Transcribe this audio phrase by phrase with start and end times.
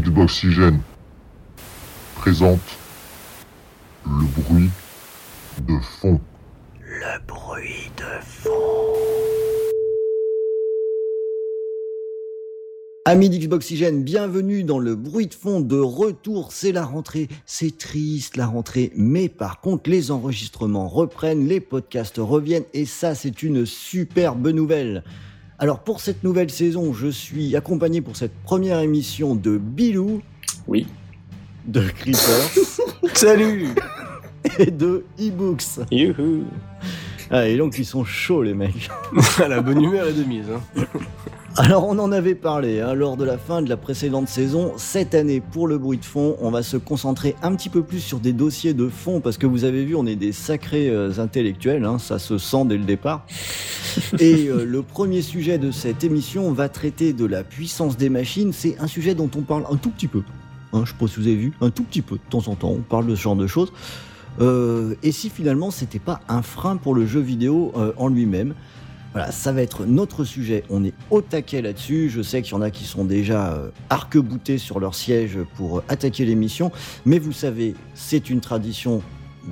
[0.00, 0.80] Xboxygène
[2.16, 2.58] présente
[4.04, 4.70] le bruit
[5.68, 6.20] de fond.
[6.80, 8.50] Le bruit de fond.
[13.04, 16.52] Amis d'Xboxygène, bienvenue dans le bruit de fond de retour.
[16.52, 22.18] C'est la rentrée, c'est triste la rentrée, mais par contre les enregistrements reprennent, les podcasts
[22.18, 25.04] reviennent et ça c'est une superbe nouvelle.
[25.64, 30.20] Alors pour cette nouvelle saison, je suis accompagné pour cette première émission de Bilou,
[30.66, 30.86] Oui.
[31.64, 32.50] de Creeper
[33.14, 33.68] Salut
[34.58, 35.62] et de eBooks.
[35.90, 36.44] Youhou
[37.30, 38.90] Ah, et donc ils sont chauds les mecs.
[39.38, 40.44] La bonne humeur est de mise.
[40.50, 40.82] Hein.
[41.56, 44.72] Alors on en avait parlé hein, lors de la fin de la précédente saison.
[44.76, 48.00] Cette année, pour le bruit de fond, on va se concentrer un petit peu plus
[48.00, 51.12] sur des dossiers de fond parce que vous avez vu, on est des sacrés euh,
[51.18, 53.24] intellectuels, hein, ça se sent dès le départ.
[54.18, 58.52] Et euh, le premier sujet de cette émission va traiter de la puissance des machines.
[58.52, 60.22] C'est un sujet dont on parle un tout petit peu.
[60.72, 62.56] Hein, je sais pas si vous avez vu, un tout petit peu de temps en
[62.56, 63.72] temps, on parle de ce genre de choses.
[64.40, 68.54] Euh, et si finalement c'était pas un frein pour le jeu vidéo euh, en lui-même
[69.14, 70.64] voilà, ça va être notre sujet.
[70.70, 72.10] On est au taquet là-dessus.
[72.10, 75.78] Je sais qu'il y en a qui sont déjà euh, arc-boutés sur leur siège pour
[75.78, 76.72] euh, attaquer l'émission.
[77.06, 79.02] Mais vous savez, c'est une tradition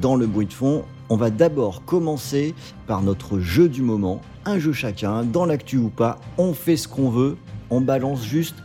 [0.00, 0.84] dans le bruit de fond.
[1.10, 2.56] On va d'abord commencer
[2.88, 4.20] par notre jeu du moment.
[4.46, 6.18] Un jeu chacun, dans l'actu ou pas.
[6.38, 7.36] On fait ce qu'on veut.
[7.70, 8.56] On balance juste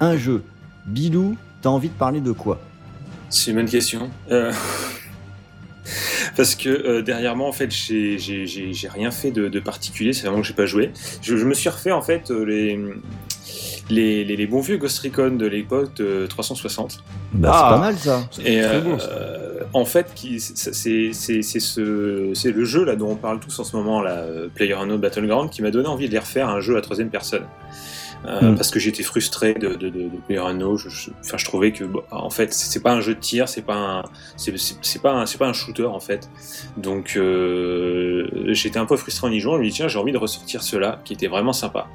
[0.00, 0.44] un jeu.
[0.86, 2.60] Bilou, t'as envie de parler de quoi?
[3.30, 4.10] C'est une bonne question.
[4.30, 4.52] Euh,
[6.36, 9.60] Parce que euh, derrière moi, en fait, j'ai- j'ai j'ai- j'ai rien fait de, de
[9.60, 10.90] particulier, c'est vraiment que j'ai pas joué.
[11.22, 12.78] Je, je me suis refait, en fait, euh, les,
[13.90, 17.02] les, les- les bons vieux Ghost Recon de l'époque de 360.
[17.34, 17.58] Bah, Ah.
[17.64, 18.28] c'est pas mal ça.
[18.40, 19.08] Et Très euh, bon, ça.
[19.10, 23.16] euh, en fait, qui- c'est c'est- c'est- c'est ce, c'est le jeu là dont on
[23.16, 26.18] parle tous en ce moment, là, euh, PlayerUnknown Battleground, qui m'a donné envie de les
[26.20, 27.42] refaire un jeu à troisième personne.
[28.24, 28.56] Euh, Mm.
[28.56, 30.76] Parce que j'étais frustré de, de, de, de PlayerUnknown.
[30.78, 33.48] Je, je- enfin, je trouvais que, bon, en fait, c'est pas un jeu de tir,
[33.48, 34.02] c'est pas un,
[34.36, 34.52] c'est
[35.02, 36.30] pas un, c'est pas un shooter en fait.
[36.76, 39.56] Donc, euh, j'étais un peu frustré en y jouant.
[39.56, 41.88] Je me dis tiens, j'ai envie de ressortir cela, qui était vraiment sympa.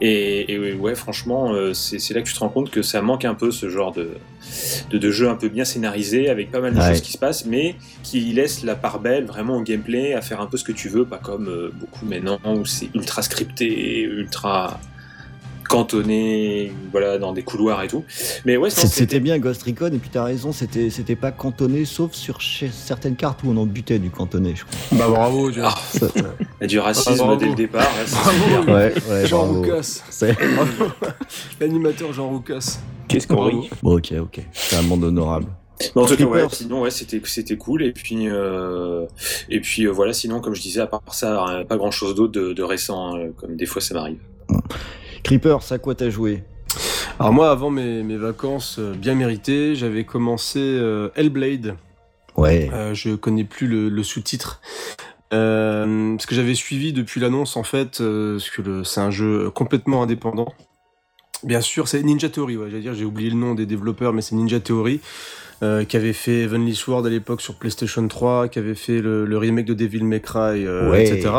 [0.00, 3.02] Et, et ouais, franchement, euh, c'est c'est là que tu te rends compte que ça
[3.02, 4.10] manque un peu ce genre de,
[4.90, 6.88] de, de jeu un peu bien scénarisé, avec pas mal de Ouais.
[6.90, 10.40] choses qui se passent, mais qui laisse la part belle vraiment au gameplay, à faire
[10.40, 14.00] un peu ce que tu veux, pas comme euh, beaucoup maintenant où c'est ultra scripté,
[14.02, 14.80] ultra
[15.68, 18.04] cantonné, voilà, dans des couloirs et tout.
[18.44, 22.12] Mais ouais, C'était bien Ghost Recon et puis t'as raison, c'était c'était pas cantonné sauf
[22.12, 24.98] sur chez- certaines cartes où on en butait du cantonné, je crois.
[24.98, 25.74] Bah bravo, tu vois.
[25.74, 27.82] Ah, Ça- il y a du racisme Ah, dès le départ.
[27.82, 28.72] là, Bravo.
[28.72, 29.62] Ouais, ouais, Jean bravo.
[29.62, 30.02] Roucas.
[31.60, 32.78] L'animateur Jean Roucas.
[33.08, 34.40] Qu'est-ce qu'on rit Bon, ok, ok.
[34.52, 35.46] C'est un monde honorable.
[35.96, 37.82] Mais en tout cas, ouais, sinon, ouais, c'était, c'était cool.
[37.82, 39.06] Et puis, euh,
[39.50, 42.14] et puis euh, voilà, sinon, comme je disais, à part ça, euh, pas grand chose
[42.14, 44.18] d'autre de, de récent, hein, comme des fois ça m'arrive.
[45.24, 46.44] Creeper, ça quoi t'as joué?
[47.18, 51.76] Alors moi, avant mes, mes vacances euh, bien méritées, j'avais commencé euh, Hellblade.
[52.36, 52.70] Ouais.
[52.72, 54.60] Euh, je connais plus le, le sous-titre.
[55.32, 60.02] Euh, ce que j'avais suivi depuis l'annonce, en fait, parce que c'est un jeu complètement
[60.02, 60.52] indépendant.
[61.42, 64.22] Bien sûr, c'est Ninja Theory, ouais, j'allais dire, j'ai oublié le nom des développeurs, mais
[64.22, 65.00] c'est Ninja Theory,
[65.62, 69.24] euh, qui avait fait Heavenly Sword à l'époque sur PlayStation 3, qui avait fait le,
[69.26, 71.06] le remake de Devil May Cry, euh, Ouais.
[71.06, 71.30] etc.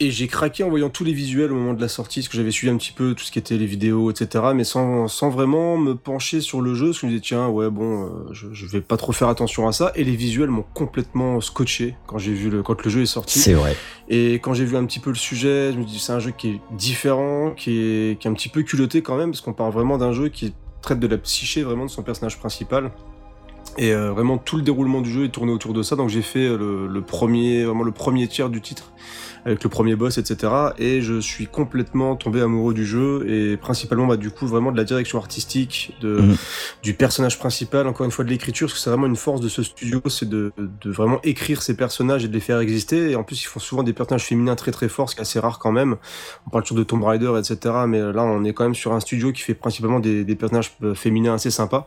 [0.00, 2.36] Et j'ai craqué en voyant tous les visuels au moment de la sortie, parce que
[2.36, 4.44] j'avais suivi un petit peu tout ce qui était les vidéos, etc.
[4.54, 7.48] Mais sans, sans vraiment me pencher sur le jeu, parce que je me disais, tiens,
[7.48, 9.90] ouais, bon, euh, je, je vais pas trop faire attention à ça.
[9.96, 13.40] Et les visuels m'ont complètement scotché quand j'ai vu le, quand le jeu est sorti.
[13.40, 13.74] C'est vrai.
[14.08, 16.30] Et quand j'ai vu un petit peu le sujet, je me dis, c'est un jeu
[16.30, 19.52] qui est différent, qui est, qui est un petit peu culotté quand même, parce qu'on
[19.52, 22.92] parle vraiment d'un jeu qui traite de la psyché vraiment de son personnage principal.
[23.76, 25.96] Et euh, vraiment tout le déroulement du jeu est tourné autour de ça.
[25.96, 28.92] Donc j'ai fait euh, le, le premier, vraiment le premier tiers du titre
[29.48, 30.52] avec le premier boss, etc.
[30.78, 34.76] Et je suis complètement tombé amoureux du jeu et principalement bah, du coup vraiment de
[34.76, 36.36] la direction artistique, de, Mhm.
[36.82, 39.48] du personnage principal, encore une fois de l'écriture, parce que c'est vraiment une force de
[39.48, 43.10] ce studio, c'est de, de vraiment écrire ces personnages et de les faire exister.
[43.10, 45.22] Et en plus ils font souvent des personnages féminins très très forts, ce qui est
[45.22, 45.96] assez rare quand même.
[46.46, 47.74] On parle toujours de Tomb Raider, etc.
[47.88, 50.72] Mais là on est quand même sur un studio qui fait principalement des, des personnages
[50.82, 51.86] euh, féminins assez sympas.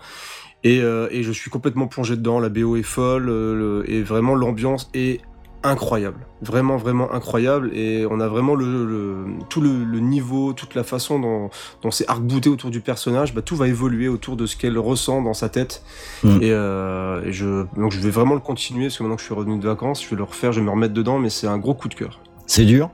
[0.64, 2.40] Et, euh, et je suis complètement plongé dedans.
[2.40, 5.22] La BO est folle euh, le- et vraiment l'ambiance est
[5.64, 10.74] incroyable, vraiment vraiment incroyable et on a vraiment le, le- tout le, le niveau, toute
[10.76, 11.50] la façon dont,
[11.84, 15.22] dont c'est arc-bouté autour du personnage, bah, tout va évoluer autour de ce qu'elle ressent
[15.22, 15.84] dans sa tête
[16.24, 16.38] Mm.
[16.42, 19.26] et, euh, et je donc je vais vraiment le continuer parce que maintenant que je
[19.28, 21.48] suis revenu de vacances, je vais le refaire, je vais me remettre dedans, mais c'est
[21.48, 22.20] un gros coup de cœur.
[22.48, 22.90] C'est dur?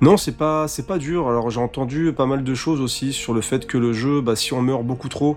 [0.00, 1.28] Non, c'est pas c'est pas dur.
[1.28, 4.36] Alors j'ai entendu pas mal de choses aussi sur le fait que le jeu, bah,
[4.36, 5.36] si on meurt beaucoup trop,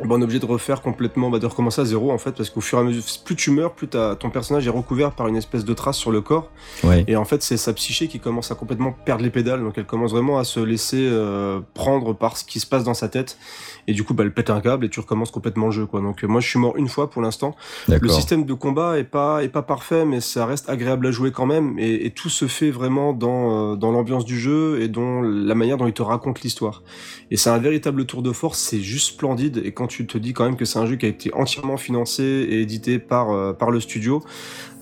[0.00, 2.50] bah, on est obligé de refaire complètement, bah, de recommencer à zéro en fait, parce
[2.50, 5.36] qu'au fur et à mesure, plus tu meurs, plus ton personnage est recouvert par une
[5.36, 6.50] espèce de trace sur le corps,
[6.82, 7.04] Ouais.
[7.06, 9.86] et en fait c'est sa psyché qui commence à complètement perdre les pédales, donc elle
[9.86, 13.38] commence vraiment à se laisser euh, prendre par ce qui se passe dans sa tête,
[13.86, 16.00] et du coup bah, elle pète un câble et tu recommences complètement le jeu quoi.
[16.00, 17.54] Donc euh, moi je suis mort une fois pour l'instant.
[17.88, 21.30] Le système de combat est pas est pas parfait, mais ça reste agréable à jouer
[21.32, 24.88] quand même, et, et tout se fait vraiment dans euh, dans l'ambiance du jeu et
[24.88, 26.82] dans la manière dont il te raconte l'histoire.
[27.30, 29.60] Et c'est un véritable tour de force, c'est juste splendide.
[29.64, 31.76] Et quand tu te dis quand même que c'est un jeu qui a été entièrement
[31.76, 34.22] financé et édité par euh, par le studio,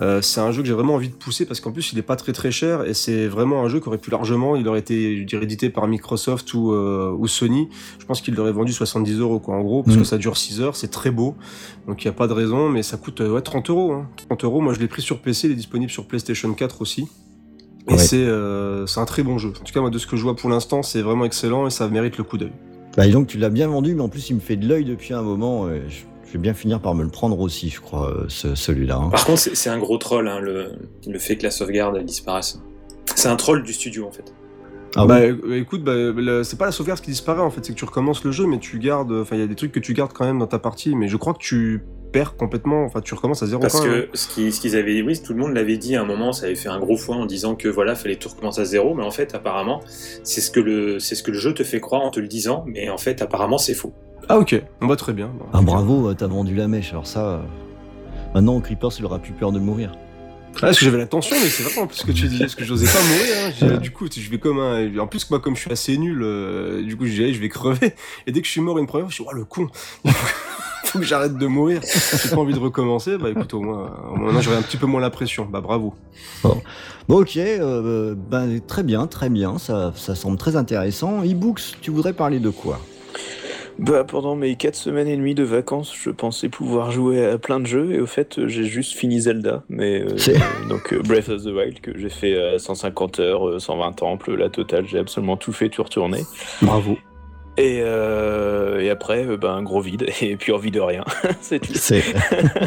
[0.01, 2.03] euh, c'est un jeu que j'ai vraiment envie de pousser parce qu'en plus il est
[2.03, 4.81] pas très très cher et c'est vraiment un jeu qui aurait pu largement, il aurait
[4.81, 7.69] été je dirais édité par Microsoft ou euh, ou Sony.
[7.99, 10.61] Je pense qu'il l'aurait vendu 70 euros quoi en gros parce que ça dure 6
[10.61, 11.35] heures, c'est très beau.
[11.87, 13.93] Donc il y a pas de raison, mais ça coûte euh, ouais 30 euros.
[13.93, 14.09] Hein.
[14.29, 14.61] 30 euros.
[14.61, 17.09] Moi je l'ai pris sur PC, il est disponible sur PlayStation 4 aussi.
[17.89, 17.99] Et Ouais.
[17.99, 19.49] c'est euh, c'est un très bon jeu.
[19.49, 21.71] En tout cas moi de ce que je vois pour l'instant c'est vraiment excellent et
[21.71, 22.53] ça mérite le coup d'œil.
[22.97, 24.85] Bah, dis donc, tu l'as bien vendu, mais en plus, il me fait de l'œil
[24.85, 25.67] depuis un moment.
[25.71, 28.55] et je, je vais bien finir par me le prendre aussi, je crois, euh, ce-
[28.55, 28.97] celui-là.
[28.97, 29.09] hein.
[29.09, 30.73] Par contre, c'est c'est un gros troll, hein, le,
[31.09, 32.61] le fait que la sauvegarde elle disparaisse.
[33.17, 34.35] C'est un troll du studio en fait.
[34.95, 35.57] Ah bah oui.
[35.57, 35.93] écoute, bah,
[36.45, 38.59] c'est pas la sauvegarde qui disparaît en fait, c'est que tu recommences le jeu, mais
[38.59, 39.13] tu gardes.
[39.13, 41.09] Enfin, il y a des trucs que tu gardes quand même dans ta partie, mais
[41.09, 42.85] je crois que tu perds complètement.
[42.85, 44.03] Enfin, tu recommences à zéro Parce quand même.
[44.07, 46.05] que ce qu'ils ce qu'ils avaient dit, oui, tout le monde l'avait dit à un
[46.05, 48.65] moment, ça avait fait un gros foin en disant que voilà, fallait tout recommencer à
[48.67, 51.65] zéro, mais en fait, apparemment, c'est ce que le, c'est ce que le jeu te
[51.65, 53.95] fait croire en te le disant, mais en fait, apparemment, c'est faux.
[54.29, 55.31] Ah ok, on va très bien.
[55.39, 55.47] Bon.
[55.55, 56.93] Ah, bravo, t'as vendu la mèche.
[56.93, 57.39] Alors ça, euh,
[58.35, 59.93] maintenant, Creepers, il aura plus peur de mourir.
[60.57, 62.55] Ah, parce que j'avais la tension, mais c'est vraiment plus ce que tu dis, parce
[62.55, 63.75] que j'osais pas mourir.
[63.75, 63.79] hein.
[63.79, 64.97] Du coup, je vais comme un.
[64.99, 67.49] En plus, moi, comme je suis assez nul, euh, du coup, je disais, je vais
[67.49, 67.95] crever.
[68.27, 69.69] Et dès que je suis mort une première fois, je suis, oh le con
[70.85, 71.81] Faut que j'arrête de mourir.
[71.83, 73.17] J'ai pas envie de recommencer.
[73.17, 75.47] Bah écoute, au moins, au moins, maintenant, j'aurai un petit peu moins la pression.
[75.51, 75.95] Bah bravo.
[77.09, 79.59] Bon, ok, euh, ben, très bien, très bien.
[79.59, 81.23] Ça, ça semble très intéressant.
[81.25, 82.79] E-books, tu voudrais parler de quoi?
[83.79, 87.59] Bah, pendant mes 4 semaines et demie de vacances, je pensais pouvoir jouer à plein
[87.61, 89.65] de jeux et au fait, j'ai juste fini Zelda.
[89.69, 93.19] Mais euh, C'est- euh, donc euh, Breath of the Wild que j'ai fait à 150
[93.21, 96.19] heures, euh, 120 temples, la totale, j'ai absolument tout fait, tout retourné.
[96.61, 96.97] Bravo.
[97.59, 101.05] Et, euh, et après, euh, bah, un gros vide et puis envie de rien.
[101.41, 101.75] c'est tout.
[101.75, 102.03] C'est.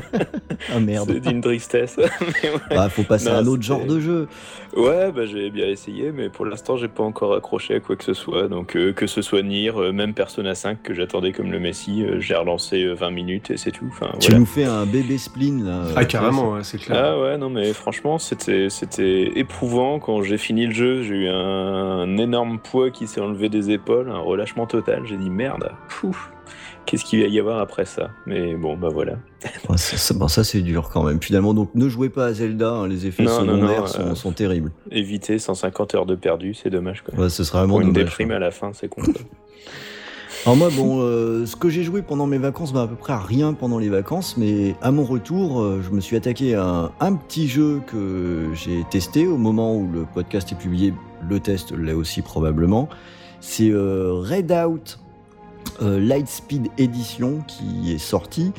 [0.74, 1.10] ah merde.
[1.12, 1.98] C'est d'une tristesse.
[1.98, 2.60] Mais ouais.
[2.70, 4.28] Bah, faut passer à un autre genre de jeu.
[4.76, 8.04] Ouais, bah, j'ai bien essayé, mais pour l'instant, j'ai pas encore accroché à quoi que
[8.04, 8.48] ce soit.
[8.48, 12.04] Donc, euh, que ce soit Nier, euh, même Persona 5 que j'attendais comme le Messi,
[12.04, 13.86] euh, j'ai relancé euh, 20 minutes et c'est tout.
[13.88, 14.40] Enfin, Tu voilà.
[14.40, 15.84] nous fais un bébé spleen là.
[15.96, 17.02] Ah carrément, ouais, c'est clair.
[17.04, 20.00] Ah ouais, non, mais franchement, c'était c'était éprouvant.
[20.00, 23.72] Quand j'ai fini le jeu, j'ai eu un, un énorme poids qui s'est enlevé des
[23.72, 25.04] épaules, un relâchement total.
[25.06, 25.72] J'ai dit merde,
[26.86, 28.10] qu'est-ce qu'il va y avoir après ça?
[28.26, 29.14] Mais bon, bah voilà.
[29.78, 31.22] Ça, bon, ça, c'est dur quand même.
[31.22, 34.16] Finalement, donc ne jouez pas à Zelda, hein, les effets Non, secondaires non, sont, euh,
[34.16, 34.72] sont terribles.
[34.92, 37.04] Éviter 150 heures de perdu, c'est dommage.
[37.18, 38.10] Ouais, ce serait vraiment Pour une dommage.
[38.10, 39.02] déprime à la fin, c'est con.
[40.46, 43.14] Alors moi, bon, euh, ce que j'ai joué pendant mes vacances, bah, à peu près
[43.14, 46.64] à rien pendant les vacances, mais à mon retour, euh, je me suis attaqué à
[46.64, 50.94] un, un petit jeu que j'ai testé au moment où le podcast est publié.
[51.28, 52.90] Le test l'est aussi probablement.
[53.48, 54.98] C'est euh, Redout
[55.82, 58.52] euh, Lightspeed Edition qui est sorti.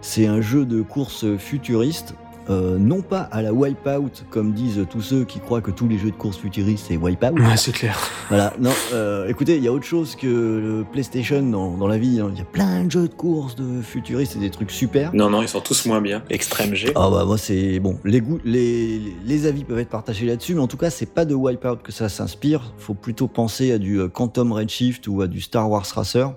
[0.00, 2.14] C'est un jeu de course futuriste.
[2.50, 5.98] Euh, non pas à la Wipeout, comme disent tous ceux qui croient que tous les
[5.98, 7.34] jeux de course futuristes c'est Wipeout.
[7.40, 7.98] Ouais, c'est clair.
[8.28, 11.98] Voilà, non, euh, écoutez, il y a autre chose que le PlayStation dans, dans la
[11.98, 12.20] vie.
[12.20, 12.30] hein.
[12.32, 15.14] Il y a plein de jeux de course de futuristes et des trucs super.
[15.14, 16.22] Non, non, ils sont tous moins bien.
[16.30, 16.92] Extrême G.
[16.94, 20.60] Ah bah moi c'est bon, les goûts, les, les avis peuvent être partagés là-dessus, mais
[20.60, 22.72] en tout cas c'est pas de Wipeout que ça s'inspire.
[22.78, 26.32] Faut plutôt penser à du euh, Quantum Redshift ou à du Star Wars Racer.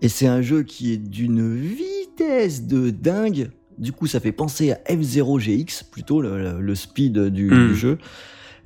[0.00, 3.50] Et c'est un jeu qui est d'une vitesse de dingue.
[3.78, 7.68] Du coup, ça fait penser à F0GX, plutôt le, speed du, Mm.
[7.68, 7.98] du jeu.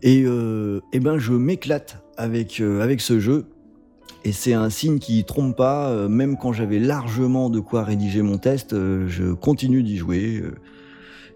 [0.03, 3.47] Et, euh, eh ben, je m'éclate avec, euh, avec ce jeu.
[4.25, 8.23] Et c'est un signe qui trompe pas, euh, même quand j'avais largement de quoi rédiger
[8.23, 10.43] mon test, je continue d'y jouer.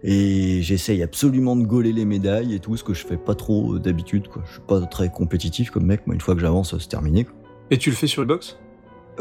[0.03, 3.79] et j'essaye absolument de gauler les médailles et tout, ce que je fais pas trop
[3.79, 4.25] d'habitude.
[4.47, 7.25] Je suis pas très compétitif comme mec, moi une fois que j'avance, c'est terminé.
[7.25, 7.35] quoi.
[7.71, 8.57] Et tu le fais sur Xbox?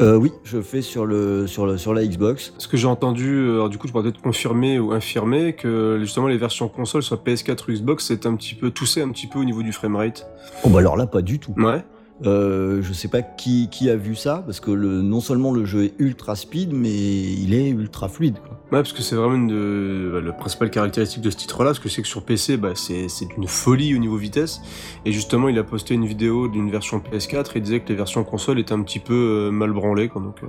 [0.00, 2.54] Euh, oui, je fais sur, le, sur, le, sur la Xbox.
[2.56, 5.98] Ce que j'ai entendu, euh, alors du coup, je pourrais peut-être confirmer ou infirmer que
[6.00, 9.26] justement les versions console, soit PS4 ou Xbox, c'est un petit peu toussé un petit
[9.26, 10.26] peu au niveau du framerate.
[10.64, 11.54] Oh bah alors là, pas du tout.
[11.58, 11.84] Ouais.
[12.26, 15.64] Euh, je sais pas qui, qui a vu ça, parce que le, non seulement le
[15.64, 18.38] jeu est ultra speed, mais il est ultra fluide.
[18.40, 18.50] Quoi.
[18.72, 21.78] Ouais, parce que c'est vraiment une de, bah, la principale caractéristique de ce titre-là, parce
[21.78, 24.60] que c'est que sur PC, bah, c'est une folie au niveau vitesse.
[25.04, 27.94] Et justement, il a posté une vidéo d'une version PS4 et il disait que les
[27.96, 29.14] versions console étaient un petit peu
[29.48, 30.08] euh, mal branlées.
[30.08, 30.46] Quoi, donc, euh...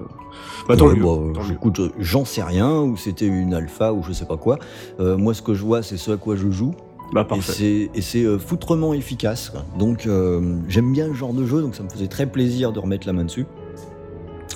[0.68, 1.54] bah, tant Ouais, mieux, bah, euh, tant mieux.
[1.54, 4.60] écoute, j'en sais rien, ou c'était une alpha, ou je sais pas quoi.
[5.00, 6.76] Moi, ce que je vois, c'est ce à quoi je joue.
[7.14, 7.52] Bah, Et parfait.
[7.54, 9.50] c'est- Et c'est euh, foutrement efficace.
[9.50, 9.66] quoi.
[9.78, 12.80] Donc euh, j'aime bien le genre de jeu, donc ça me faisait très plaisir de
[12.80, 13.46] remettre la main dessus.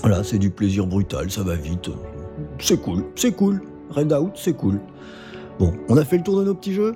[0.01, 1.89] Voilà, c'est du plaisir brutal, ça va vite.
[2.59, 3.61] C'est cool, c'est cool.
[3.89, 4.79] Redout, c'est cool.
[5.59, 6.93] Bon, on a fait le tour de nos petits jeux?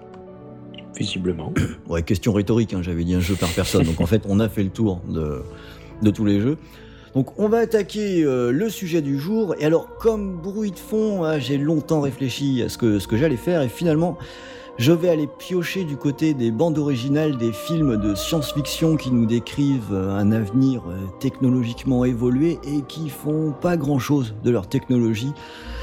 [0.98, 1.54] Visiblement.
[1.88, 3.84] Ouais, question rhétorique, hein, j'avais dit un jeu par personne.
[3.84, 5.42] Donc en fait, on a fait le tour de,
[6.04, 6.58] de tous les jeux.
[7.16, 9.56] Donc on va attaquer euh, le sujet du jour.
[9.60, 13.18] Et alors, comme bruit de fond, hein, j'ai longtemps réfléchi à ce que, ce que
[13.18, 13.62] j'allais faire.
[13.63, 14.18] Et finalement,
[14.80, 19.26] je vais aller piocher du côté des bandes originales des films de science-fiction qui nous
[19.26, 25.34] décrivent euh, un avenir euh, technologiquement évolué et qui font pas grand-chose de leur technologie.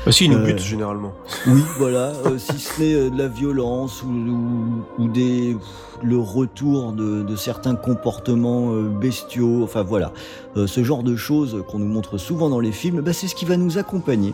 [0.06, 1.12] Bah, si, ils nous Euh, butent généralement.
[1.46, 5.54] Oui, voilà, euh, si ce n'est de la violence ou, ou- ou des,
[6.02, 10.12] le retour de, de certains comportements bestiaux, enfin voilà,
[10.56, 13.34] Euh, ce genre de choses qu'on nous montre souvent dans les films, bah, c'est ce
[13.34, 14.32] qui va nous accompagner.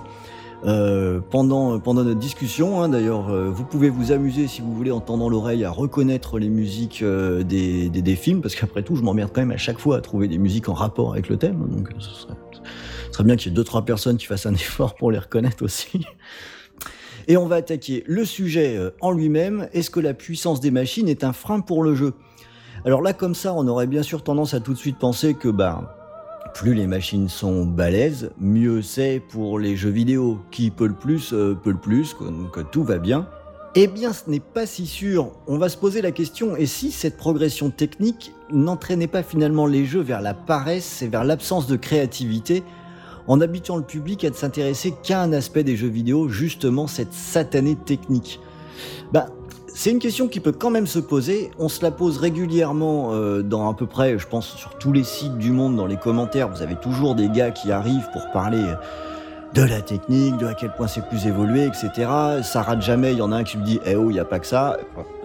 [0.64, 2.88] Euh, pendant, pendant notre discussion, hein.
[2.88, 6.48] d'ailleurs, euh, vous pouvez vous amuser si vous voulez en tendant l'oreille à reconnaître les
[6.48, 9.96] musiques euh, des, des, films, parce qu'après tout, je m'emmerde quand même à chaque fois
[9.96, 13.34] à trouver des musiques en rapport avec le thème, donc ce serait, ce serait bien
[13.34, 16.06] qu'il y ait deux trois personnes qui fassent un effort pour les reconnaître aussi.
[17.26, 19.68] Et on va attaquer le sujet en lui-même.
[19.72, 22.14] Est-ce que la puissance des machines est un frein pour le jeu?
[22.84, 25.48] Alors là, comme ça, on aurait bien sûr tendance à tout de suite penser que
[25.48, 26.01] bah,
[26.54, 30.38] plus les machines sont balèzes, mieux c'est pour les jeux vidéo.
[30.50, 33.26] Qui peut le plus, euh, peut le plus, que, tout va bien.
[33.74, 35.30] Eh bien, ce n'est pas si sûr.
[35.46, 39.86] On va se poser la question, et si cette progression technique n'entraînait pas finalement les
[39.86, 42.62] jeux vers la paresse et vers l'absence de créativité
[43.28, 47.12] en habituant le public à ne s'intéresser qu'à un aspect des jeux vidéo, justement cette
[47.12, 48.40] satanée technique?
[49.12, 49.26] Bah,
[49.74, 51.50] c'est une question qui peut quand même se poser.
[51.58, 55.04] On se la pose régulièrement euh, dans à peu près, je pense, sur tous les
[55.04, 56.48] sites du monde, dans les commentaires.
[56.48, 58.62] Vous avez toujours des gars qui arrivent pour parler
[59.54, 61.90] de la technique, de à quel point c'est plus évolué, etc.
[62.42, 63.12] Ça rate jamais.
[63.12, 64.46] Il y en a un qui me dit, eh oh, il n'y a pas que
[64.46, 64.78] ça.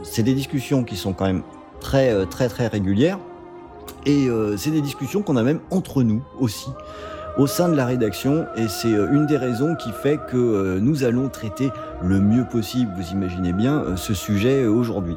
[0.03, 1.43] C'est des discussions qui sont quand même
[1.79, 3.19] très, euh, très, très régulières.
[4.05, 6.69] Et euh, c'est des discussions qu'on a même entre nous aussi
[7.37, 10.79] au sein de la rédaction et c'est euh, une des raisons qui fait que euh,
[10.81, 11.69] nous allons traiter
[12.03, 15.15] le mieux possible, vous imaginez bien, euh, ce sujet aujourd'hui.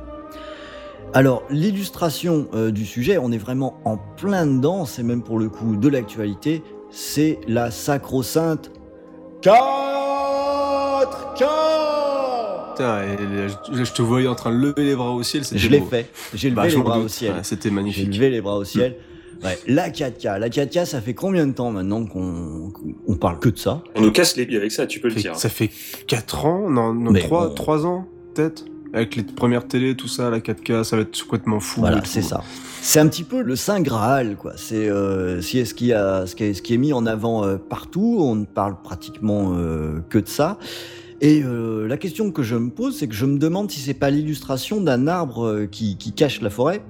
[1.13, 5.75] Alors l'illustration du sujet, on est vraiment en plein dedans, c'est même pour le coup
[5.75, 8.71] de l'actualité, c'est la sacro-sainte
[9.43, 15.23] 4 4 Putain, et je, je te voyais en train de lever les bras au
[15.25, 17.35] ciel, c'était Je l'ai fait, j'ai levé Bah, les bras au ciel.
[17.43, 18.15] C'était J'ai magnifique.
[18.15, 18.95] levé les bras au ciel.
[19.43, 22.73] Ouais, la 4K, la 4K, ça fait combien de temps maintenant qu'on
[23.07, 23.83] on parle que de ça?
[23.95, 25.37] On nous casse les pieds avec ça, tu peux le Fait- dire.
[25.37, 25.71] Ça fait
[26.07, 27.85] 4 ans Non, non Mais 3, bon.
[27.87, 28.65] ans, peut-être?
[28.93, 31.81] Avec les premières télé, tout ça, la 4K, ça va être complètement fou.
[31.81, 32.43] Voilà, c'est ça.
[32.83, 34.55] C'est un petit peu le saint Graal, quoi.
[34.57, 37.45] C'est euh, si ce qui a ce qui est, ce qui est mis en avant
[37.45, 38.17] euh, partout.
[38.21, 40.59] On ne parle pratiquement euh, que de ça.
[41.21, 43.95] Et euh, la question que je me pose, c'est que je me demande si c'est
[43.95, 46.83] pas l'illustration d'un arbre qui, qui cache la forêt,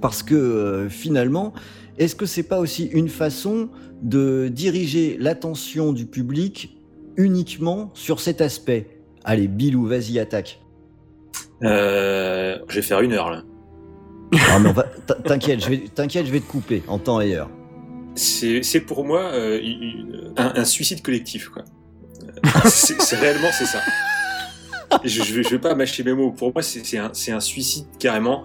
[0.00, 1.52] parce que euh, finalement,
[1.98, 3.68] est-ce que c'est pas aussi une façon
[4.02, 6.76] de diriger l'attention du public
[7.16, 9.00] uniquement sur cet aspect?
[9.24, 10.60] Allez, Bilou, vas-y, attaque.
[11.62, 13.42] Euh, je vais faire une heure là.
[14.50, 17.20] Ah, mais on va- t- T'inquiète, je vais, t'inquiète, je vais te couper en temps
[17.20, 17.50] et heure.
[18.14, 21.64] C'est pour moi euh, une- un, un suicide collectif quoi.
[22.66, 23.78] C'est réellement c'est ça.
[25.04, 26.30] Je, je, vais, je vais pas mâcher mes mots.
[26.32, 28.44] Pour moi c'est c'est un, c'est un suicide carrément.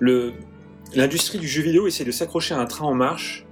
[0.00, 3.46] L'industrie du jeu vidéo essaie de s'accrocher à un train en marche,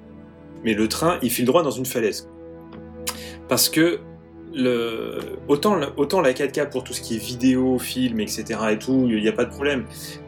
[0.65, 2.29] mais le train il file droit dans une falaise.
[3.49, 4.01] Parce que
[5.49, 8.45] autant, autant la 4K pour tout ce qui est vidéo, film, etc.
[8.73, 9.85] et tout, il n'y a pas de problème.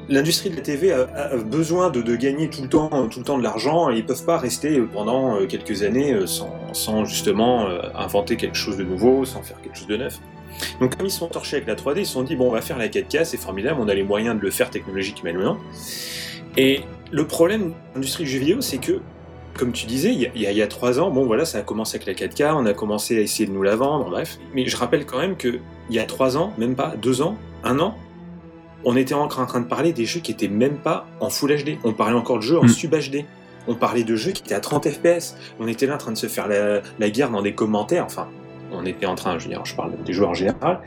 [0.09, 3.43] L'industrie de la TV a, besoin de, gagner tout le temps, tout le temps de
[3.43, 7.81] l'argent et ils peuvent pas rester pendant euh, quelques années euh, sans, sans justement euh,
[7.95, 10.21] inventer quelque chose de nouveau, sans faire quelque chose de neuf.
[10.81, 12.61] Donc comme ils sont torchés avec la 3D, ils se sont dit bon on va
[12.63, 15.59] faire la 4K, c'est formidable, on a les moyens de le faire technologiquement maintenant.
[16.57, 19.01] Et le problème de l'industrie du jeu vidéo, c'est que
[19.55, 21.99] comme tu disais, il y, a, il y trois ans, bon voilà, ça a commencé
[21.99, 24.39] avec la 4K, on a commencé à essayer de nous la vendre, bref.
[24.55, 25.59] Mais je rappelle quand même que
[25.91, 27.95] il y a trois ans, même pas deux ans, un an,
[28.85, 31.55] on était encore en train de parler des jeux qui étaient même pas en Full
[31.63, 31.79] HD.
[31.85, 32.69] On parlait encore de jeux en Mm.
[32.69, 33.25] Sub HD.
[33.69, 35.37] On parlait de jeux qui étaient à 30 FPS.
[35.61, 38.05] On était là en train de se faire la, la guerre dans des commentaires.
[38.05, 38.29] Enfin,
[38.73, 40.81] on était en train, je veux dire, je parle des joueurs en général,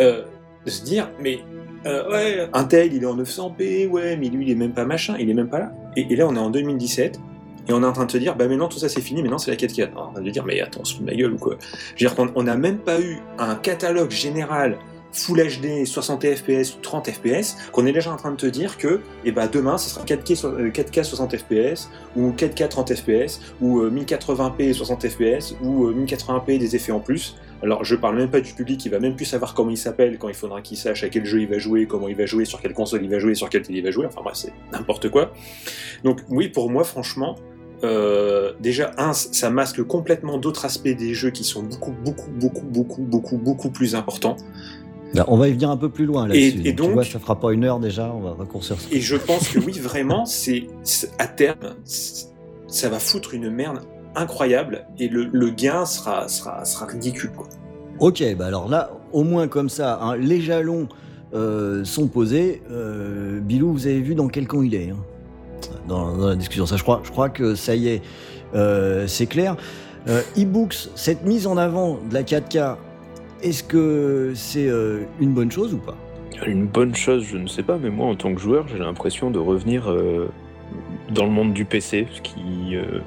[0.00, 0.24] euh,
[0.64, 1.40] de se dire, mais
[1.86, 5.16] euh, ouais, Intel il est en 900p, ouais, mais lui il est même pas machin,
[5.18, 5.72] il est même pas là.
[5.96, 7.20] Et, là on est en 2017.
[7.68, 9.38] Et on est en train de se dire, bah maintenant tout ça c'est fini, maintenant
[9.38, 9.92] c'est la 4K.
[9.92, 11.34] Alors, on est en train de dire, mais attends, on se fout de ma gueule
[11.34, 11.56] ou quoi?
[11.60, 14.78] Je veux dire qu'on on n'a même pas eu un catalogue général
[15.12, 18.78] Full HD 60 FPS ou 30 FPS, qu'on est déjà en train de te dire
[18.78, 22.94] que eh ben, demain ce sera 4K, so- euh, 4K 60 FPS, ou 4K 30
[22.94, 27.36] FPS, ou euh, 1080p 60 FPS, ou euh, 1080p des effets en plus.
[27.62, 30.16] Alors je parle même pas du public qui va même plus savoir comment il s'appelle
[30.16, 32.44] quand il faudra qu'il sache à quel jeu il va jouer, comment il va jouer,
[32.44, 34.52] sur quelle console il va jouer, sur quelle télé il va jouer, enfin bref c'est
[34.72, 35.32] n'importe quoi.
[36.04, 37.36] Donc oui pour moi franchement,
[37.82, 42.66] euh, déjà, un, ça masque complètement d'autres aspects des jeux qui sont beaucoup, beaucoup, beaucoup,
[42.66, 44.36] beaucoup, beaucoup, beaucoup plus importants.
[45.14, 46.40] Là, on va y venir un peu plus loin là-dessus.
[46.64, 48.86] Et- et Tu donc- vois, ça fera pas une heure déjà, on va raccourcir ça.
[48.92, 50.66] Et je pense que oui, vraiment, c'est
[51.18, 53.80] à terme, ça va foutre une merde
[54.14, 57.30] incroyable et le, le gain sera, sera, sera ridicule.
[57.36, 57.48] Quoi.
[57.98, 60.88] Ok, bah alors là, au moins comme ça, hein, les jalons
[61.34, 62.62] euh, sont posés.
[62.70, 64.96] Euh, Bilou, vous avez vu dans quel camp il est hein,
[65.88, 66.66] dans, dans la discussion.
[66.66, 68.02] Ça, je crois, je crois que ça y est,
[68.54, 69.56] euh, c'est clair.
[70.38, 72.76] E-books, cette mise en avant de la 4K,
[73.42, 75.96] est-ce que c'est euh, une bonne chose ou pas?
[76.46, 79.30] Une bonne chose, je ne sais pas, mais moi en tant que joueur, j'ai l'impression
[79.30, 80.28] de revenir euh,
[81.10, 83.00] dans le monde du PC, ce qui, euh,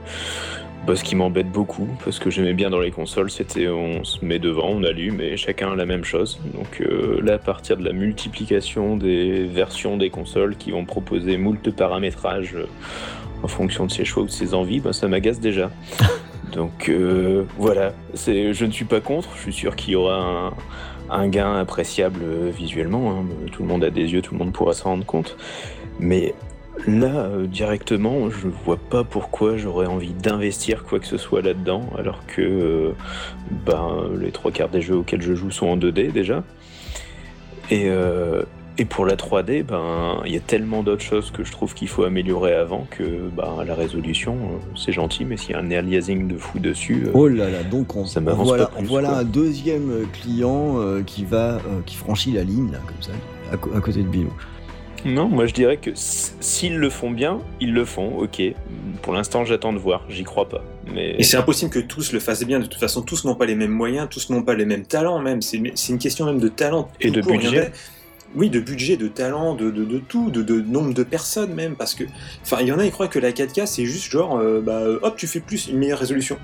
[0.86, 4.24] bah, ce qui m'embête beaucoup, parce que j'aimais bien dans les consoles, c'était on se
[4.24, 6.40] met devant, on allume et chacun a la même chose.
[6.54, 6.84] Donc
[7.22, 12.56] là, à partir de la multiplication des versions des consoles qui vont proposer moult paramétrages
[13.42, 15.72] en fonction de ses choix ou de ses envies, bah, ça m'agace déjà.
[16.54, 20.54] Donc euh, voilà, je ne suis pas contre, je suis sûr qu'il y aura
[21.10, 23.12] un, gain appréciable euh, visuellement.
[23.12, 23.26] hein.
[23.52, 25.36] Tout le monde a des yeux, tout le monde pourra s'en rendre compte.
[26.00, 26.36] Mais
[26.88, 31.90] là, euh, directement, je vois pas pourquoi j'aurais envie d'investir quoi que ce soit là-dedans,
[31.98, 32.94] alors que
[33.66, 36.44] ben, les trois quarts des jeux auxquels je joue sont en 2D déjà.
[37.72, 37.90] Et,
[38.80, 41.88] et pour la 3D, ben, il y a tellement d'autres choses que je trouve qu'il
[41.88, 43.04] faut améliorer avant que
[43.36, 47.04] ben, la résolution, euh, c'est gentil, mais s'il y a un aliasing de fou dessus,
[47.06, 49.18] euh, Oh là là, donc on, Ça m'avance voilà, pas plus, voilà quoi.
[49.20, 53.12] un deuxième euh, client euh, qui va, euh, qui franchit la ligne là, comme ça,
[53.52, 54.34] à, côté de Bilou.
[55.06, 58.42] Non, moi je dirais que s'ils le font bien, ils le font, ok.
[59.02, 60.64] Pour l'instant, j'attends de voir, j'y crois pas.
[60.92, 62.60] Mais Et c'est impossible que tous le fassent bien.
[62.60, 65.20] De toute façon, tous n'ont pas les mêmes moyens, tous n'ont pas les mêmes talents
[65.20, 65.42] même.
[65.42, 66.90] C'est une, question même de talent.
[67.02, 67.34] Et de court.
[67.36, 67.66] Il y en budget.
[67.68, 67.72] a-
[68.36, 71.76] Oui, de budget, de talent, de, tout, de, nombre de personnes même.
[71.76, 72.04] Parce que,
[72.42, 74.82] enfin, il y en a, ils croient que la 4K, c'est juste genre, euh, bah,
[75.02, 76.38] hop, tu fais plus, une meilleure résolution.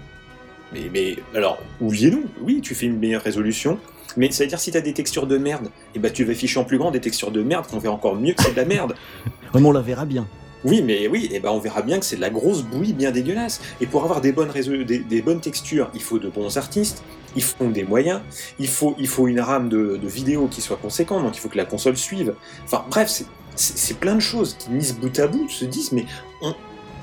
[0.74, 3.80] Mais, mais alors, oubliez-nous, oui, tu fais une meilleure résolution.
[4.18, 6.60] Mais ça veut dire si t'as des textures de merde, et bah tu vas afficher
[6.60, 8.66] en plus grand des textures de merde qu'on verra encore mieux que c'est de la
[8.66, 8.96] merde.
[9.54, 10.28] Mais on la verra bien.
[10.66, 13.12] Oui, mais oui, et ben on verra bien que c'est de la grosse bouillie bien
[13.12, 13.62] dégueulasse.
[13.80, 17.04] Et pour avoir des bonnes, des, bonnes textures, il faut de bons artistes,
[17.36, 18.22] il faut des moyens,
[18.60, 21.50] il faut, il faut une rame de, de vidéo qui soit conséquente, donc il faut
[21.50, 22.34] que la console suive.
[22.66, 23.24] Enfin bref,
[23.56, 26.06] c'est plein de choses qui, mises bout à bout, se disent, mais
[26.42, 26.54] on,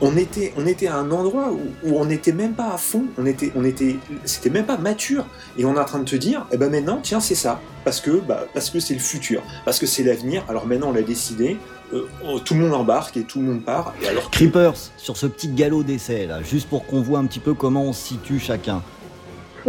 [0.01, 3.27] on, était, on était à un endroit où, on n'était même pas à fond, on
[3.27, 5.27] était, on était, c'était même pas mature,
[5.59, 8.01] et on est en train de te dire, eh ben maintenant, tiens, c'est ça, parce
[8.01, 11.03] que, bah, parce que c'est le futur, parce que c'est l'avenir, alors maintenant on l'a
[11.03, 11.57] décidé,
[11.93, 13.95] euh, oh, tout le monde embarque et tout le monde part.
[14.03, 17.39] Et alors, Creepers, sur ce petit galop d'essai là, juste pour qu'on voit un petit
[17.39, 18.83] peu comment on se situe chacun.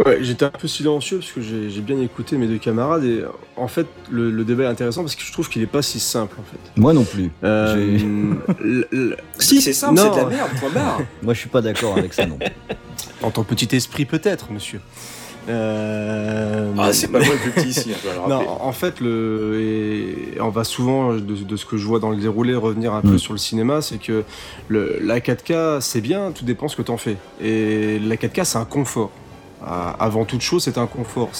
[0.06, 3.24] Ouais, j'étais un peu silencieux parce que j'ai bien écouté mes deux camarades et
[3.56, 5.98] en fait le, le débat est intéressant parce que je trouve qu'il est pas si
[6.00, 6.80] simple en fait.
[6.80, 7.30] Moi non plus.
[7.42, 8.34] Euh,
[9.38, 11.00] si c'est simple, c'est de la merde, point barre.
[11.22, 12.38] Moi je suis pas d'accord avec ça non.
[13.22, 14.80] en ton petit esprit peut-être, monsieur.
[15.48, 17.90] Euh, Ah, c'est pas moi le plus petit ici.
[18.28, 22.10] Non, en fait, le, et on va souvent, de, de ce que je vois dans
[22.10, 23.18] le déroulé, revenir un peu Mm.
[23.18, 24.24] sur le cinéma, c'est que
[24.68, 27.16] le, la 4K, c'est bien, tout dépend ce que t'en fais.
[27.42, 29.10] Et la 4K, c'est un confort.
[29.64, 31.30] À- Avant toute chose, c'est un confort.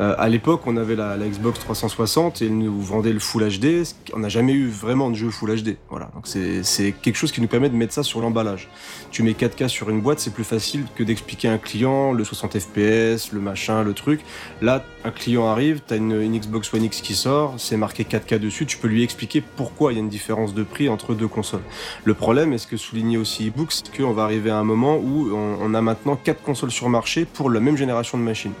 [0.00, 3.48] Euh, à l'époque, on avait la, la Xbox 360 et ils nous vendaient le Full
[3.48, 3.84] HD.
[4.12, 5.76] On n'a jamais eu vraiment de jeu Full HD.
[5.88, 6.10] Voilà.
[6.14, 8.68] Donc c'est quelque chose qui nous permet de mettre ça sur l'emballage.
[9.10, 12.24] Tu mets 4K sur une boîte, c'est plus facile que d'expliquer à un client le
[12.24, 14.20] 60 FPS, le machin, le truc.
[14.60, 18.04] Là, un client arrive, tu as une, une Xbox One X qui sort, c'est marqué
[18.04, 21.14] 4K dessus, tu peux lui expliquer pourquoi il y a une différence de prix entre
[21.14, 21.62] deux consoles.
[22.04, 24.96] Le problème, et ce que soulignait aussi eBooks, c'est qu'on va arriver à un moment
[24.96, 28.52] où on, on a maintenant quatre consoles sur marché pour la même génération de machines.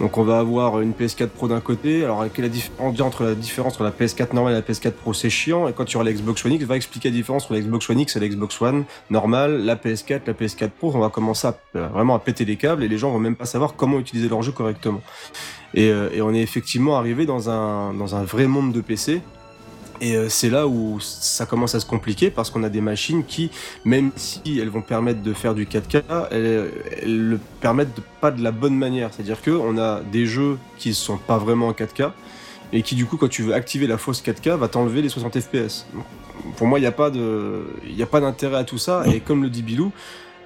[0.00, 3.24] Donc on va avoir une PS4 Pro d'un côté, alors quelle est la différence entre
[3.24, 5.96] la différence entre la PS4 normale et la PS4 Pro c'est chiant, et quand tu
[5.96, 8.20] auras la Xbox One X, va expliquer la différence entre la Xbox One X et
[8.20, 12.16] la Xbox One normale, la PS4, la PS4 Pro, on va commencer à, euh, vraiment
[12.16, 14.52] à péter les câbles et les gens vont même pas savoir comment utiliser leur jeu
[14.52, 15.00] correctement.
[15.74, 19.20] Et, euh, et on est effectivement arrivé dans un, dans un vrai monde de PC.
[20.04, 23.24] Et euh, c'est là où ça commence à se compliquer parce qu'on a des machines
[23.24, 23.50] qui,
[23.86, 26.70] même si elles vont permettre de faire du 4K, elles,
[27.06, 29.08] le permettent pas de la bonne manière.
[29.14, 32.10] C'est-à-dire qu'on a des jeux qui ne sont pas vraiment en 4K
[32.74, 35.40] et qui, du coup, quand tu veux activer la fausse 4K, va t'enlever les 60
[35.40, 35.86] FPS.
[36.58, 36.92] Pour moi, il n'y a
[38.06, 39.04] pas d'intérêt à tout ça.
[39.06, 39.90] Et comme le dit Bilou,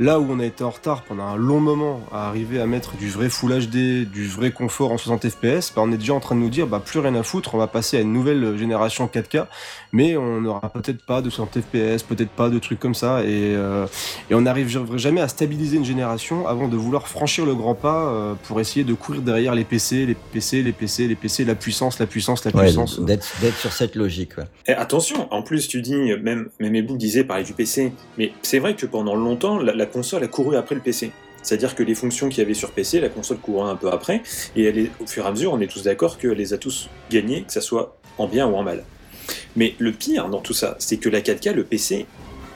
[0.00, 2.96] Là où on a été en retard pendant un long moment à arriver à mettre
[2.96, 6.20] du vrai Full HD, du vrai confort en 60 FPS, bah on est déjà en
[6.20, 8.56] train de nous dire bah plus rien à foutre, on va passer à une nouvelle
[8.56, 9.46] génération 4K,
[9.92, 13.26] mais on n'aura peut-être pas de 60 FPS, peut-être pas de trucs comme ça, et,
[13.56, 13.86] euh,
[14.30, 18.06] et on n'arriverait jamais à stabiliser une génération avant de vouloir franchir le grand pas
[18.08, 21.56] euh, pour essayer de courir derrière les PC, les PC, les PC, les PC, la
[21.56, 23.00] puissance, la puissance, la Ouais, puissance.
[23.00, 24.38] d'être d'être sur cette logique.
[24.38, 24.44] ouais.
[24.68, 28.60] Et attention, en plus tu dis, même, même Ebou disait parler du PC, mais c'est
[28.60, 31.10] vrai que pendant longtemps, la, la console a couru après le PC.
[31.42, 34.22] C'est-à-dire que les fonctions qu'il y avait sur PC, la console courait un peu après,
[34.56, 36.58] et elle est, au fur et à mesure, on est tous d'accord qu'elle les a
[36.58, 38.84] tous gagnés, que ça soit en bien ou en mal.
[39.56, 42.06] Mais le pire dans tout ça, c'est que la 4K, le PC,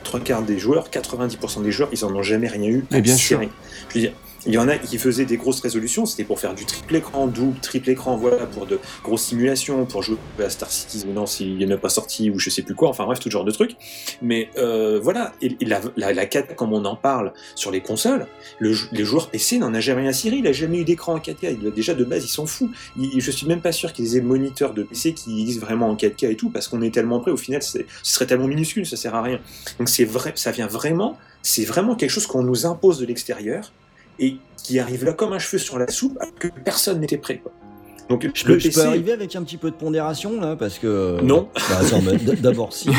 [0.03, 2.85] trois quarts des joueurs, 90% des joueurs, ils en ont jamais rien eu.
[2.91, 3.41] Mais bien sûr.
[3.89, 4.13] Je veux dire,
[4.45, 7.27] il y en a qui faisaient des grosses résolutions, c'était pour faire du triple écran,
[7.27, 11.71] double, triple écran, voilà, pour de grosses simulations, pour jouer à Star Citizen, non, s'il
[11.71, 13.75] a pas sorti, ou je sais plus quoi, enfin bref, tout genre de trucs.
[14.21, 17.81] Mais euh, voilà, et, et la, la, la 4, comme on en parle sur les
[17.81, 18.27] consoles,
[18.59, 21.57] le, les joueurs PC n'en a jamais rien il a jamais eu d'écran en 4K,
[21.61, 22.69] il déjà de base il s'en fout.
[22.97, 25.95] Il- je suis même pas sûr qu'ils aient moniteurs de PC qui existent vraiment en
[25.95, 28.97] 4K et tout, parce qu'on est tellement près, au final, ce serait tellement minuscule, ça
[28.97, 29.39] sert à rien.
[29.79, 33.71] Donc c'est vrai, ça vient vraiment, c'est vraiment quelque chose qu'on nous impose de l'extérieur
[34.19, 37.39] et qui arrive là comme un cheveu sur la soupe, alors que personne n'était prêt.
[37.43, 37.51] Quoi.
[38.09, 40.55] Donc Je le peux, je PC, peux arriver avec un petit peu de pondération là
[40.55, 41.19] parce que.
[41.21, 41.49] Non.
[41.69, 41.79] Bah,
[42.41, 42.89] d'abord si.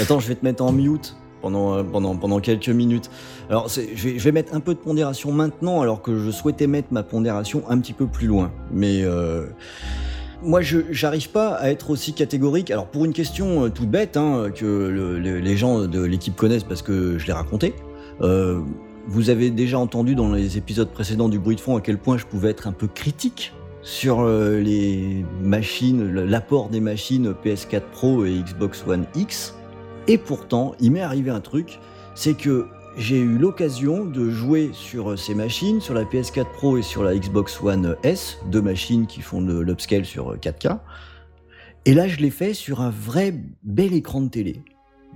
[0.00, 3.10] Attends, je vais te mettre en mute pendant, euh, pendant, pendant quelques minutes.
[3.50, 6.66] Alors, je vais, je vais mettre un peu de pondération maintenant, alors que je souhaitais
[6.66, 8.52] mettre ma pondération un petit peu plus loin.
[8.72, 9.46] Mais euh,
[10.42, 12.70] moi, je j'arrive pas à être aussi catégorique.
[12.70, 16.36] Alors, pour une question euh, toute bête, hein, que le- le- les gens de l'équipe
[16.36, 17.74] connaissent parce que je l'ai raconté.
[18.20, 18.60] euh,
[19.06, 22.16] vous avez déjà entendu dans les épisodes précédents du bruit de fond à quel point
[22.18, 28.24] je pouvais être un peu critique sur euh, les machines, l'apport des machines PS4 Pro
[28.24, 29.56] et Xbox One X.
[30.06, 31.80] Et pourtant, il m'est arrivé un truc,
[32.14, 36.82] c'est que j'ai eu l'occasion de jouer sur ces machines, sur la PS4 Pro et
[36.82, 40.78] sur la Xbox One S, deux machines qui font de l'upscale sur 4K.
[41.84, 43.34] Et là, je l'ai fait sur un vrai
[43.64, 44.62] bel écran de télé,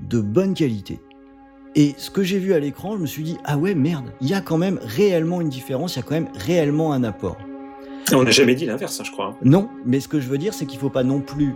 [0.09, 0.99] de bonne qualité.
[1.79, 4.29] Et ce que j'ai vu à l'écran, je me suis dit, ah ouais, merde, il
[4.29, 7.37] y a quand même réellement une différence, il y a quand même réellement un apport.
[8.15, 9.37] on n'a jamais dit l'inverse, je crois.
[9.45, 11.55] Non, mais ce que je veux dire, c'est qu'il faut pas non plus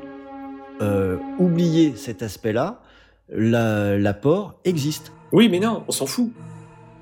[0.82, 2.80] euh, oublier cet aspect-là.
[3.30, 5.12] La- L'apport existe.
[5.32, 6.30] Oui, mais non, on s'en fout.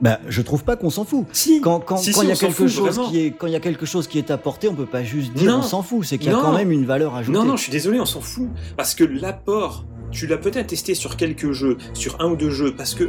[0.01, 1.27] Bah, je trouve pas qu'on s'en fout.
[1.33, 3.11] Si, Quand quand- Si, quand si, il y a quelque fout, chose vraiment.
[3.11, 5.33] qui est quand il y a quelque chose qui est apporté, on peut pas juste
[5.33, 5.59] dire Non.
[5.59, 6.05] on s'en fout.
[6.05, 6.43] C'est qu'il y a Non.
[6.43, 7.37] quand même une valeur ajoutée.
[7.37, 8.49] Non, non, je suis désolé, on s'en fout.
[8.77, 12.75] Parce que l'apport, tu l'as peut-être testé sur quelques jeux, sur un ou deux jeux,
[12.75, 13.09] parce que,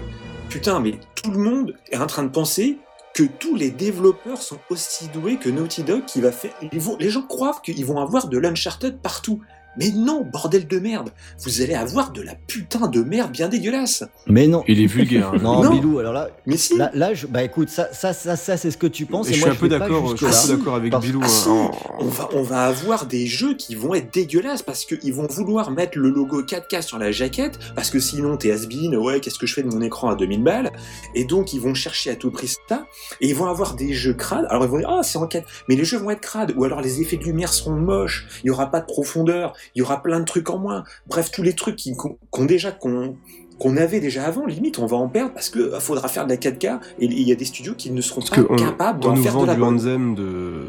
[0.50, 2.78] putain, mais tout le monde est en train de penser
[3.14, 6.52] que tous les développeurs sont aussi doués que Naughty Dog qui va faire...
[7.00, 9.42] Les gens croient qu'ils vont avoir de l'Uncharted partout.
[9.78, 11.12] Mais non, bordel de merde
[11.44, 14.64] Vous allez avoir de la putain de merde bien dégueulasse Mais non.
[14.68, 15.30] Il est vulgaire.
[15.34, 15.38] hein.
[15.42, 15.70] Non, Non.
[15.74, 16.00] Bilou.
[16.00, 18.78] Alors là, Mais si là, là, je- bah écoute, ça, ça, ça, ça, c'est ce
[18.78, 19.28] que tu penses.
[19.28, 20.44] Et et je suis moi, un peu d'accord, je suis jusque-là.
[20.44, 21.20] un peu d'accord avec Parce- Bilou.
[21.24, 21.30] Ah, hein.
[21.30, 21.50] si.
[21.50, 25.28] En- on va, on va avoir des jeux qui vont être dégueulasses parce qu'ils vont
[25.28, 29.38] vouloir mettre le logo 4K sur la jaquette parce que sinon t'es has-been, ouais, qu'est-ce
[29.40, 30.72] que je fais de mon écran à 2000 balles?
[31.16, 32.86] Et donc ils vont chercher à tout prix ça
[33.22, 34.46] et ils vont avoir des jeux crades.
[34.50, 36.64] Alors ils vont dire, ah, c'est en 4 mais les jeux vont être crades ou
[36.64, 39.82] alors les effets de lumière seront moches, il y aura pas de profondeur, il y
[39.82, 40.84] aura plein de trucs en moins.
[41.08, 43.16] Bref, tous les trucs qu'on qu'on déjà, qu'on
[43.60, 46.30] qu'on avait déjà avant, limite, on va en perdre parce que euh, faudra faire de
[46.32, 49.10] la 4K et il y a des studios qui ne seront Parce pas capables on
[49.10, 49.76] d'en nous faire vend de la du bonne.
[49.76, 50.66] Anthem de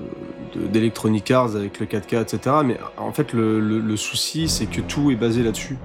[0.56, 2.56] de- d'Electronic Arts avec le 4K, etc.
[2.64, 5.78] Mais en fait, le, le- le souci, c'est que tout est basé là-dessus.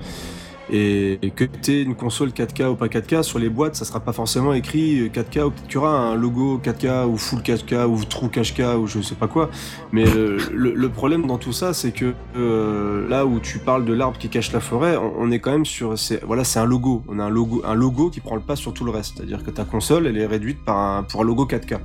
[0.71, 4.13] Et, que tu une console 4K ou pas 4K, sur les boîtes, ça sera pas
[4.13, 8.03] forcément écrit 4K, ou peut-être qu'il y aura un logo 4K ou full 4K ou
[8.05, 9.49] true 4K ou je sais pas quoi.
[9.91, 13.93] Mais euh, le, problème dans tout ça, c'est que euh, là où tu parles de
[13.93, 17.03] l'arbre qui cache la forêt, on, on est quand même sur, voilà, c'est un logo.
[17.07, 19.15] On a un logo, un logo qui prend le pas sur tout le reste.
[19.17, 21.79] C'est-à-dire que ta console, elle est réduite par un, pour un logo 4K.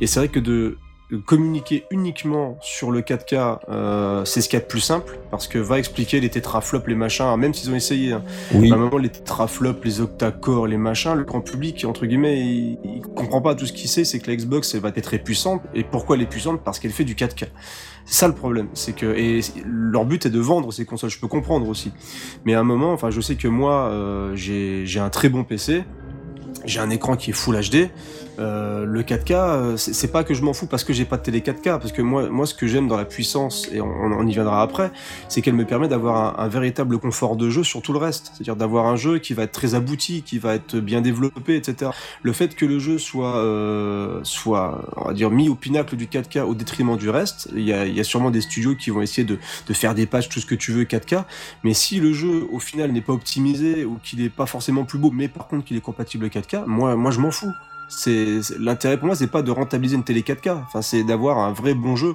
[0.00, 0.78] Et c'est vrai que de
[1.24, 5.46] communiquer uniquement sur le 4K, euh, c'est ce qu'il y a de plus simple, parce
[5.46, 8.22] que va expliquer les tétraflops, les machins, même s'ils ont essayé, hein.
[8.52, 8.72] Oui.
[8.72, 12.78] à un moment les tétraflops, les octa-core, les machins, le grand public, entre guillemets, il,
[12.84, 15.18] il comprend pas tout ce qu'il sait, c'est que la Xbox, elle va être très
[15.18, 16.62] puissante, et pourquoi elle est puissante?
[16.64, 17.46] Parce qu'elle fait du 4K.
[18.04, 21.18] C'est ça le problème, c'est que et leur but est de vendre ces consoles, je
[21.18, 21.92] peux comprendre aussi.
[22.44, 25.42] Mais à un moment, enfin, je sais que moi, euh, j'ai j'ai un très bon
[25.42, 25.82] PC,
[26.64, 27.90] j'ai un écran qui est Full HD.
[28.38, 31.22] Euh, le 4K, euh, c'est pas que je m'en fous parce que j'ai pas de
[31.22, 34.26] télé 4K, parce que moi, moi, ce que j'aime dans la puissance, et on, on
[34.26, 34.90] y viendra après,
[35.28, 38.32] c'est qu'elle me permet d'avoir un, un véritable confort de jeu sur tout le reste.
[38.34, 41.90] C'est-à-dire d'avoir un jeu qui va être très abouti, qui va être bien développé, etc.
[42.22, 46.06] Le fait que le jeu soit, euh, soit, on va dire, mis au pinacle du
[46.06, 49.02] 4K au détriment du reste, il y a, y a sûrement des studios qui vont
[49.02, 51.24] essayer de, de faire des patchs, tout ce que tu veux 4K,
[51.64, 54.98] mais si le jeu, au final, n'est pas optimisé ou qu'il est pas forcément plus
[54.98, 57.52] beau, mais par contre qu'il est compatible 4K, moi, moi, je m'en fous.
[57.88, 60.62] C'est l'intérêt pour moi, c'est pas de rentabiliser une télé 4K.
[60.66, 62.14] Enfin, c'est d'avoir un vrai bon jeu.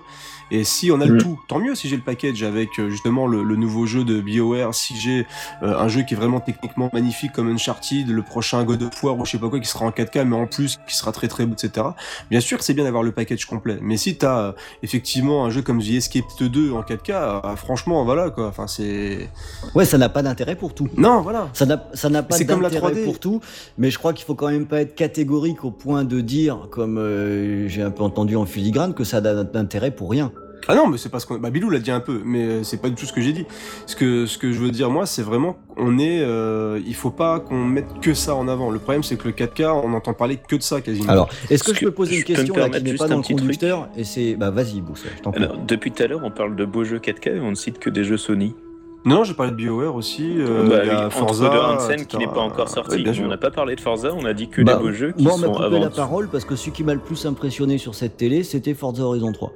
[0.52, 1.22] Et si on a le Mm.
[1.22, 4.20] tout, tant mieux si j'ai le package avec euh, justement le, le nouveau jeu de
[4.20, 5.26] BioWare, si j'ai
[5.64, 9.18] euh, un jeu qui est vraiment techniquement magnifique comme Uncharted, le prochain God of War
[9.18, 11.28] ou je sais pas quoi qui sera en 4K, mais en plus qui sera très
[11.28, 11.88] très beau, etc.
[12.30, 13.78] Bien sûr que c'est bien d'avoir le package complet.
[13.82, 14.52] Mais si t'as euh,
[14.84, 18.48] effectivement un jeu comme The Escape 2 en 4K, euh, franchement, voilà quoi.
[18.48, 19.30] Enfin, c'est.
[19.76, 20.90] Ouais, ça n'a pas d'intérêt pour tout.
[20.98, 21.50] Non, voilà.
[21.54, 23.04] Ça n'a, pas C'est comme la d'intérêt 3D.
[23.06, 23.42] pour tout,
[23.78, 26.98] mais je crois qu'il faut quand même pas être catégorique au point de dire, comme
[26.98, 30.32] euh, j'ai un peu entendu en filigrane, que ça n'a d'intérêt pour rien.
[30.68, 31.38] Ah non, mais c'est parce qu'on.
[31.40, 33.34] Bah, Bilou l'a dit un peu, mais euh, c'est pas du tout ce que j'ai
[33.34, 33.46] dit.
[33.88, 36.22] Ce que, ce que je veux dire, moi, c'est vraiment on est.
[36.22, 38.70] euh, il faut pas qu'on mette que ça en avant.
[38.70, 41.10] Le problème, c'est que le 4K, on entend parler que de ça quasiment.
[41.10, 43.06] Alors, est-ce que Est-ce je peux que poser une je question là qui n'est pas
[43.06, 45.44] un dans le petit truc conducteur Et c'est, bah vas-y, Boussa, je t'en prie.
[45.44, 47.80] Alors, depuis tout à l'heure, on parle de beaux jeux 4K et on ne cite
[47.80, 48.56] que des jeux Sony.
[49.04, 50.36] Non, j'ai parlé de BioWare aussi.
[50.38, 51.60] euh, Bah il y a Forza, entre deux
[51.96, 53.02] Hansen qui n'est pas encore sorti.
[53.02, 53.24] Bien sûr.
[53.26, 55.24] on n'a pas parlé de Forza, on a dit que Bah, des beaux jeux qui
[55.24, 57.80] moi, on m'a sont coupé la parole parce que celui qui m'a le plus impressionné
[57.80, 59.54] sur cette télé, c'était Forza Horizon 3.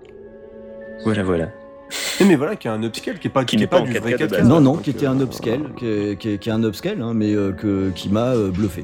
[1.03, 1.51] Voilà, voilà.
[2.19, 3.85] Eh, Mais voilà, qui est un upscale, qui est pas, Qui n'est est pas, pas
[3.87, 4.29] du 4K vrai de 4K.
[4.29, 4.47] base.
[4.47, 6.63] non, non, Donc, qui était un euh, upscale, qui est, qui est- qui est un
[6.63, 8.83] upscale, hein, mais euh, que, qui m'a euh, bluffé.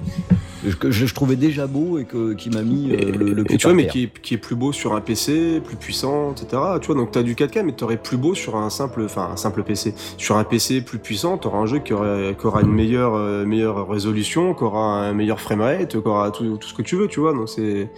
[0.63, 3.33] Je, que je, je trouvais déjà beau et que, qui m'a mis euh, Et, le,
[3.33, 5.75] le et tu vois, mais qui est, qui est plus beau sur un PC, plus
[5.77, 6.61] puissant, etc.
[6.81, 9.37] Tu vois, donc t'as du 4K, mais t'aurais plus beau sur un simple, enfin un
[9.37, 9.95] simple PC.
[10.17, 13.43] Sur un PC plus puissant, t'auras un jeu qui, aurait, qui aura une meilleure, euh,
[13.45, 17.07] meilleure résolution, qui aura un meilleur framerate, qui aura tout, tout ce que tu veux,
[17.07, 17.33] tu vois.
[17.33, 17.89] Donc c'est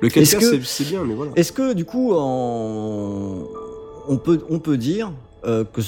[0.00, 1.32] le 4K, Est-ce que- c'est- c'est bien, mais voilà.
[1.36, 3.42] Est-ce que du coup, en-
[4.08, 5.12] on, peut, on peut dire
[5.44, 5.80] euh, que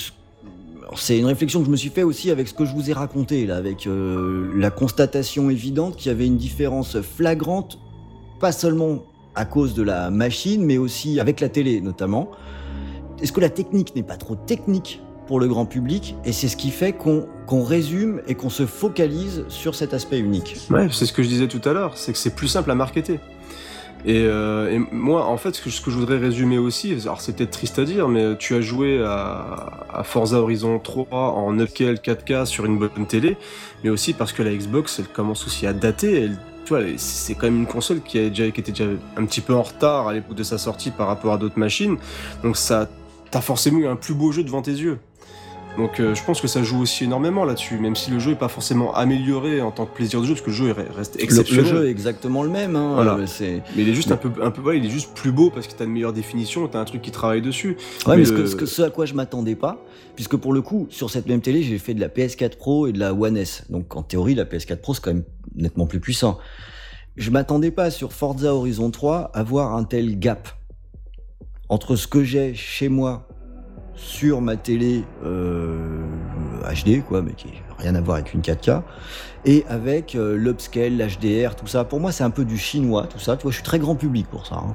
[0.96, 2.92] c'est une réflexion que je me suis fait aussi avec ce que je vous ai
[2.92, 7.78] raconté, là, avec euh, la constatation évidente qu'il y avait une différence flagrante,
[8.40, 9.04] pas seulement
[9.34, 12.30] à cause de la machine, mais aussi avec la télé notamment.
[13.22, 16.56] Est-ce que la technique n'est pas trop technique pour le grand public et c'est ce
[16.56, 20.56] qui fait qu'on qu'on résume et qu'on se focalise sur cet aspect unique?
[20.70, 22.74] Ouais, c'est ce que je disais tout à l'heure, c'est que c'est plus simple à
[22.74, 23.20] marketer.
[24.04, 27.50] Et, euh, et moi, en fait, ce que, je voudrais résumer aussi, alors c'est peut-être
[27.50, 32.64] triste à dire, mais tu as joué à, Forza Horizon 3 en upscale 4K sur
[32.64, 33.36] une bonne télé,
[33.82, 36.30] mais aussi parce que la Xbox, elle commence aussi à dater.
[36.64, 38.84] Tu vois, c'est quand même une console qui, qui était déjà
[39.16, 41.96] un petit peu en retard à l'époque de sa sortie par rapport à d'autres machines.
[42.42, 42.88] Donc ça,
[43.30, 44.98] t'as forcément eu un plus beau jeu devant tes yeux.
[45.78, 48.38] Donc euh, je pense que ça joue aussi énormément là-dessus, même si le jeu est
[48.38, 51.14] pas forcément amélioré en tant que plaisir de jeu, parce que le jeu est- reste
[51.16, 51.64] le, exceptionnel.
[51.64, 52.74] le jeu est exactement le même.
[52.76, 53.14] hein, Voilà.
[53.14, 55.50] euh, Mais il est juste un peu, un peu, ouais, il est juste plus beau
[55.50, 57.76] parce que t'as une meilleure définition, t'as un truc qui travaille dessus.
[58.06, 59.80] Ouais, mais, Mais ce, le- que- ce à quoi je m'attendais pas,
[60.16, 62.92] puisque pour le coup, sur cette même télé, j'ai fait de la PS4 Pro et
[62.92, 63.62] de la One S.
[63.70, 66.38] Donc en théorie, la PS4 Pro, c'est quand même nettement plus puissant.
[67.16, 70.48] Je m'attendais pas sur Forza Horizon 3 à voir un tel gap
[71.68, 73.27] entre ce que j'ai chez moi
[74.00, 76.02] sur ma télé euh,
[76.72, 78.82] HD, quoi, mais qui n'a rien à voir avec une 4K,
[79.44, 81.84] et avec euh, l'upscale, l'HDR, tout ça.
[81.84, 83.36] Pour moi, c'est un peu du chinois, tout ça.
[83.36, 84.56] Tu vois, je suis très grand public pour ça.
[84.56, 84.74] hein.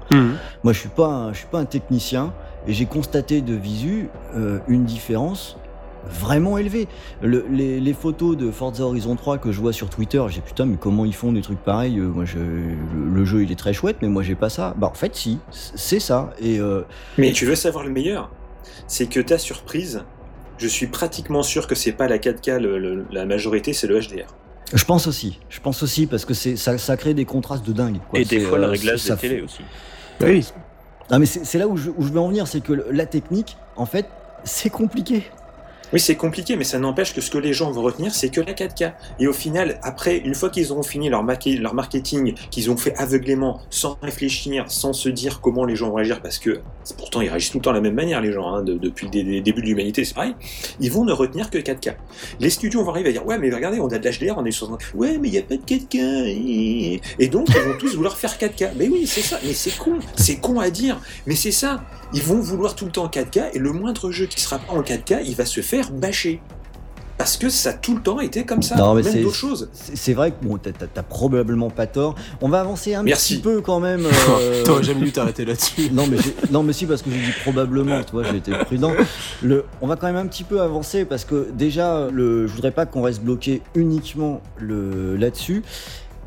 [0.64, 2.34] Moi, je suis pas, un, je suis pas un technicien
[2.68, 5.58] et j'ai constaté de visu euh, une différence
[6.06, 6.90] vraiment élevée.
[7.22, 10.66] Le- les, les photos de Forza Horizon 3 que je vois sur Twitter, j'ai putain,
[10.66, 13.56] mais comment ils font des trucs pareils Euh, Moi, je, le, le jeu, il est
[13.60, 14.74] très chouette, mais moi, j'ai pas ça.
[14.78, 16.32] Bah, en fait, si, c'est ça.
[16.42, 16.82] Et euh,
[17.18, 18.30] Mais tu veux savoir le meilleur?
[18.88, 20.04] C'est que ta surprise,
[20.58, 24.00] je suis pratiquement sûr que c'est pas la 4K le- le- la majorité, c'est le
[24.00, 24.28] HDR.
[24.74, 27.74] je pense aussi, je pense aussi parce que c'est ça, ça crée des contrastes de
[27.74, 28.00] dingue.
[28.10, 28.20] quoi.
[28.20, 29.62] Et des fois, le euh, réglage ça des télés aussi.
[30.22, 30.46] Oui.
[31.12, 32.88] Non, mais c'est c'est là où je, où je veux en venir, c'est que le-
[32.92, 34.08] la technique, en fait,
[34.46, 35.24] c'est compliqué.
[35.94, 38.42] Oui, c'est compliqué, mais ça n'empêche que ce que les gens vont retenir, c'est que
[38.42, 38.94] la 4K.
[39.20, 42.96] Et au final, après, une fois qu'ils auront fini leur, leur marketing, qu'ils ont fait
[42.98, 46.62] aveuglément, sans réfléchir, sans se dire comment les gens vont réagir, parce que
[46.98, 49.06] pourtant ils réagissent tout le temps de la même manière, les gens, hein, de- depuis
[49.06, 50.34] le dé- dé- début de l'humanité, c'est pareil,
[50.80, 51.96] ils vont ne retenir que 4K.
[52.40, 54.52] Les studios vont arriver à dire Ouais, mais regardez, on a de l'HDR, on est
[54.52, 54.70] sur.
[54.96, 57.00] Ouais, mais il n'y a pas de 4K.
[57.20, 58.72] Et donc, ils vont tous vouloir faire 4K.
[58.78, 61.84] Mais oui, c'est ça, mais c'est con, c'est con à dire, mais c'est ça.
[62.16, 64.82] Ils vont vouloir tout le temps 4K et le moindre jeu qui sera pas en
[64.82, 66.42] 4K, il va se faire bâcher.
[67.16, 69.36] Parce que ça a tout le temps été comme ça, Non, mais même c'est- d'autres
[69.36, 69.70] choses.
[69.74, 72.16] C'est vrai que bon, t'as- probablement pas tort.
[72.42, 73.36] On va avancer un Merci.
[73.36, 74.06] petit peu quand même.
[74.40, 75.90] euh, T'aurais jamais dû t'arrêter là-dessus.
[75.94, 76.18] Non mais,
[76.52, 78.92] non mais si parce que j'ai dit probablement, tu vois, j'ai été prudent.
[79.44, 82.72] Le, on va quand même un petit peu avancer parce que déjà, le, je voudrais
[82.72, 85.62] pas qu'on reste bloqué uniquement le, là-dessus.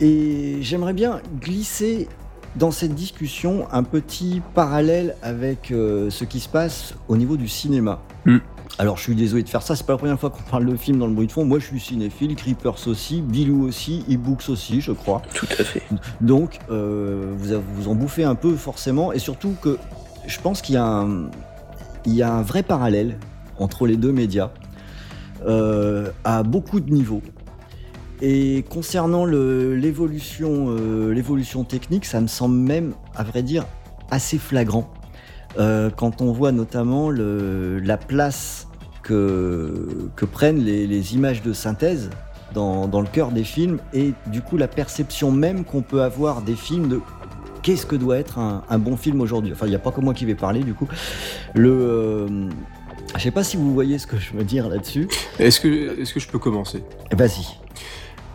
[0.01, 2.09] Et j'aimerais bien glisser
[2.55, 7.49] dans cette discussion un petit parallèle avec euh, ce qui se passe au niveau du
[7.49, 8.01] cinéma.
[8.25, 8.39] Hmm.
[8.79, 10.77] Alors je suis désolé de faire ça, c'est pas la première fois qu'on parle de
[10.77, 11.45] film dans le bruit de fond.
[11.45, 15.23] Moi je suis cinéphile, Creepers aussi, Bilou aussi, eBooks aussi, je crois.
[15.35, 15.83] Tout à fait.
[16.21, 19.79] Donc, euh, vous, vous en bouffez un peu forcément, et surtout que
[20.27, 21.31] je pense qu'il y, a un-
[22.05, 23.19] il y a un vrai parallèle
[23.59, 24.51] entre les deux médias
[25.47, 27.23] euh, à beaucoup de niveaux.
[28.21, 33.65] Et concernant l'évolution euh, l'évolution technique, ça me semble même, à vrai dire,
[34.11, 34.91] assez flagrant.
[35.59, 38.69] Euh, quand on voit notamment le- la place
[39.03, 42.11] que, que prennent les, les images de synthèse
[42.55, 46.43] dans, dans le cœur des films et du coup la perception même qu'on peut avoir
[46.43, 47.01] des films de
[47.63, 49.53] qu'est-ce que doit être un, un bon film aujourd'hui.
[49.53, 50.89] Enfin, il n'y a pas que moi qui vais parler du coup.
[51.55, 52.29] Le, euh,
[53.17, 55.09] je sais pas si vous voyez ce que je veux dire là-dessus.
[55.39, 56.85] Est-ce que, est-ce que je peux commencer?
[57.13, 57.47] Vas-y.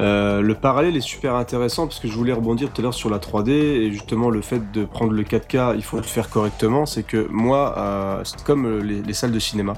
[0.01, 3.09] Euh, le parallèle est super intéressant parce que je voulais rebondir tout à l'heure sur
[3.09, 6.85] la 3D et justement le fait de prendre le 4K, il faut le faire correctement.
[6.87, 9.73] C'est que moi, euh, c'est comme euh, les, les salles de cinéma.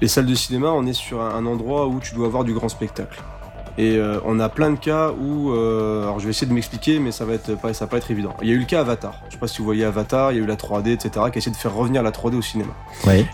[0.00, 2.70] Les salles de cinéma, on est sur un endroit où tu dois avoir du grand
[2.70, 3.22] spectacle.
[3.82, 6.98] Et euh, on a plein de cas où, euh, alors je vais essayer de m'expliquer,
[6.98, 8.34] mais ça va être pas, ça va pas être évident.
[8.42, 9.14] Il y a eu le cas Avatar.
[9.28, 11.18] Je sais pas si vous voyez Avatar, il y a eu la 3D, etc., qui
[11.20, 12.72] a essayé de faire revenir la 3D au cinéma.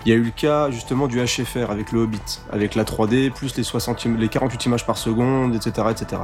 [0.05, 2.21] Il y a eu le cas justement du HFR avec le Hobbit,
[2.53, 5.89] avec la 3D, plus les, 60, im- les 48 images par seconde, etc.
[5.91, 6.23] etc.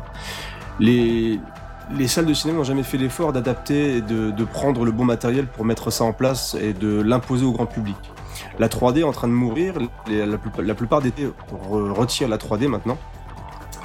[0.78, 1.40] Les,
[1.96, 5.04] les salles de cinéma n'ont jamais fait l'effort d'adapter et de, de prendre le bon
[5.04, 7.96] matériel pour mettre ça en place et de l'imposer au grand public.
[8.58, 9.74] La 3D est en train de mourir,
[10.08, 12.98] la, plupart- la plupart des re- retirent la 3D maintenant.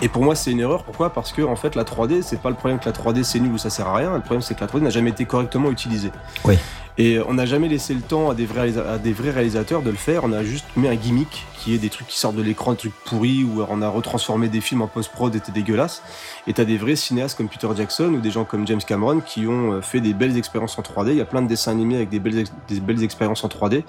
[0.02, 0.84] Et pour moi, c'est une erreur.
[0.84, 1.12] Pourquoi?
[1.12, 3.54] Parce que en fait, la 3D, c'est pas le problème que la 3D c'est nul
[3.54, 4.14] ou ça sert à rien.
[4.14, 6.12] Le problème, c'est que la 3D n'a jamais été correctement utilisée.
[6.46, 6.58] Oui.
[6.98, 10.24] Et on n'a jamais laissé le temps à des, vrais réalisateurs de le faire.
[10.24, 12.78] On a juste mis un gimmick qui est des trucs qui sortent de l'écran, des
[12.78, 16.02] trucs pourris, ou on a retransformé des films en post-prod et dégueulasse.
[16.48, 19.48] Et t'as des vrais cinéastes comme Peter Jackson ou des gens comme James Cameron qui
[19.48, 21.12] ont euh, fait des belles expériences en 3D.
[21.12, 23.84] Il y a plein de dessins animés avec des belles, expériences en 3D.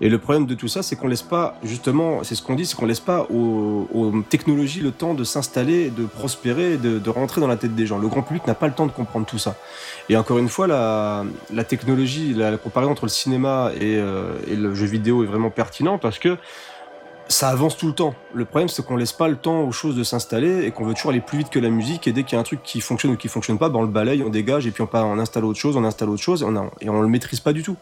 [0.00, 2.66] Et le problème de tout ça, c'est qu'on laisse pas, justement, c'est ce qu'on dit,
[2.66, 7.46] c'est qu'on laisse pas aux, technologies le temps de s'installer, de prospérer, de, rentrer dans
[7.46, 7.98] la tête des gens.
[7.98, 9.56] Le grand public n'a pas le temps de comprendre tout ça.
[10.08, 14.74] Et encore une fois, la, technologie, la comparaison entre le cinéma et, euh, et le
[14.74, 16.36] jeu vidéo est vraiment pertinent parce que
[17.28, 18.14] ça avance tout le temps.
[18.34, 20.92] Le problème, c'est qu'on laisse pas le temps aux choses de s'installer et qu'on veut
[20.94, 22.06] toujours aller plus vite que la musique.
[22.06, 23.82] Et dès qu'il y a un truc qui fonctionne ou qui fonctionne pas, ben on
[23.82, 26.44] le balaye, on dégage et puis on, installe autre chose, on installe autre chose et
[26.44, 27.76] on, a- et on le maîtrise pas du tout.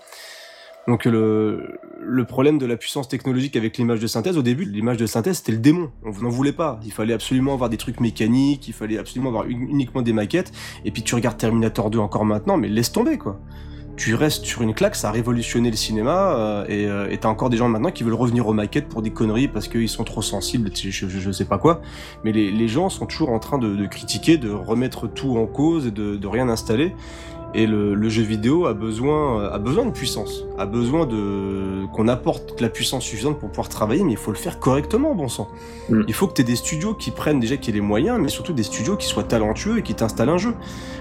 [0.88, 4.96] Donc le, le problème de la puissance technologique avec l'image de synthèse, au début, l'image
[4.96, 5.90] de synthèse, c'était le démon.
[6.04, 6.78] On n'en voulait pas.
[6.85, 10.52] Il fallait absolument avoir des trucs mécaniques, il fallait absolument avoir uni- uniquement des maquettes.
[10.85, 13.38] Et puis tu regardes Terminator 2 encore maintenant, mais laisse tomber quoi.
[14.00, 17.50] Tu restes sur une claque, ça a révolutionné le cinéma, euh, et euh, t'as encore
[17.50, 20.22] des gens maintenant qui veulent revenir aux maquettes pour des conneries parce qu'ils sont trop
[20.22, 21.82] sensibles, je, je, sais pas quoi.
[22.24, 25.90] Mais les, gens sont toujours en train de, critiquer, de remettre tout en cause et
[25.90, 26.94] de rien installer.
[27.54, 32.06] Et le, le jeu vidéo a besoin, a besoin de puissance, a besoin de qu'on
[32.06, 35.48] apporte la puissance suffisante pour pouvoir travailler, mais il faut le faire correctement, bon sang.
[35.88, 36.02] Mm.
[36.06, 38.28] Il faut que tu aies des studios qui prennent déjà qui aient les moyens, mais
[38.28, 40.54] surtout des studios qui soient talentueux et qui t'installent un jeu.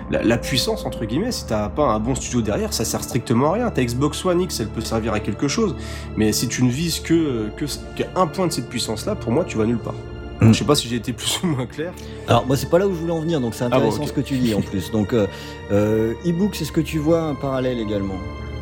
[0.09, 3.51] La, la puissance entre guillemets, si t'as pas un bon studio derrière, ça sert strictement
[3.51, 3.69] à rien.
[3.69, 5.75] Ta Xbox One X, elle peut servir à quelque chose,
[6.17, 9.57] mais si tu ne vises que que qu'un point de cette puissance-là, pour moi, tu
[9.57, 9.93] vas nulle part.
[10.41, 10.53] Mm.
[10.53, 11.93] Je sais pas si j'ai été plus ou moins clair.
[12.27, 14.13] Alors moi c'est pas là où je voulais en venir, donc c'est bon, intéressant ce
[14.13, 14.91] que tu dis en plus.
[14.91, 15.27] Donc euh,
[15.71, 18.15] euh, e-book, c'est ce que tu vois un parallèle également.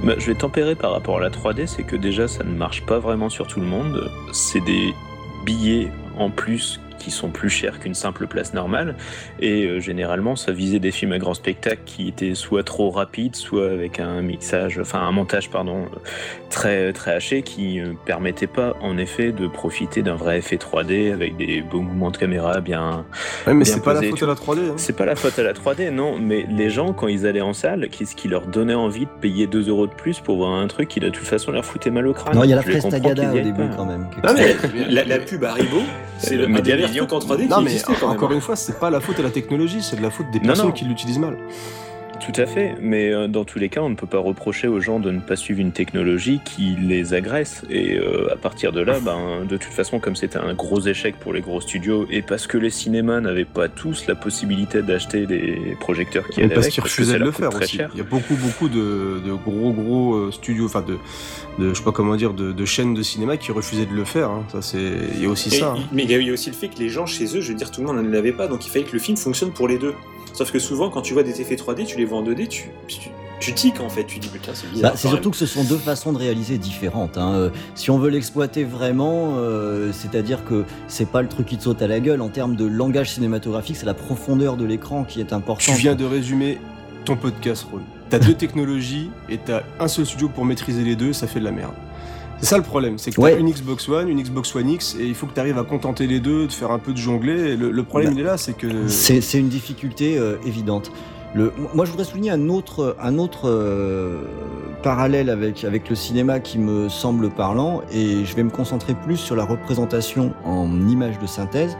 [0.04, 2.86] Bah, je vais tempérer par rapport à la 3D, c'est que déjà ça ne marche
[2.86, 4.12] pas vraiment sur tout le monde.
[4.32, 4.94] C'est des
[5.46, 8.96] billets en plus qui sont plus chers qu'une simple place normale.
[9.40, 13.36] Et euh, généralement, ça visait des films à grand spectacle qui étaient soit trop rapides,
[13.36, 15.86] soit avec un mixage, enfin un montage, pardon,
[16.50, 21.14] très très haché qui ne permettait pas en effet de profiter d'un vrai effet 3D
[21.14, 23.06] avec des beaux mouvements de caméra bien
[23.46, 24.60] Ouais, mais c'est pas la faute à la 3D.
[24.70, 24.74] hein.
[24.78, 27.54] c'est pas la faute à la 3D, non, mais les gens, quand ils allaient en
[27.54, 30.68] salle, qu'est-ce qui leur donnait envie de payer 2 euros de plus pour voir un
[30.68, 32.36] truc qui, de toute façon, leur foutait mal au crâne?
[32.36, 33.76] Non, il y a la comprends tagada au début pas.
[33.76, 34.08] quand même.
[34.24, 34.56] Non, mais-
[34.90, 35.78] La, la pub Haribo,
[36.18, 36.48] c'est Euh, le
[37.14, 38.16] en 3D Non qui mais existait quand même.
[38.18, 40.40] encore une fois, c'est pas la faute à la technologie, c'est de la faute des
[40.40, 40.72] Non, personnes non.
[40.72, 41.38] qui l'utilisent mal.
[42.20, 44.82] Tout à fait, mais euh, dans tous les cas, on ne peut pas reprocher aux
[44.82, 47.64] gens de ne pas suivre une technologie qui les agresse.
[47.70, 51.16] Et euh, à partir de là, ben, de toute façon, comme c'était un gros échec
[51.20, 55.26] pour les gros studios, et parce que les cinémas n'avaient pas tous la possibilité d'acheter
[55.26, 57.78] des projecteurs qui allaient parce avec, qu'ils refusaient ça de le faire très aussi.
[57.78, 57.90] cher.
[57.94, 60.98] Il y a beaucoup beaucoup de, de gros gros euh, studios, enfin de,
[61.64, 64.04] de je sais pas comment dire, de, de chaînes de cinéma qui refusaient de le
[64.06, 64.32] faire.
[64.32, 64.44] hein.
[64.52, 65.76] Ça c'est, il y a aussi Et- ça.
[65.78, 65.84] hein.
[65.94, 67.58] Mais il y a eu aussi le fait que les gens chez eux, je veux
[67.58, 69.68] dire, tout le monde ne l'avait pas, donc il fallait que le film fonctionne pour
[69.70, 69.94] les deux.
[70.38, 72.70] Sauf que souvent, quand tu vois des effets 3D, tu les vois en 2D, tu,
[72.88, 74.92] tu, tu tiques en fait, tu dis putain, c'est bizarre.
[74.92, 77.18] Bah, c'est quand surtout que ce sont deux façons de réaliser différentes.
[77.18, 77.34] hein.
[77.34, 81.64] Euh, Si on veut l'exploiter vraiment, euh, c'est-à-dire que c'est pas le truc qui te
[81.64, 85.22] saute à la gueule en termes de langage cinématographique, c'est la profondeur de l'écran qui
[85.22, 85.74] est importante.
[85.76, 86.60] Tu viens de résumer
[87.04, 87.80] ton podcast, Ron.
[88.12, 91.46] T'as deux technologies et t'as un seul studio pour maîtriser les deux, ça fait de
[91.46, 91.74] la merde.
[92.40, 93.40] C'est ça le problème, c'est que Ouais.
[93.40, 96.06] une Xbox One, une Xbox One X, et il faut que tu arrives à contenter
[96.08, 97.56] les deux, de faire un peu de jongler.
[97.56, 100.92] Le, le problème Bah, il est là, c'est que C'est c'est une difficulté euh, évidente.
[101.36, 104.22] Le, moi, je voudrais souligner un autre, un autre euh,
[104.84, 109.18] parallèle avec, avec le cinéma qui me semble parlant, et je vais me concentrer plus
[109.18, 111.76] sur la représentation en images de synthèse.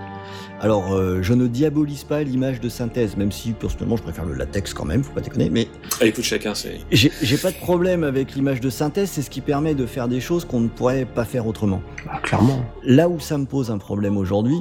[0.60, 4.34] Alors, euh, je ne diabolise pas l'image de synthèse, même si personnellement je préfère le
[4.34, 5.68] latex quand même, faut pas déconner, mais
[6.02, 6.80] Ah, écoute, chacun, c'est.
[6.92, 10.20] j'ai pas de problème avec l'image de synthèse, c'est ce qui permet de faire des
[10.20, 11.82] choses qu'on ne pourrait pas faire autrement.
[12.06, 12.66] Bah, clairement.
[12.84, 14.58] Là où ça me pose un problème aujourd'hui,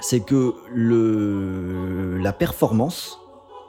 [0.00, 3.18] c'est que le, la performance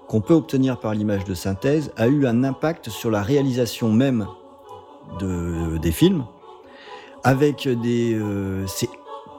[0.08, 4.28] qu'on peut obtenir par l'image de synthèse a eu un impact sur la réalisation même
[5.20, 6.26] de, des films.
[7.24, 8.90] Avec des, euh, c'est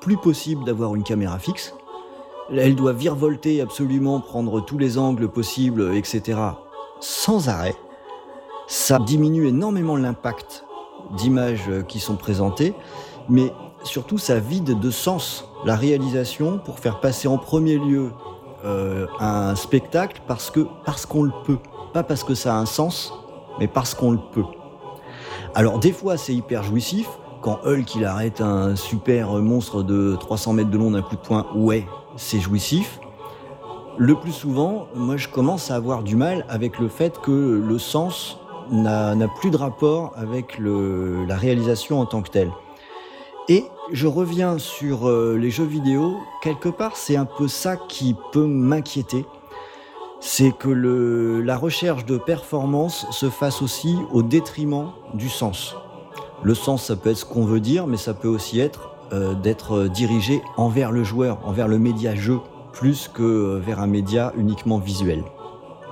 [0.01, 1.75] plus possible d'avoir une caméra fixe.
[2.57, 6.38] Elle doit virevolter absolument, prendre tous les angles possibles, etc.
[7.01, 7.74] Sans arrêt.
[8.66, 10.64] Ça diminue énormément l'impact
[11.16, 12.74] d'images qui sont présentées,
[13.28, 18.11] mais surtout ça vide de sens la réalisation pour faire passer en premier lieu
[18.64, 21.59] euh, un spectacle parce que parce qu'on le peut,
[21.92, 23.12] pas parce que ça a un sens,
[23.59, 24.44] mais parce qu'on le peut.
[25.55, 27.09] Alors des fois c'est hyper jouissif
[27.40, 31.20] quand Hulk il arrête un super monstre de 300 mètres de long d'un coup de
[31.20, 31.86] poing, ouais,
[32.21, 33.01] c'est jouissif.
[33.99, 37.79] Le plus souvent, moi je commence à avoir du mal avec le fait que le
[37.79, 38.39] sens
[38.71, 42.53] n'a plus de rapport avec la réalisation en tant que telle.
[43.49, 46.18] Et je reviens sur euh, les jeux vidéo.
[46.41, 49.27] Quelque part, c'est un peu ça qui peut m'inquiéter.
[50.21, 55.75] C'est que la recherche de performance se fasse aussi au détriment du sens.
[56.45, 59.35] Le sens, ça peut être ce qu'on veut dire, mais ça peut aussi être euh,
[59.35, 62.39] d'être dirigé envers le joueur, envers le média jeu,
[62.73, 65.25] plus que euh, vers un média uniquement visuel.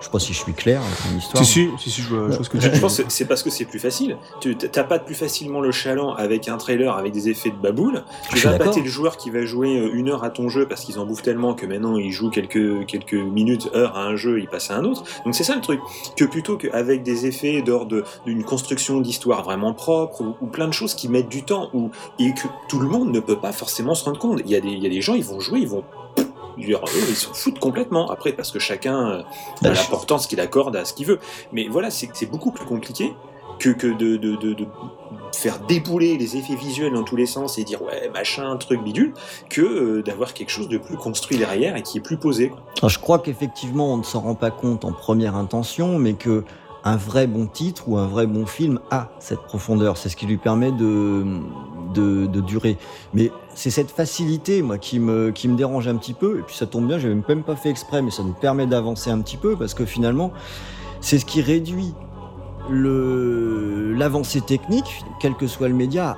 [0.00, 1.44] Je sais pas si je suis clair avec mon histoire.
[1.44, 3.24] Si, si, si, si, je vois, je vois ce que tu Je pense que c'est
[3.24, 4.16] parce que c'est plus facile.
[4.40, 8.04] Tu t'as pas plus facilement le chaland avec un trailer avec des effets de baboule.
[8.30, 10.66] Je Tu vas battre le joueur qui va jouer euh, une heure à ton jeu
[10.66, 14.16] parce qu'ils en bouffent tellement que maintenant ils jouent quelques, quelques minutes, heures à un
[14.16, 15.04] jeu, ils passent à un autre.
[15.24, 15.80] Donc c'est ça le truc.
[16.16, 20.72] Que plutôt qu'avec des effets d'ordre d'une construction d'histoire vraiment propre ou, ou plein de
[20.72, 23.94] choses qui mettent du temps ou, et que tout le monde ne peut pas forcément
[23.94, 24.40] se rendre compte.
[24.44, 25.84] Il y a des, il y a des gens, ils vont jouer, ils vont.
[26.58, 28.10] Dire, eux, ils s'en foutent complètement.
[28.10, 29.22] Après, parce que chacun euh,
[29.62, 31.18] Bah, a je- l'importance qu'il accorde à ce qu'il veut.
[31.52, 33.12] Mais voilà, c'est c'est beaucoup plus compliqué
[33.58, 34.66] que, que de, de, de, de
[35.34, 39.14] faire débouler les effets visuels dans tous les sens et dire ouais, machin, truc bidule,
[39.50, 42.50] que euh, d'avoir quelque chose de plus construit derrière et qui est plus posé.
[42.50, 42.60] quoi.
[42.78, 46.44] Alors, je crois qu'effectivement, on ne s'en rend pas compte en première intention, mais que
[46.88, 49.98] un vrai bon titre ou un vrai bon film a cette profondeur.
[49.98, 51.24] C'est ce qui lui permet de,
[51.94, 52.78] de, durer.
[53.12, 56.38] Mais c'est cette facilité, moi, qui me, qui me dérange un petit peu.
[56.38, 59.10] Et puis ça tombe bien, j'ai même pas fait exprès, mais ça nous permet d'avancer
[59.10, 60.32] un petit peu parce que finalement,
[61.00, 61.94] c'est ce qui réduit
[62.70, 66.16] l'avancée technique, quel que soit le média,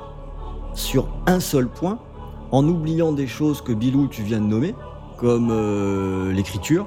[0.74, 1.98] sur un seul point,
[2.52, 4.74] en oubliant des choses que Bilou, tu viens de nommer,
[5.18, 6.86] comme euh, l'écriture,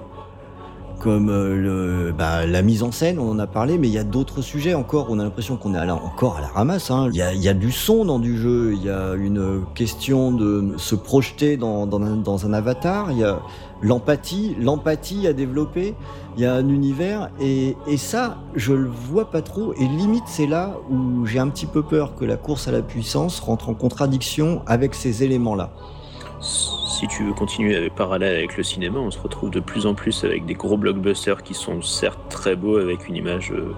[1.04, 4.06] comme euh, bah, la mise en scène, on en a parlé, mais il y a
[4.06, 5.08] d'autres sujets encore.
[5.10, 6.90] On a l'impression qu'on est à encore à la ramasse.
[6.92, 7.10] hein.
[7.12, 10.96] Il y, a, du son dans du jeu, il y a une question de se
[10.96, 13.42] projeter dans, dans un, dans un avatar, il y a
[13.82, 15.94] l'empathie, l'empathie à développer,
[16.38, 20.24] il y a un univers, et, et ça, je le vois pas trop, et limite
[20.28, 23.68] c'est là où j'ai un petit peu peur que la course à la puissance rentre
[23.68, 25.74] en contradiction avec ces éléments-là.
[26.44, 29.94] Si tu veux continuer avec parallèle avec le cinéma, on se retrouve de plus en
[29.94, 33.74] plus avec des gros blockbusters qui sont certes très beaux avec une image euh,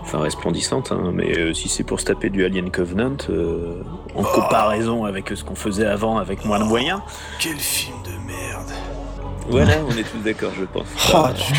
[0.00, 3.82] enfin resplendissante, hein, mais euh, si c'est pour se taper du Alien Covenant, euh,
[4.14, 7.00] en comparaison avec ce qu'on faisait avant avec moins de moyens,
[7.40, 8.93] Quel film de merde.
[9.48, 10.86] Voilà, on est tous d'accord, je pense.
[11.12, 11.52] Ah, tu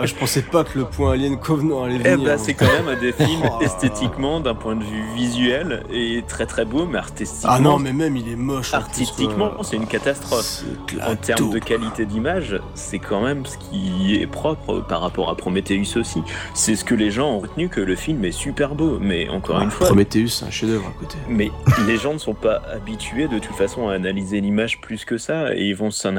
[0.00, 2.24] ah, je pensais pas que le point Alien Covenant allait Eh venir.
[2.24, 3.58] ben, c'est quand même un des films Oh.
[3.62, 7.52] esthétiquement, d'un point de vue visuel, et très très beau, mais artistiquement.
[7.54, 8.74] Ah non, mais même il est moche.
[8.74, 10.62] Artistiquement, c'est une catastrophe.
[11.06, 15.36] En termes de qualité d'image, c'est quand même ce qui est propre par rapport à
[15.36, 16.22] Prometheus aussi.
[16.54, 19.60] C'est ce que les gens ont retenu que le film est super beau, mais encore
[19.60, 21.16] une fois, Prometheus, c'est un chef-d'œuvre à côté.
[21.28, 21.50] mais
[21.86, 25.54] les gens ne sont pas habitués de toute façon à analyser l'image plus que ça,
[25.54, 26.16] et ils vont s'en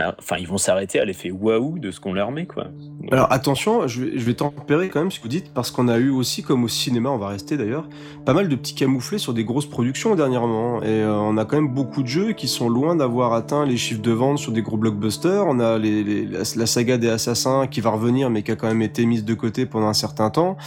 [0.98, 2.68] a- à l'effet waouh de ce qu'on leur met quoi.
[3.12, 6.10] Alors attention, je vais, tempérer quand même ce que vous dites, parce qu'on a eu
[6.10, 7.88] aussi, comme au cinéma, on va rester d'ailleurs,
[8.26, 10.82] pas mal de petits camouflés sur des grosses productions dernièrement.
[10.84, 13.78] Et euh, on a quand même beaucoup de jeux qui sont loin d'avoir atteint les
[13.78, 15.46] chiffres de vente sur des gros blockbusters.
[15.48, 19.06] On a la, saga des assassins qui va revenir, mais qui a quand même été
[19.06, 20.58] mise de côté pendant un certain temps.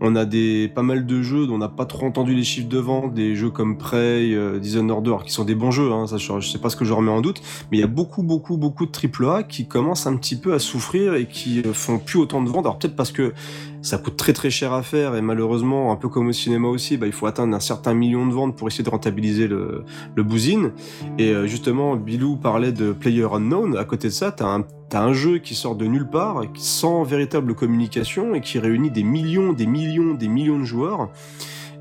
[0.00, 2.68] On a des pas mal de jeux dont on n'a pas trop entendu les chiffres
[2.68, 5.92] de vente, des jeux comme Prey, euh, Dishonored 2, alors qui sont des bons jeux,
[5.92, 7.84] hein, ça, je, je sais pas ce que je remets en doute, mais il y
[7.84, 11.62] a beaucoup, beaucoup, beaucoup de AAA qui commencent un petit peu à souffrir et qui
[11.62, 12.66] euh, font plus autant de ventes.
[12.66, 13.32] Alors peut-être parce que
[13.80, 16.98] ça coûte très très cher à faire et malheureusement, un peu comme au cinéma aussi,
[16.98, 20.22] bah, il faut atteindre un certain million de ventes pour essayer de rentabiliser le, le
[20.22, 20.72] bousine.
[21.16, 23.78] Et euh, justement, Bilou parlait de Player Unknown.
[23.78, 27.04] À côté de ça, t'as un T'as un jeu qui sort de nulle part, sans
[27.04, 31.10] véritable communication, et qui réunit des millions, des millions, des millions de joueurs.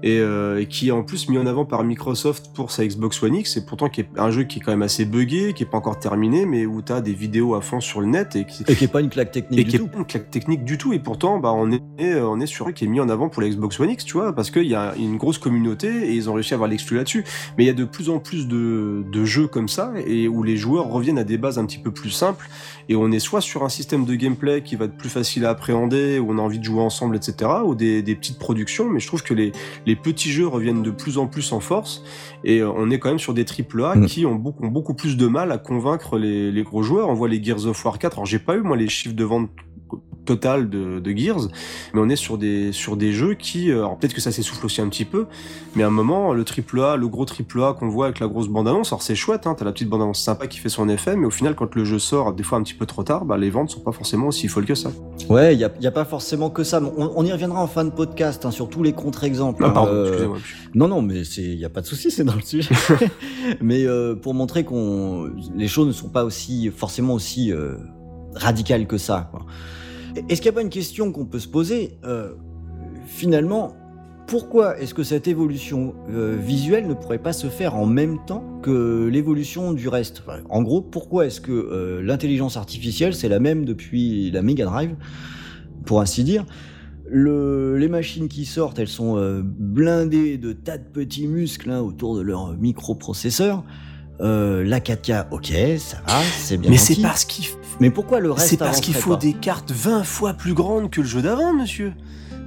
[0.03, 3.21] Et, euh, et qui est en plus mis en avant par Microsoft pour sa Xbox
[3.21, 3.53] One X.
[3.53, 5.77] C'est pourtant qui est un jeu qui est quand même assez buggé, qui est pas
[5.77, 8.63] encore terminé, mais où tu as des vidéos à fond sur le net et qui,
[8.67, 9.87] Et qui est pas une claque technique et du qui est tout.
[9.87, 10.93] pas une claque technique du tout.
[10.93, 13.29] Et pourtant, bah, on est, euh, on est sur un qui est mis en avant
[13.29, 16.13] pour la Xbox One X, tu vois, parce qu'il y a une grosse communauté et
[16.13, 17.23] ils ont réussi à avoir l'exclu là-dessus.
[17.57, 20.43] Mais il y a de plus en plus de, de jeux comme ça et où
[20.43, 22.49] les joueurs reviennent à des bases un petit peu plus simples
[22.89, 25.51] et on est soit sur un système de gameplay qui va être plus facile à
[25.51, 28.89] appréhender, où on a envie de jouer ensemble, etc., ou des, des petites productions.
[28.89, 29.51] Mais je trouve que les,
[29.89, 32.03] les petits jeux reviennent de plus en plus en force
[32.43, 34.05] et euh, on est quand même sur des triple A Mm.
[34.05, 37.09] qui ont beaucoup, ont beaucoup plus de mal à convaincre les, les gros joueurs.
[37.09, 38.13] On voit les Gears of War 4.
[38.17, 39.49] Alors j'ai pas eu moi les chiffres de vente
[40.29, 41.47] total de, de Gears,
[41.93, 44.65] mais on est sur des sur des jeux qui, euh, alors peut-être que ça s'essouffle
[44.65, 45.25] aussi un petit peu,
[45.75, 48.27] mais à un moment le triple A, le gros triple A qu'on voit avec la
[48.27, 50.69] grosse bande annonce, alors c'est chouette, hein, t'as la petite bande annonce sympa qui fait
[50.69, 53.03] son effet, mais au final quand le jeu sort des fois un petit peu trop
[53.03, 54.91] tard, bah les ventes sont pas forcément aussi folles que ça.
[55.29, 56.79] Ouais, il n'y a, y a pas forcément que ça.
[56.79, 59.63] mais On, on y reviendra en fin de podcast hein, sur tous les contre-exemples.
[59.65, 60.27] Ah hein, pardon, euh.
[60.75, 62.75] Non, non, mais il n'y a pas de souci, c'est dans le sujet.
[63.61, 67.75] mais euh, pour montrer qu'on les choses ne sont pas aussi forcément aussi euh,
[68.35, 69.29] radicales que ça.
[69.31, 69.45] quoi.
[70.15, 72.33] Est-ce qu'il n'y a pas une question qu'on peut se poser euh,
[73.05, 73.75] Finalement,
[74.27, 78.43] pourquoi est-ce que cette évolution euh, visuelle ne pourrait pas se faire en même temps
[78.61, 80.23] que l'évolution du reste?
[80.49, 84.95] En gros, pourquoi est-ce que euh, l'intelligence artificielle, c'est la même depuis la Mega Drive,
[85.85, 86.45] pour ainsi dire?
[87.11, 92.15] Le, les machines qui sortent, elles sont blindées de tas de petits muscles hein, autour
[92.15, 93.63] de leur microprocesseur.
[94.21, 97.45] Euh, la 4K, ok, ça va, c'est bien Mais c'est parce qu'il
[97.79, 100.89] Mais pourquoi le reste c'est parce qu'il faut pas des cartes 20 fois plus grandes
[100.89, 101.93] que le jeu d'avant, monsieur.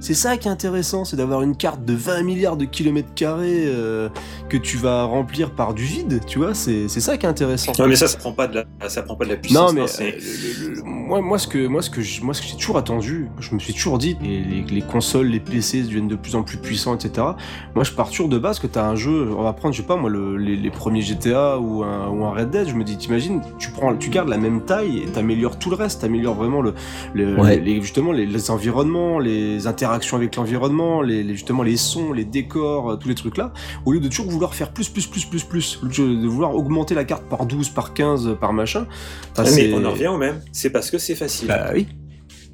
[0.03, 3.63] C'est ça qui est intéressant, c'est d'avoir une carte de 20 milliards de kilomètres carrés
[3.67, 4.09] euh,
[4.49, 7.71] que tu vas remplir par du vide, tu vois, c'est c'est ça qui est intéressant.
[7.79, 9.69] Ouais, mais ça, ça prend pas de la, ça prend pas de la puissance.
[9.69, 12.21] Non mais hein, euh, le- le- le- moi moi ce que moi ce que je-
[12.21, 15.27] moi ce que j'ai toujours attendu, je me suis toujours dit et les, les consoles,
[15.27, 17.25] les PC deviennent de plus en plus puissants etc.
[17.73, 19.87] Moi je pars toujours de base que t'as un jeu, on va prendre je sais
[19.87, 22.83] pas moi le- les, les premiers GTA ou un, ou un Red Dead, je me
[22.83, 26.35] dis t'imagines tu prends tu gardes la même taille et t'améliores tout le reste, t'améliores
[26.35, 26.73] vraiment le,
[27.13, 27.57] le- Ouais.
[27.57, 32.25] les, justement les, les environnements, les interactions avec l'environnement, les, les- justement les sons, les
[32.25, 33.53] décors, euh, tous les trucs là,
[33.85, 37.03] au lieu de toujours vouloir faire plus plus plus plus plus, de vouloir augmenter la
[37.03, 38.87] carte par 12, par 15, par machin.
[39.55, 40.41] mais on en revient au même.
[40.51, 41.47] C'est parce que c'est facile.
[41.47, 41.87] Bah oui.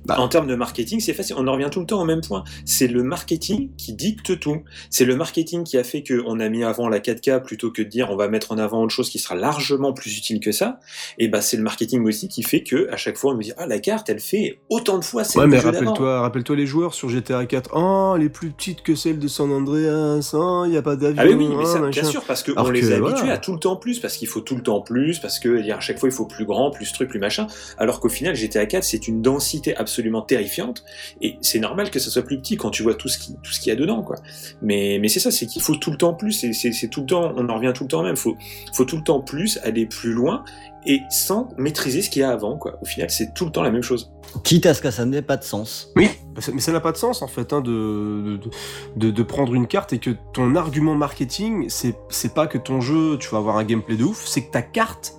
[0.05, 0.19] Bah.
[0.19, 1.35] En termes de marketing, c'est facile.
[1.37, 2.43] On en revient tout le temps au même point.
[2.65, 4.63] C'est le marketing qui dicte tout.
[4.89, 7.87] C'est le marketing qui a fait qu'on a mis avant la 4K plutôt que de
[7.87, 10.79] dire on va mettre en avant autre chose qui sera largement plus utile que ça.
[11.17, 13.53] Et bah c'est le marketing aussi qui fait que à chaque fois on nous dit
[13.57, 16.93] ah la carte elle fait autant de fois celle Ouais, mais rappelle-toi, rappelle-toi les joueurs
[16.93, 17.71] sur GTA 4.
[17.73, 20.31] Oh, les plus petites que celles de San Andreas.
[20.33, 21.21] Oh, il y a pas d'avion.
[21.21, 22.01] Ah oui, oui, mais oh, ça, machin.
[22.01, 23.33] bien sûr, parce qu'on les a voilà.
[23.33, 25.79] à tout le temps plus, parce qu'il faut tout le temps plus, parce que à
[25.79, 27.47] chaque fois il faut plus grand, plus truc, plus machin.
[27.77, 30.83] Alors qu'au final, GTA 4, c'est une densité absolument terrifiante,
[31.21, 33.51] et c'est normal que ça soit plus petit quand tu vois tout ce qui, tout
[33.51, 34.17] ce qu'il y a dedans, quoi.
[34.61, 37.01] Mais, mais c'est ça, c'est qu'il faut tout le temps plus, et c'est c'est tout
[37.01, 38.15] le temps, on en revient tout le temps même.
[38.15, 38.37] Faut,
[38.73, 40.43] faut tout le temps plus, aller plus loin,
[40.85, 42.77] et sans maîtriser ce qu'il y a avant, quoi.
[42.81, 44.11] Au final, c'est tout le temps la même chose.
[44.43, 45.89] Quitte à ce que ça n'ait pas de sens.
[45.95, 46.07] Oui,
[46.53, 48.49] mais ça n'a pas de sens en fait hein, de, de,
[48.95, 52.79] de, de prendre une carte et que ton argument marketing, c'est c'est pas que ton
[52.79, 55.15] jeu, tu vas avoir un gameplay de ouf, c'est que ta carte,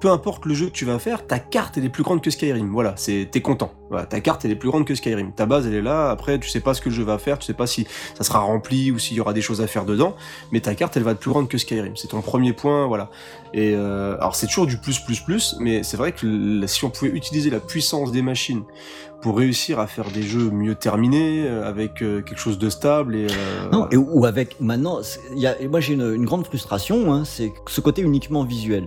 [0.00, 2.30] peu importe le jeu que tu vas faire, ta carte elle est plus grande que
[2.30, 2.70] Skyrim.
[2.70, 3.72] Voilà, c'est t'es content.
[3.88, 5.32] Voilà, ta carte elle est plus grande que Skyrim.
[5.32, 6.10] Ta base elle est là.
[6.10, 8.24] Après, tu sais pas ce que le jeu va faire, tu sais pas si ça
[8.24, 10.16] sera rempli ou s'il y aura des choses à faire dedans.
[10.52, 11.96] Mais ta carte elle va être plus grande que Skyrim.
[11.96, 13.10] C'est ton premier point, voilà.
[13.54, 16.90] Et euh, alors c'est toujours du plus plus plus, mais c'est vrai que si on
[16.90, 18.64] pouvait utiliser la puissance des machines
[19.22, 23.16] pour réussir à faire des jeux mieux terminés, euh, avec euh, quelque chose de stable
[23.16, 23.26] et...
[23.30, 25.00] euh, Non, et, ou avec maintenant,
[25.34, 28.86] y a, moi j'ai une, une grande frustration, hein, c'est ce côté uniquement visuel.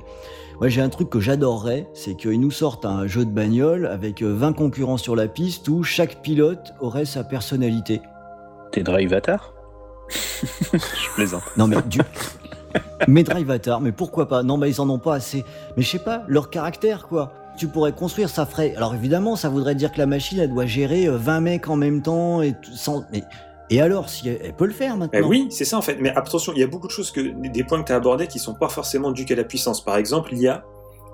[0.60, 4.22] Moi j'ai un truc que j'adorerais, c'est qu'ils nous sortent un jeu de bagnole avec
[4.22, 8.02] euh, 20 concurrents sur la piste où chaque pilote aurait sa personnalité.
[8.74, 9.54] T'es Drivatar
[10.44, 11.44] Je plaisante.
[11.56, 12.02] Non mais du...
[13.08, 14.44] mais Drive Atar, mais pourquoi pas?
[14.44, 15.46] Non, bah ils en ont pas assez.
[15.78, 17.32] Mais je sais pas, leur caractère quoi.
[17.58, 18.76] Tu pourrais construire, ça ferait.
[18.76, 21.78] Alors évidemment, ça voudrait dire que la machine, elle doit gérer euh, 20 mecs en
[21.78, 23.06] même temps et tout, sans.
[23.14, 23.24] Mais
[23.70, 25.98] et alors, si elle, elle peut le faire maintenant Ben oui, c'est ça en fait.
[26.00, 28.28] Mais attention, il y a beaucoup de choses que des points que tu as abordés
[28.28, 29.84] qui sont pas forcément dus qu'à la puissance.
[29.84, 30.66] Par exemple, l'IA.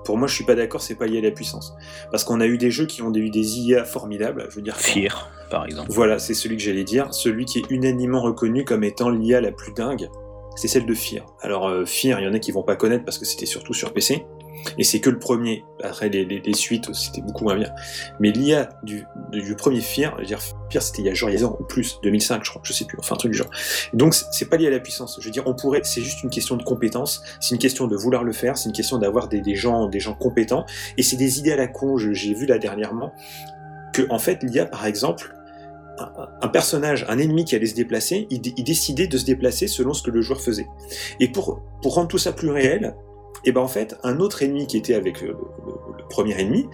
[0.04, 1.74] Pour moi, je suis pas d'accord, c'est pas lié à la puissance.
[2.12, 4.46] Parce qu'on a eu des jeux qui ont eu des IA formidables.
[4.50, 5.90] Je veux dire, Fear, par exemple.
[5.90, 7.12] Voilà, c'est celui que j'allais dire.
[7.12, 10.08] Celui qui est unanimement reconnu comme étant l'IA la plus dingue,
[10.54, 11.26] c'est celle de Fear.
[11.42, 13.74] Alors, euh, Fear, il y en a qui vont pas connaître parce que c'était surtout
[13.74, 14.24] sur PC.
[14.78, 15.64] Et c'est que le premier.
[15.82, 17.70] Après, les, les- les suites, c'était beaucoup moins bien.
[18.20, 20.40] Mais l'IA du, du, premier Fear, je veux dire,
[20.70, 22.62] Fear, c'était il y a genre il y a ans ou plus, 2005, je crois,
[22.64, 23.50] je sais plus, enfin un truc du genre.
[23.92, 25.18] Donc, c'est- pas lié à la puissance.
[25.20, 27.96] Je veux dire, on pourrait, c'est juste une question de compétence, c'est une question de
[27.96, 30.64] vouloir le faire, c'est une question d'avoir des, gens, des gens compétents.
[30.96, 33.12] Et c'est des idées à la con, j'ai vu là dernièrement,
[33.92, 35.34] que, en fait, l'IA, par exemple,
[36.42, 39.94] un, personnage, un ennemi qui allait se déplacer, il, il décidait de se déplacer selon
[39.94, 40.66] ce que le joueur faisait.
[41.20, 42.94] Et pour, pour rendre tout ça plus réel,
[43.46, 45.34] et ben en fait, un autre ennemi qui était avec le, le-
[45.98, 46.68] le premier ennemi,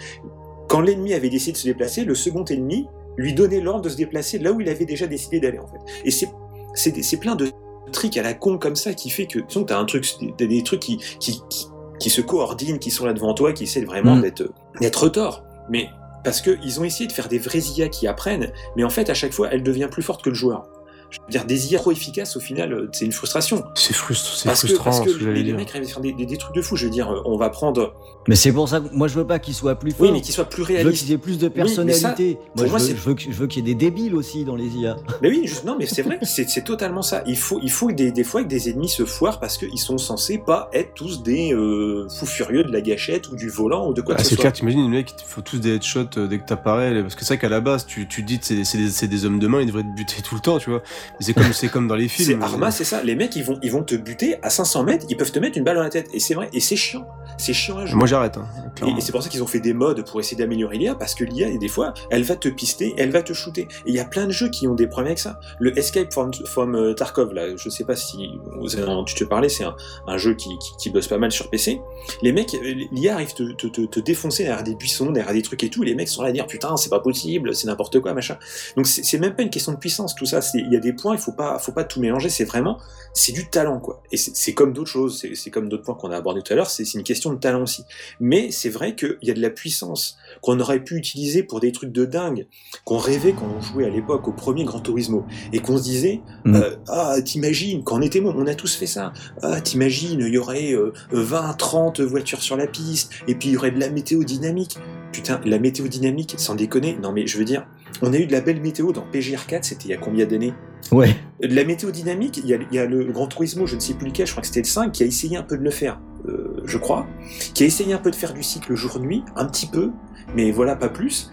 [0.68, 3.96] quand l'ennemi avait décidé de se déplacer, le second ennemi lui donnait l'ordre de se
[3.96, 5.78] déplacer là où il avait déjà décidé d'aller en fait.
[6.04, 7.50] Et c'est plein de
[7.92, 10.06] tricks à la con comme ça qui fait que tu as un truc
[10.38, 11.66] des, des trucs qui, qui, qui
[12.00, 14.22] qui se coordinent, qui sont là devant toi, qui essaient vraiment Mm.
[14.22, 14.42] d'être
[14.80, 15.44] d'être tort.
[15.70, 15.88] Mais
[16.24, 19.14] parce qu'ils ont essayé de faire des vraies IA qui apprennent, mais en fait à
[19.14, 20.66] chaque fois elle devient plus forte que le joueur.
[21.12, 23.62] Je veux dire des IA trop efficaces au final euh, c'est une frustration.
[23.74, 26.26] C'est c'est que, frustrant, parce que ce que les, mecs arrivent à faire des, des-
[26.26, 26.76] des trucs de fou.
[26.76, 27.94] Je veux dire, euh, on va prendre.
[28.28, 30.06] Mais c'est pour ça que moi je veux pas qu'il soit plus fort.
[30.06, 31.00] Oui, mais qu'ils soient plus je veux réalistes.
[31.02, 32.38] qu'il y ait plus de ça, personnalité.
[32.54, 33.84] pour moi, moi, je, c'est- veux, je veux que- je veux qu'il y ait des
[33.86, 34.96] débiles aussi dans les IA.
[35.22, 37.22] Mais oui, non, mais c'est vrai, c'est c'est totalement ça.
[37.26, 39.98] Il faut, il faut des, des fois que des ennemis se foirent parce qu'ils sont
[39.98, 43.92] censés pas être tous des euh, fous furieux de la gâchette ou du volant ou
[43.94, 44.42] de quoi Ah, que ce c'est soit.
[44.42, 47.20] clair, t'imagines, les mecs, il te faut tous des headshots dès que t'apparais, parce que
[47.24, 49.08] c'est vrai qu'à la base, tu, tu te dis que c'est des, c'est des- c'est
[49.08, 50.82] des hommes de main, ils devraient te buter tout le temps, tu vois.
[51.20, 52.42] C'est comme, c'est comme dans les C'est films.
[52.42, 53.02] Arma, c'est ça.
[53.02, 55.58] Les mecs, ils vont, ils vont te buter à 500 mètres, ils peuvent te mettre
[55.58, 56.08] une balle dans la tête.
[56.12, 57.06] Et c'est vrai, et c'est chiant.
[57.38, 57.98] C'est chiant à jouer.
[57.98, 58.46] Moi j'arrête, hein,
[58.86, 61.24] Et, c'est pour ça qu'ils ont fait des modes pour essayer d'améliorer l'IA, parce que
[61.24, 63.62] l'IA, des fois, elle va te pister, elle va te shooter.
[63.62, 65.40] Et il y a plein de jeux qui ont des problèmes avec ça.
[65.58, 69.24] Le Escape from, from, euh, Tarkov, là, je sais pas si vous avez entendu te
[69.24, 69.74] parler, c'est un,
[70.06, 71.80] un jeu qui, qui, qui bosse pas mal sur PC.
[72.22, 75.42] Les mecs, euh, l'IA arrive te, te, te, te défoncer derrière des buissons, derrière des
[75.42, 77.66] trucs et tout, et les mecs sont là à dire putain, c'est pas possible, c'est
[77.66, 78.36] n'importe quoi, machin.
[78.76, 80.40] Donc c'est c'est même pas une question de puissance, tout ça.
[80.40, 82.78] C'est- Il y a des points, il faut pas, faut pas tout mélanger, c'est vraiment,
[83.14, 84.02] c'est du talent, quoi.
[84.12, 86.70] Et c'est comme d'autres choses, c'est comme d'autres points qu'on a abordés tout à l'heure,
[86.70, 87.84] c'est une question de talent aussi.
[88.20, 91.72] Mais c'est vrai qu'il y a de la puissance qu'on aurait pu utiliser pour des
[91.72, 92.46] trucs de dingue,
[92.84, 95.24] qu'on rêvait quand on jouait à l'époque au premier Gran Turismo,
[95.54, 96.56] et qu'on se disait, Mm.
[96.56, 99.12] euh, ah, t'imagines, quand on était on a tous fait ça,
[99.42, 103.52] ah, t'imagines, il y aurait euh, 20, 30 voitures sur la piste, et puis il
[103.52, 104.76] y aurait de la météo dynamique.
[105.12, 107.66] Putain, la météo dynamique, sans déconner, non mais je veux dire,
[108.00, 110.26] on a eu de la belle météo dans PGR 4, c'était il y a combien
[110.26, 110.54] d'années?
[110.90, 111.14] Ouais.
[111.40, 113.80] de la météo dynamique, il y, a, il y a le Grand Turismo, je ne
[113.80, 115.62] sais plus lequel, je crois que c'était le 5, qui a essayé un peu de
[115.62, 117.06] le faire, euh, je crois,
[117.54, 119.90] qui a essayé un peu de faire du cycle jour-nuit, un petit peu,
[120.34, 121.30] mais voilà, pas plus.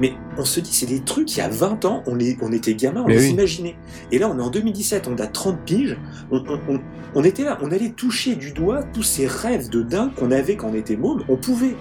[0.00, 2.74] Mais on se dit, c'est des trucs, il y a 20 ans, on, on était
[2.74, 3.30] gamins, on Mais les oui.
[3.30, 3.76] imaginait.
[4.12, 5.98] Et là, on est en 2017, on a 30 piges,
[6.30, 6.80] on, on- on-
[7.16, 10.54] on était là, on allait toucher du doigt tous ces rêves de dingue qu'on avait
[10.56, 11.74] quand on était môme, on pouvait.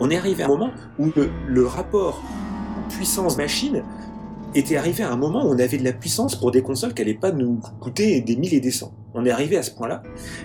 [0.00, 2.22] On est arrivé à un moment où le, le rapport
[2.90, 3.82] puissance-machine
[4.58, 7.02] était arrivé à un moment où on avait de la puissance pour des consoles qui
[7.02, 8.92] n'allaient pas nous coûter des mille et des cents.
[9.14, 10.02] On est arrivé à ce point-là.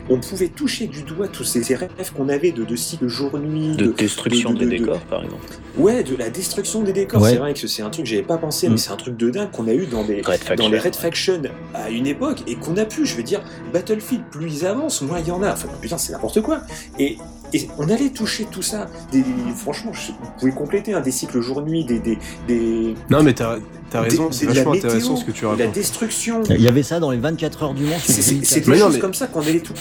[0.09, 3.75] On pouvait toucher du doigt tous ces ces rêves qu'on avait de, de cycle jour-nuit,
[3.75, 5.43] De destruction de- de- des de- décors, par exemple.
[5.77, 7.21] Ouais, de la destruction des décors.
[7.21, 7.31] Ouais.
[7.31, 8.71] C'est vrai que c'est un truc que j'avais pas pensé, Mm.
[8.71, 10.55] mais c'est un truc de dingue qu'on a eu dans des Red Faction.
[10.55, 11.41] dans les Red Faction
[11.73, 13.41] à une époque et qu'on a pu, je veux dire,
[13.73, 15.51] Battlefield, plus ils avancent, moins il y en a.
[15.51, 16.61] Enfin, putain, c'est n'importe quoi.
[16.97, 17.17] Et,
[17.53, 18.87] et on allait toucher tout ça.
[19.11, 19.23] Des,
[19.55, 23.57] franchement, je- vous pouvez compléter hein, des cycles jour-nuit, des, des, des, Non, mais t'as
[23.93, 25.73] as raison, c'est vachement météo, intéressant ce que tu de la racontes.
[25.73, 26.43] destruction.
[26.49, 28.49] Il y avait ça dans les 24 heures du sur C'est c'est- 2004.
[28.49, 29.73] c'est des choses mais- comme ça qu'on allait tout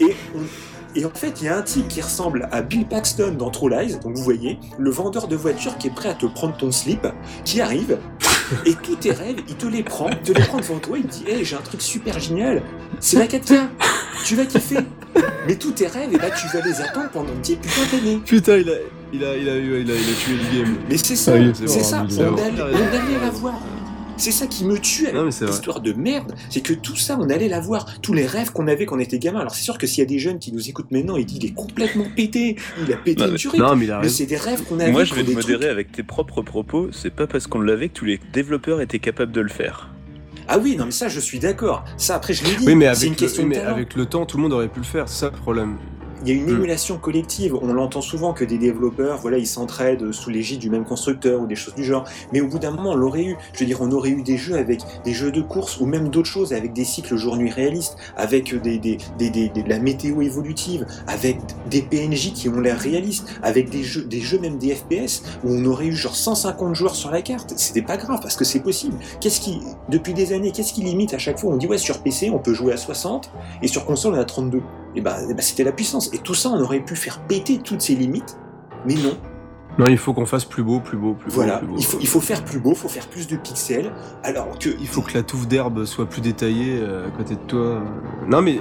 [0.00, 3.34] et, on- et en fait, il y a un type qui ressemble à Bill Paxton
[3.38, 6.26] dans True Lies, donc vous voyez, le vendeur de voitures qui est prêt à te
[6.26, 7.06] prendre ton slip,
[7.44, 7.96] qui arrive,
[8.66, 11.04] et tous tes rêves, il te les prend, il te les prend devant toi, il
[11.04, 12.62] te dit Hey, j'ai un truc super génial,
[12.98, 13.60] c'est la 4K,
[14.24, 14.78] tu vas kiffer.
[15.46, 18.20] Mais tous tes rêves, et bah, tu vas les attendre pendant 10 putains d'années.
[18.24, 18.74] Putain, il a,
[19.12, 20.76] il a, il a, il a, il a, tué le game.
[20.88, 22.36] Mais c'est ça, Ah oui, c'est c'est ça, c'est bon.
[22.36, 23.60] allait, on allait la voir.
[24.20, 25.46] C'est ça qui me tue avec Non, vrai.
[25.46, 27.86] l'histoire de merde, c'est que tout ça, on allait la voir.
[28.02, 29.40] Tous les rêves qu'on avait quand on était gamin.
[29.40, 31.38] Alors c'est sûr que s'il y a des jeunes qui nous écoutent maintenant et disent
[31.38, 32.56] il est complètement pété,
[32.86, 33.58] il a pété une mais- tuerie.
[33.58, 34.92] Non, mais Mais c'est des rêves qu'on avait.
[34.92, 36.88] Moi, je vais te modérer trucs- avec tes propres propos.
[36.92, 39.88] C'est pas parce qu'on l'avait que tous les développeurs étaient capables de le faire.
[40.48, 41.84] Ah oui, non mais ça, je suis d'accord.
[41.96, 42.66] Ça, après, je l'ai dit.
[42.66, 44.68] Oui, mais une avec, le, question oui, mais avec le temps, tout le monde aurait
[44.68, 45.76] pu le faire, c'est ça le problème.
[46.22, 46.56] Il y a une Hmm.
[46.56, 47.54] émulation collective.
[47.54, 51.46] On l'entend souvent que des développeurs, voilà, ils s'entraident sous l'égide du même constructeur ou
[51.46, 52.04] des choses du genre.
[52.32, 53.36] Mais au bout d'un moment, on l'aurait eu.
[53.54, 56.08] Je veux dire, on aurait eu des jeux avec des jeux de course ou même
[56.08, 59.78] d'autres choses avec des cycles jour-nuit réalistes, avec des, des, des, des- des- de la
[59.78, 61.38] météo évolutive, avec
[61.70, 65.48] des PNJ qui ont l'air réalistes, avec des jeux, des jeux même des FPS où
[65.52, 67.54] on aurait eu genre 150 joueurs sur la carte.
[67.56, 68.96] C'était pas grave parce que c'est possible.
[69.20, 71.52] Qu'est-ce qui, depuis des années, qu'est-ce qui limite à chaque fois?
[71.52, 73.30] On dit ouais, sur PC, on peut jouer à 60
[73.62, 74.60] et sur console, on a 32
[74.94, 76.12] et bah, eh bah, c'était la puissance.
[76.12, 78.36] Et tout ça, on aurait pu faire péter toutes ces limites,
[78.86, 79.16] mais non.
[79.78, 81.66] Non, il faut qu'on fasse plus beau, plus beau, plus Voilà, beau.
[81.66, 81.78] plus beau.
[81.78, 83.92] il faut, il faut faire plus beau, il faut faire plus de pixels,
[84.24, 84.68] alors que...
[84.80, 87.80] Il faut que la touffe d'herbe soit plus détaillée euh, à côté de toi.
[88.28, 88.58] Non, mais.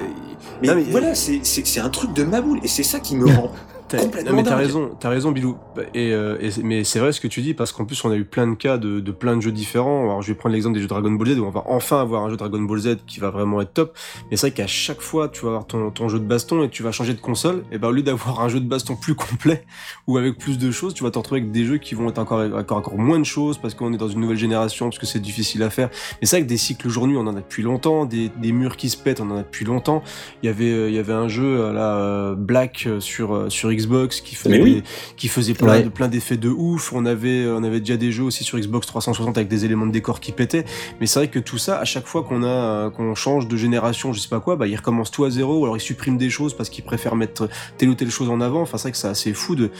[0.61, 3.51] Mais, non, mais- voilà, c'est un truc de maboule, et c'est ça qui me rend
[3.89, 4.59] T'as- complètement non, mais t'as dingue.
[4.59, 5.57] raison, t'as raison, Bilou.
[5.75, 8.11] Bah, Et, euh, et mais c'est vrai ce que tu dis parce qu'en plus on
[8.11, 10.03] a eu plein de cas de, de plein de jeux différents.
[10.03, 12.23] Alors je vais prendre l'exemple des jeux Dragon Ball Z où on va enfin avoir
[12.23, 13.97] un jeu Dragon Ball Z qui va vraiment être top.
[14.29, 16.69] Mais c'est vrai qu'à chaque fois tu vas avoir ton, ton jeu de baston et
[16.69, 17.63] tu vas changer de console.
[17.71, 19.65] Et ben au lieu d'avoir un jeu de baston plus complet
[20.07, 22.19] ou avec plus de choses, tu vas te retrouver avec des jeux qui vont être
[22.19, 25.05] encore encore, encore moins de choses parce qu'on est dans une nouvelle génération parce que
[25.07, 25.89] c'est difficile à faire.
[26.21, 28.77] Mais c'est vrai que des cycles jour-nuit on en a depuis longtemps, des, des murs
[28.77, 30.03] qui se pètent on en a depuis longtemps.
[30.43, 34.21] Il y avait euh, il y avait un jeu euh, là Black sur sur Xbox
[34.21, 34.75] qui faisait Mais oui.
[34.75, 34.83] des-
[35.17, 35.83] qui faisait plein Ouais.
[35.83, 36.91] de plein d'effets de ouf.
[36.93, 39.91] On avait on avait déjà des jeux aussi sur Xbox 360 avec des éléments de
[39.91, 40.65] décor qui pétaient.
[40.99, 43.57] Mais c'est vrai que tout ça, à chaque fois qu'on a euh, qu'on change de
[43.57, 46.17] génération, je sais pas quoi, bah ils recommencent tout à zéro ou alors ils suppriment
[46.17, 48.61] des choses parce qu'ils préfèrent mettre telle ou telle chose en avant.
[48.61, 49.71] Enfin c'est vrai que c'est assez fou de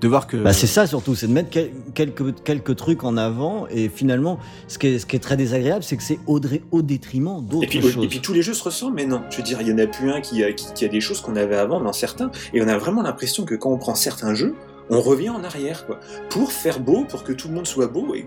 [0.00, 3.16] de voir que Bah c'est ça surtout, c'est de mettre quel- quelques, quelques trucs en
[3.16, 6.40] avant et finalement, ce qui est, ce qui est très désagréable, c'est que c'est au,
[6.70, 8.04] au détriment d'autres choses.
[8.04, 9.22] et puis tous les jeux se ressemblent, mais non.
[9.30, 11.00] Je veux dire, il y en a plus un qui a, qui, qui a des
[11.00, 13.94] choses qu'on avait avant dans certains, et on a vraiment l'impression que quand on prend
[13.94, 14.54] certains jeux,
[14.88, 18.14] on revient en arrière, quoi, pour faire beau, pour que tout le monde soit beau.
[18.14, 18.26] Et...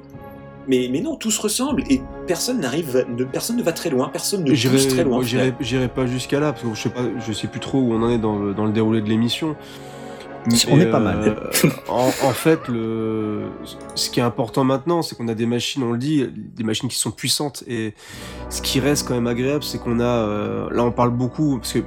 [0.66, 4.46] Mais, mais non, tout se ressemble et personne n'arrive, personne ne va très loin, personne
[4.46, 5.22] ne pousse très loin.
[5.22, 7.92] j'irai- j'irai pas jusqu'à là parce que je sais pas, je sais plus trop où
[7.94, 9.58] on en est dans le, dans le déroulé de l'émission.
[10.70, 11.20] On est pas mal.
[11.66, 13.44] euh, en, en fait, le,
[13.96, 16.90] ce qui est important maintenant, c'est qu'on a des machines, on le dit, des machines
[16.90, 17.64] qui sont puissantes.
[17.68, 17.94] Et
[18.50, 21.74] ce qui reste quand même agréable, c'est qu'on a, euh, là, on parle beaucoup parce
[21.74, 21.80] que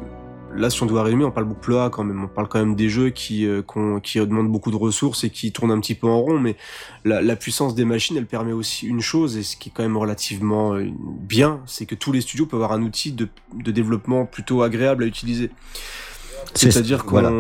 [0.55, 2.25] là, si on doit résumer, on parle beaucoup de A quand même.
[2.25, 3.61] On parle quand même des jeux qui, euh,
[4.03, 6.39] qui demandent beaucoup de ressources et qui tournent un petit peu en rond.
[6.39, 6.57] Mais
[7.05, 9.83] la, la puissance des machines, elle permet aussi une chose, et ce qui est quand
[9.83, 13.71] même relativement euh, bien, c'est que tous les studios peuvent avoir un outil de, de
[13.71, 15.51] développement plutôt agréable à utiliser.
[16.55, 17.31] C'est- C'est-à-dire qu'on, voilà.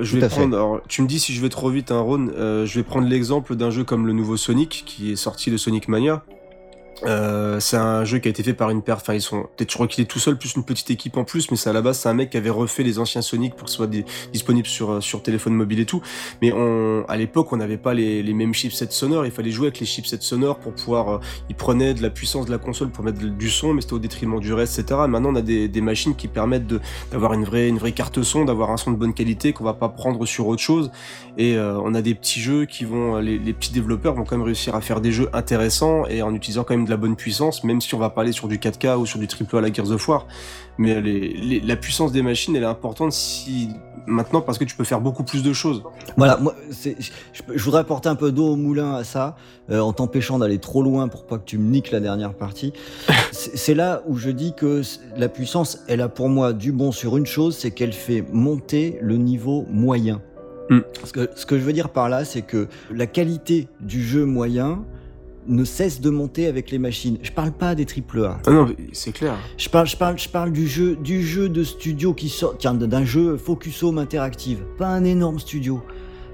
[0.00, 2.66] je vais prendre, alors, tu me dis si je vais trop vite, hein, Ron, euh,
[2.66, 5.88] je vais prendre l'exemple d'un jeu comme le nouveau Sonic, qui est sorti de Sonic
[5.88, 6.24] Mania.
[7.02, 9.70] Euh, c'est un jeu qui a été fait par une paire, enfin ils sont peut-être
[9.70, 11.72] je crois qu'il est tout seul plus une petite équipe en plus mais c'est à
[11.72, 13.90] la base c'est un mec qui avait refait les anciens Sonic pour que ce soit
[14.32, 16.02] disponible sur euh, sur téléphone mobile et tout.
[16.40, 19.26] Mais on à l'époque on n'avait pas les, mêmes chipsets sonores.
[19.26, 21.18] Il fallait jouer avec les chipsets sonores pour pouvoir euh,
[21.48, 23.98] ils prenaient de la puissance de la console pour mettre du son mais c'était au
[23.98, 26.66] détriment du reste etc maintenant on a des, machines qui permettent
[27.12, 30.24] d'avoir une vraie carte son d'avoir un son de bonne qualité qu'on va pas prendre
[30.24, 30.90] sur autre chose.
[31.36, 34.74] Et on a des petits jeux qui vont les petits développeurs vont quand même réussir
[34.74, 37.80] à faire des jeux intéressants et en utilisant quand même de la bonne puissance même
[37.80, 39.72] si on va pas aller sur du 4K ou sur du triple A à la
[39.72, 40.26] Gears of War
[40.78, 43.68] mais les, les- la puissance des machines elle est importante si
[44.06, 45.82] maintenant parce que tu peux faire beaucoup plus de choses
[46.18, 46.96] Voilà, moi, c'est-
[47.32, 49.34] je, voudrais apporter un peu d'eau au moulin à ça,
[49.70, 52.74] euh, en t'empêchant d'aller trop loin pour pas que tu me niques la dernière partie.
[53.32, 54.82] C'est c'est là où je dis que
[55.16, 58.98] la puissance, elle a pour moi du bon sur une chose, c'est qu'elle fait monter
[59.00, 60.20] le niveau moyen.
[60.70, 60.80] Mm.
[61.00, 64.24] Parce que, ce que je veux dire par là, c'est que la qualité du jeu
[64.26, 64.84] moyen
[65.46, 67.18] ne cesse de monter avec les machines.
[67.22, 68.38] Je parle pas des triple A.
[68.46, 71.64] ah non c'est clair Je parle, je parle, je parle du jeu, du jeu de
[71.64, 74.60] studio qui sort, tiens, d'un jeu Focus Home interactive.
[74.78, 75.82] Pas un énorme studio,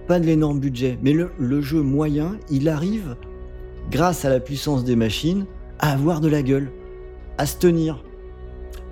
[0.07, 3.17] pas de l'énorme budget, mais le, le jeu moyen, il arrive,
[3.91, 5.47] grâce à la puissance des machines,
[5.79, 6.71] à avoir de la gueule,
[7.39, 8.05] à se tenir,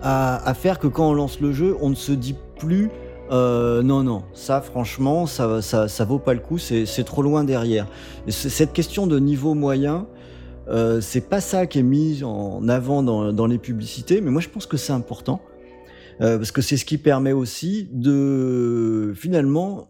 [0.02, 2.88] à, à faire que quand on lance le jeu, on ne se dit plus,
[3.30, 7.44] euh, non, non, ça, franchement, ça, ça, ça vaut pas le coup, c'est trop loin
[7.44, 7.86] derrière.
[8.28, 10.06] Cette question de niveau moyen,
[10.68, 14.40] euh, c'est pas ça qui est mis en avant dans, dans les publicités, mais moi
[14.40, 15.40] je pense que c'est important
[16.20, 19.88] euh, parce que c'est ce qui permet aussi de finalement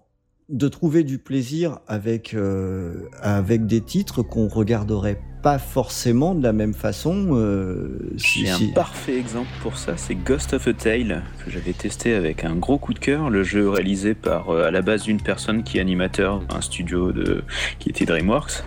[0.49, 6.53] de trouver du plaisir avec euh, avec des titres qu'on regarderait pas forcément de la
[6.53, 7.29] même façon.
[7.33, 11.51] euh, si- J'ai si- un parfait exemple pour ça, c'est Ghost of a Tale, que
[11.51, 13.31] j'avais testé avec un gros coup de cœur.
[13.31, 17.13] Le jeu réalisé par euh, à la base une personne qui est animateur d'un studio
[17.13, 17.45] de,
[17.79, 18.65] qui était DreamWorks,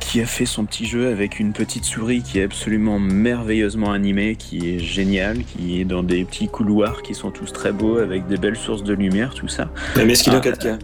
[0.00, 4.36] qui a fait son petit jeu avec une petite souris qui est absolument merveilleusement animée,
[4.36, 8.26] qui est géniale, qui est dans des petits couloirs qui sont tous très beaux, avec
[8.26, 9.70] des belles sources de lumière, tout ça.
[9.96, 10.78] Mais est-ce qu'il est en Ah, 4K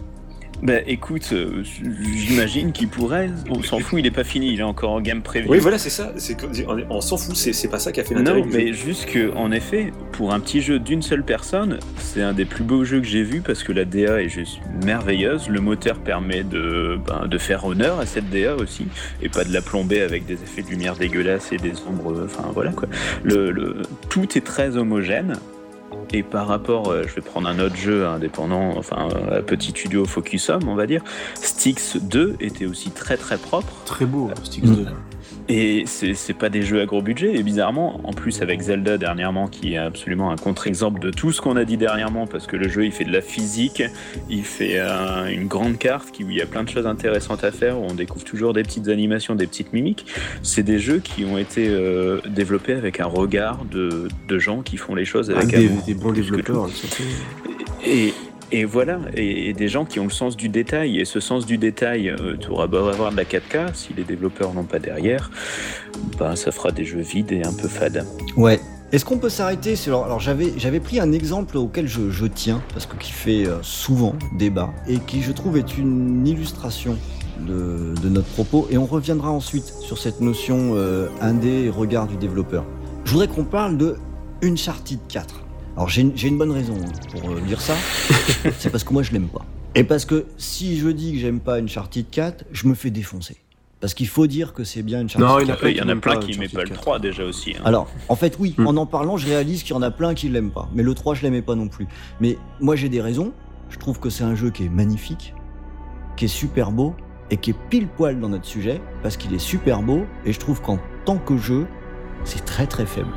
[0.63, 1.61] Bah écoute, euh,
[2.15, 5.21] j'imagine qu'il pourrait, on s'en fout, il est pas fini, il est encore en game
[5.21, 5.51] preview.
[5.51, 6.13] Oui, voilà, c'est ça.
[6.15, 6.45] C'est que-
[6.89, 7.35] on, s'en fout.
[7.35, 8.57] C'est pas ça qui a fait l'intérêt Non, jeu.
[8.57, 12.45] mais juste que, en effet, pour un petit jeu d'une seule personne, c'est un des
[12.45, 15.49] plus beaux jeux que j'ai vu parce que la DA est juste merveilleuse.
[15.49, 18.85] Le moteur permet de, ben, de faire honneur à cette DA aussi
[19.21, 22.23] et pas de la plomber avec des effets de lumière dégueulasses et des ombres.
[22.23, 22.87] Enfin voilà quoi.
[23.23, 25.33] Le, le- tout est très homogène.
[26.11, 30.05] Et par rapport, euh, je vais prendre un autre jeu indépendant, enfin un petit studio
[30.05, 31.01] Focus Home, on va dire.
[31.35, 33.73] Styx 2 était aussi très très propre.
[33.85, 34.75] très beau Styx Mm.
[34.75, 34.85] 2
[35.49, 38.97] Et c'est c'est pas des jeux à gros budget, et bizarrement, en plus avec Zelda
[38.97, 42.55] dernièrement, qui est absolument un contre-exemple de tout ce qu'on a dit dernièrement, parce que
[42.55, 43.83] le jeu il fait de la physique,
[44.29, 47.43] il fait euh, une grande carte qui, où il y a plein de choses intéressantes
[47.43, 50.05] à faire, où on découvre toujours des petites animations, des petites mimiques.
[50.43, 54.77] C'est des jeux qui ont été euh, développés avec un regard de, de gens qui
[54.77, 56.69] font les choses avec avec des, des bons développeurs.
[57.85, 58.13] Et,
[58.53, 60.99] Et voilà, et, des gens qui ont le sens du détail.
[60.99, 64.03] Et ce sens du détail, euh, tu auras beau avoir de la 4K, si les
[64.03, 65.31] développeurs n'ont pas derrière,
[66.19, 68.05] bah, ça fera des jeux vides et un peu fades.
[68.37, 68.59] Ouais.
[68.91, 69.73] Est-ce qu'on peut s'arrêter.
[69.87, 74.13] Alors j'avais, j'avais pris un exemple auquel je, tiens, parce que qui fait euh, souvent
[74.37, 76.95] débat, et qui je trouve est une illustration
[77.39, 82.05] de, de notre propos, et on reviendra ensuite sur cette notion euh, indé et regard
[82.05, 82.65] du développeur.
[83.03, 83.95] Je voudrais qu'on parle de
[84.43, 85.42] Uncharted 4.
[85.75, 86.75] Alors j'ai une, une bonne raison
[87.11, 87.73] pour euh, dire ça,
[88.59, 89.41] c'est parce que moi je l'aime pas.
[89.75, 93.37] Et parce que si je dis que j'aime pas Uncharted 4, je me fais défoncer.
[93.79, 95.41] Parce qu'il faut dire que c'est bien Uncharted Non, 4.
[95.41, 96.69] il y en a Après, il y en a plein qui n'aimaient Uncharted pas le
[96.69, 96.81] 4.
[96.81, 97.55] 3 déjà aussi.
[97.57, 97.61] hein.
[97.65, 98.67] Alors, en fait, oui, Hmm.
[98.67, 100.69] en en parlant, je réalise qu'il y en a plein qui l'aiment pas.
[100.73, 101.87] Mais le 3, je l'aimais pas non plus.
[102.21, 103.33] Mais moi, j'ai des raisons.
[103.69, 105.33] Je trouve que c'est un jeu qui est magnifique,
[106.15, 106.93] qui est super beau
[107.31, 110.05] et qui est pile poil dans notre sujet parce qu'il est super beau.
[110.23, 111.65] Et je trouve qu'en tant que jeu,
[112.23, 113.09] c'est très très faible.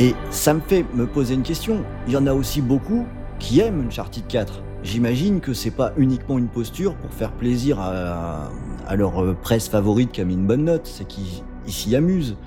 [0.00, 1.84] Et ça me fait me poser une question.
[2.06, 3.04] Il y en a aussi beaucoup
[3.38, 4.62] qui aiment Uncharted 4.
[4.82, 8.50] J'imagine que c'est pas uniquement une posture pour faire plaisir à,
[8.96, 12.38] leur euh, presse favorite qui a mis une bonne note, c'est qu'ils ils s'y amusent.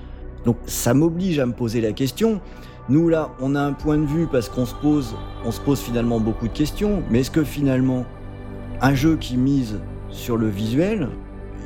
[0.44, 2.40] Donc ça m'oblige à me poser la question.
[2.88, 5.14] Nous là, on a un point de vue parce qu'on se pose,
[5.80, 7.04] finalement beaucoup de questions.
[7.08, 8.04] Mais est-ce que finalement,
[8.80, 9.78] un jeu qui mise
[10.10, 11.08] sur le visuel,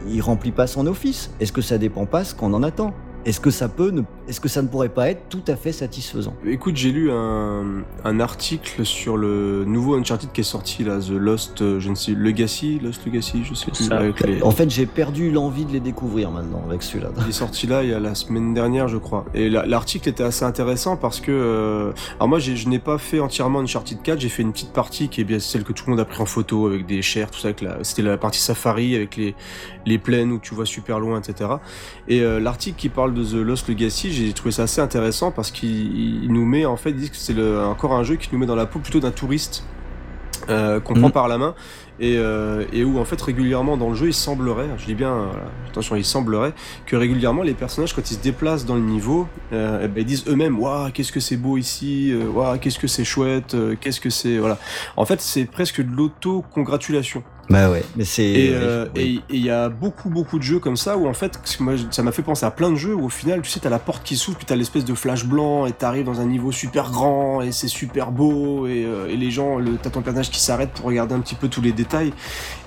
[0.07, 1.31] il remplit pas son office?
[1.41, 2.93] Est-ce que ça dépend pas ce qu'on en attend?
[3.25, 4.03] Est-ce que ça peut, ne...
[4.29, 6.35] est-ce que ça ne pourrait pas être tout à fait satisfaisant?
[6.47, 11.11] Écoute, j'ai lu un, un article sur le nouveau Uncharted qui est sorti là, The
[11.11, 13.85] Lost, euh, je ne sais, Legacy, Lost Legacy, je sais plus.
[13.85, 13.97] ça.
[13.99, 17.09] avec les- En fait, j'ai perdu l'envie de les découvrir maintenant avec celui-là.
[17.23, 19.25] Il est sorti là il y a la semaine dernière, je crois.
[19.35, 23.21] Et la- l'article était assez intéressant parce que, euh, alors moi, je n'ai pas fait
[23.21, 24.21] entièrement Uncharted 4.
[24.21, 26.21] J'ai fait une petite partie qui est bien celle que tout le monde a pris
[26.21, 27.49] en photo avec des chairs, tout ça.
[27.83, 29.35] C'était la partie safari avec les
[29.87, 31.49] les plaines où tu vois super loin, etc.
[32.09, 35.51] Et euh, l'article qui parle de The Lost Legacy, j'ai trouvé ça assez intéressant parce
[35.51, 38.29] qu'il il nous met en fait, ils disent que c'est le- encore un jeu qui
[38.33, 39.65] nous met dans la peau plutôt d'un touriste
[40.49, 41.01] euh, qu'on Mhm.
[41.01, 41.55] prend par la main
[42.01, 45.11] et, euh, et où en fait régulièrement dans le jeu il semblerait, je dis bien
[45.13, 46.55] euh, voilà, attention il semblerait
[46.87, 50.07] que régulièrement les personnages quand ils se déplacent dans le niveau, euh, eh ben, ils
[50.07, 54.11] disent eux-mêmes waouh qu'est-ce que c'est beau ici, waouh qu'est-ce que c'est chouette, qu'est-ce que
[54.11, 54.59] c'est voilà.
[54.97, 57.23] En fait c'est presque de l'auto-congratulation.
[57.51, 58.25] Bah ouais, mais c'est.
[58.25, 59.23] Et euh, oui.
[59.31, 62.13] il y a beaucoup beaucoup de jeux comme ça où en fait moi, ça m'a
[62.13, 64.19] fait penser à plein de jeux où au final tu sais t'as la porte qui
[64.19, 67.51] s'ouvre puis t'as l'espèce de flash blanc et t'arrives dans un niveau super grand et
[67.51, 70.85] c'est super beau et, euh, et les gens le t'as ton personnage qui s'arrête pour
[70.85, 72.13] regarder un petit peu tous les détails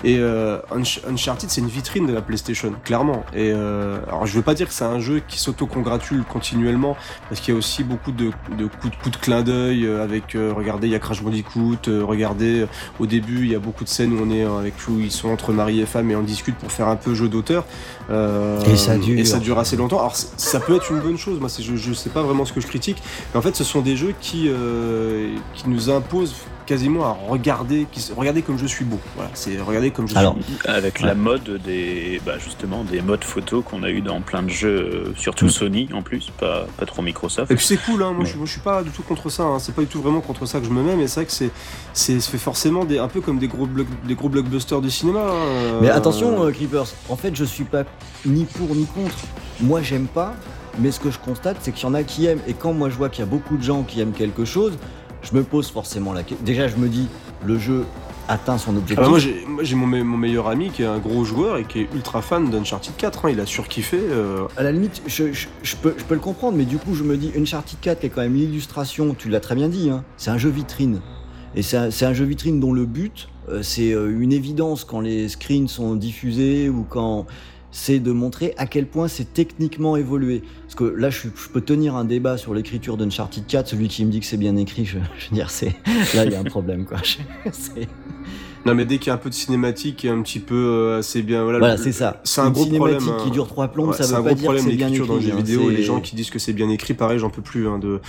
[0.02, 4.34] et euh, Unch- Uncharted c'est une vitrine de la PlayStation clairement et euh, alors je
[4.34, 6.96] veux pas dire que c'est un jeu qui s'auto-congratule continuellement
[7.28, 10.02] parce qu'il y a aussi beaucoup de, de coups de coups de clin d'œil euh,
[10.02, 12.66] avec euh, regardez il y a Crash Bandicoot euh, regardez
[12.98, 15.28] au début, il y a beaucoup de scènes où on est avec où ils sont
[15.28, 17.64] entre mari et femme et on discute pour faire un peu jeu d'auteur.
[18.10, 19.18] Euh, Et ça dure.
[19.18, 19.98] Et ça dure assez longtemps.
[19.98, 21.38] Alors ça peut être une bonne chose.
[21.40, 23.02] Moi, je, je sais pas vraiment ce que je critique,
[23.32, 26.34] mais en fait, ce sont des jeux qui euh, qui nous imposent
[26.66, 27.86] quasiment à regarder,
[28.16, 28.98] regarder comme je suis beau.
[29.16, 30.68] Voilà, c'est regarder comme je Alors, suis.
[30.68, 34.48] Avec la mode des, bah justement, des modes photo qu'on a eu dans plein de
[34.50, 35.50] jeux, euh, surtout Mm.
[35.50, 37.50] Sony en plus, pas, pas trop Microsoft.
[37.50, 38.12] Et puis c'est cool, hein.
[38.12, 39.58] moi, Mais- je, moi je suis pas du tout contre ça, hein.
[39.58, 41.32] c'est pas du tout vraiment contre ça que je me mets, mais c'est vrai que
[41.32, 41.50] c'est,
[41.92, 44.88] c'est, ça fait forcément des, un peu comme des gros, block- des gros blockbusters de
[44.88, 45.20] cinéma.
[45.20, 45.78] hein.
[45.80, 47.84] Mais Euh, attention, euh, Creepers, en fait, je suis pas
[48.24, 49.16] ni pour ni contre.
[49.60, 50.34] Moi, j'aime pas,
[50.78, 52.40] mais ce que je constate, c'est qu'il y en a qui aiment.
[52.48, 54.72] Et quand moi, je vois qu'il y a beaucoup de gens qui aiment quelque chose,
[55.22, 56.44] je me pose forcément la question.
[56.44, 57.08] Déjà, je me dis,
[57.44, 57.84] le jeu
[58.28, 58.96] atteint son Ah objectif.
[59.04, 61.56] bah moi j'ai, moi, j'ai mon, me- mon meilleur ami qui est un gros joueur
[61.58, 63.30] et qui est ultra fan d'Uncharted 4, hein.
[63.30, 63.98] il a surkiffé.
[64.00, 66.94] euh, À la limite, je, je- je peux, je peux le comprendre, mais du coup,
[66.94, 70.04] je me dis, Uncharted 4 est quand même l'illustration, tu l'as très bien dit, hein,
[70.16, 71.00] c'est un jeu vitrine.
[71.54, 75.00] Et c'est un, un jeu vitrine dont le but, euh, c'est euh, une évidence quand
[75.00, 77.26] les screens sont diffusés ou quand
[77.72, 80.42] c'est de montrer à quel point c'est techniquement évolué.
[80.62, 84.04] Parce que là, je, je peux tenir un débat sur l'écriture d'Uncharted 4, celui qui
[84.04, 85.74] me dit que c'est bien écrit, je, je veux dire, c'est
[86.14, 86.98] là, il y a un problème, quoi.
[88.64, 90.98] Non mais dès qu'il y a un peu de cinématique et un petit peu euh,
[91.00, 91.42] assez bien...
[91.42, 92.20] Voilà, c'est ça.
[92.22, 93.24] c'est un Une gros cinématique problème, hein.
[93.24, 95.04] qui dure trois plombes, Ouais, ça un pas gros dire que problème c'est bien l'écriture
[95.04, 95.14] écrit.
[95.16, 97.30] dans les jeux hein, vidéo les gens qui disent que c'est bien écrit, pareil, j'en
[97.30, 97.66] peux plus.
[97.66, 98.00] Hein, de,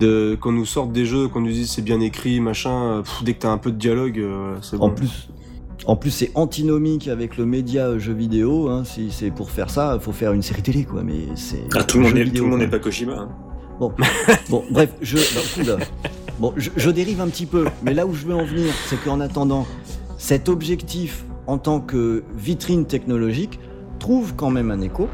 [0.00, 3.22] de, quand nous sortent des jeux, qu'on nous dit c'est bien écrit, machin, euh, pff,
[3.22, 4.86] dès que t'as un peu de dialogue, euh, c'est bon.
[4.86, 5.28] En plus,
[5.88, 8.68] en plus c'est antinomique avec le média euh, jeu vidéo.
[8.68, 8.84] Hein.
[8.84, 11.02] Si c'est pour faire ça, il faut faire une série télé, quoi.
[11.02, 12.04] Mais c'est Ah, tout le
[12.48, 13.14] monde n'est pas Kojima.
[13.14, 13.28] hein.
[13.80, 13.92] Bon,
[14.50, 15.16] bon, bref, je,
[16.38, 19.02] bon, je, je dérive un petit peu, mais là où je veux en venir, c'est
[19.02, 19.66] qu'en attendant,
[20.18, 23.58] cet objectif en tant que vitrine technologique
[23.98, 25.08] trouve quand même un écho,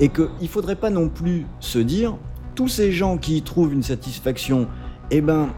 [0.00, 2.16] et qu'il faudrait pas non plus se dire,
[2.56, 4.66] tous ces gens qui y trouvent une satisfaction,
[5.12, 5.48] eh ben,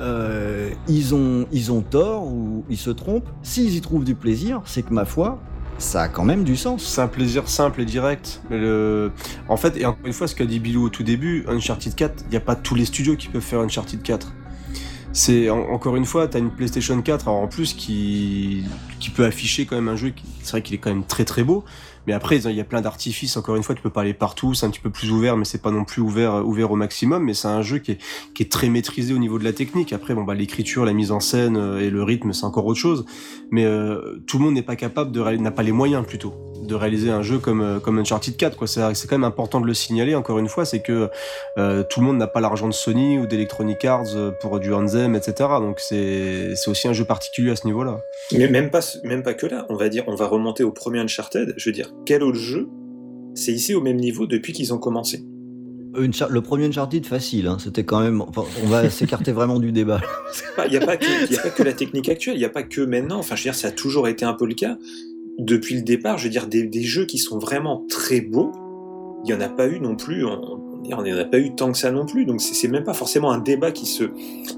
[0.00, 3.28] euh, ils, ont, ils ont tort ou ils se trompent.
[3.42, 5.38] S'ils y trouvent du plaisir, c'est que ma foi,
[5.78, 6.84] ça a quand même du sens.
[6.84, 8.40] C'est un plaisir simple et direct.
[8.50, 9.10] Le...
[9.48, 12.24] En fait, et encore une fois, ce qu'a dit Bilou au tout début, Uncharted 4,
[12.26, 14.32] il n'y a pas tous les studios qui peuvent faire Uncharted 4.
[15.14, 18.64] C'est en- encore une fois, t'as une PlayStation 4 alors en plus qui
[18.98, 20.12] qui peut afficher quand même un jeu.
[20.42, 21.64] C'est vrai qu'il est quand même très très beau.
[22.06, 23.36] Mais après, il y a plein d'artifices.
[23.36, 24.54] Encore une fois, tu peux pas aller partout.
[24.54, 27.24] C'est un petit peu plus ouvert, mais c'est pas non plus ouvert ouvert au maximum.
[27.24, 27.98] Mais c'est un jeu qui est
[28.34, 29.92] qui est très maîtrisé au niveau de la technique.
[29.92, 32.80] Après, bon bah l'écriture, la mise en scène euh, et le rythme, c'est encore autre
[32.80, 33.04] chose.
[33.50, 36.34] Mais euh, tout le monde n'est pas capable de n'a pas les moyens plutôt
[36.66, 38.56] de réaliser un jeu comme euh, comme Uncharted 4.
[38.56, 40.14] Quoi, c'est quand même important de le signaler.
[40.14, 41.10] Encore une fois, c'est que
[41.58, 44.72] euh, tout le monde n'a pas l'argent de Sony ou d'Electronic Arts euh, pour du
[44.72, 45.34] Anthem, etc.
[45.60, 48.00] Donc c'est c'est aussi un jeu particulier à ce niveau-là.
[48.32, 49.66] Mais même pas, même pas que là.
[49.68, 51.54] On va dire, on va remonter au premier Uncharted.
[51.56, 52.68] Je veux dire, quel autre jeu
[53.34, 55.24] c'est ici au même niveau depuis qu'ils ont commencé
[55.98, 58.20] Une le premier Uncharted, facile, hein, c'était quand même.
[58.20, 60.00] enfin, on va s'écarter vraiment du débat.
[60.66, 62.50] Il n'y a, pas que- y a pas que la technique actuelle, il n'y a
[62.50, 63.18] pas que maintenant.
[63.18, 64.76] Enfin, je veux dire, ça a toujours été un peu le cas.
[65.38, 68.52] Depuis le départ, je veux dire, des, des jeux qui sont vraiment très beaux,
[69.24, 70.24] il n'y en a pas eu non plus.
[70.26, 70.60] On
[70.94, 72.26] on n'y en a pas eu tant que ça non plus.
[72.26, 74.04] Donc, c'est même pas forcément un débat qui, se,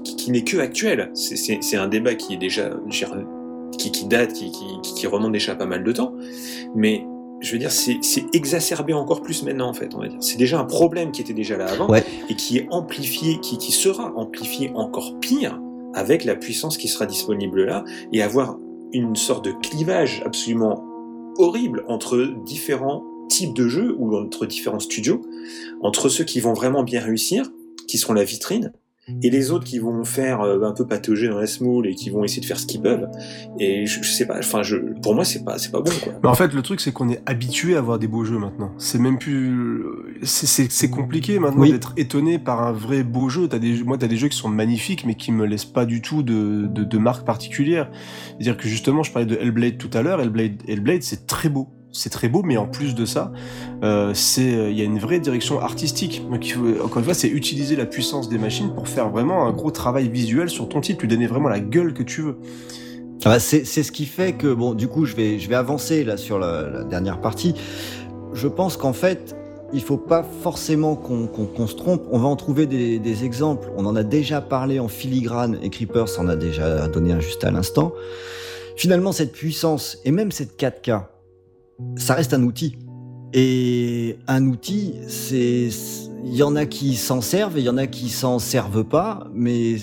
[0.03, 1.11] qui, qui n'est que actuel.
[1.13, 1.37] C'est-
[1.77, 2.71] un débat qui est déjà.
[2.89, 3.13] dire,
[3.77, 6.13] qui, qui date, qui, qui, qui remonte déjà pas mal de temps.
[6.75, 7.05] Mais.
[7.45, 7.99] Je veux dire, c'est
[8.33, 10.17] exacerbé encore plus maintenant, en fait, on va dire.
[10.19, 12.03] C'est déjà un problème qui était déjà là avant, Ouais.
[12.27, 15.61] et qui est amplifié, qui, qui sera amplifié encore pire
[15.93, 18.57] avec la puissance qui sera disponible là, et avoir
[18.93, 20.83] une sorte de clivage absolument
[21.37, 25.21] horrible entre différents types de jeux ou entre différents studios,
[25.81, 27.45] entre ceux qui vont vraiment bien réussir,
[27.87, 28.73] qui seront la vitrine,
[29.21, 32.09] et les autres qui vont faire euh, un peu patauger dans la smoule et qui
[32.09, 33.07] vont essayer de faire ce qu'ils peuvent.
[33.59, 36.13] Et je, je sais pas, enfin, je, pour moi, c'est pas, c'est pas bon, quoi.
[36.23, 38.71] Mais en fait, le truc, c'est qu'on est habitué à voir des beaux jeux maintenant.
[38.77, 39.83] C'est même plus,
[40.23, 41.71] c'est- c'est c'est compliqué maintenant Oui.
[41.71, 43.47] d'être étonné par un vrai beau jeu.
[43.47, 46.01] T'as des, moi, t'as des jeux qui sont magnifiques, mais qui me laissent pas du
[46.01, 47.91] tout de, de, de marque particulière.
[48.29, 50.19] C'est-à-dire que justement, je parlais de Hellblade tout à l'heure.
[50.21, 51.69] Hellblade, Hellblade, c'est très beau.
[51.95, 53.31] C'est très beau, mais en plus de ça,
[53.83, 56.21] euh, c'est, il y a une vraie direction artistique.
[56.83, 60.09] Encore une fois, c'est utiliser la puissance des machines pour faire vraiment un gros travail
[60.09, 62.37] visuel sur ton titre, lui donner vraiment la gueule que tu veux.
[63.23, 66.03] Ah bah, c'est ce qui fait que, bon, du coup, je vais, je vais avancer
[66.03, 67.55] là sur la, dernière partie.
[68.33, 69.33] Je pense qu'en fait,
[69.71, 72.03] il faut pas forcément qu'on se trompe.
[72.11, 73.69] On va en trouver des, des exemples.
[73.77, 77.45] On en a déjà parlé en filigrane et Creepers en a déjà donné un juste
[77.45, 77.93] à l'instant.
[78.75, 81.05] Finalement, cette puissance et même cette 4K,
[81.97, 82.77] ça reste un outil.
[83.33, 85.69] Et un outil, c'est,
[86.23, 88.85] il y en a qui s'en servent et il y en a qui s'en servent
[88.85, 89.77] pas, mais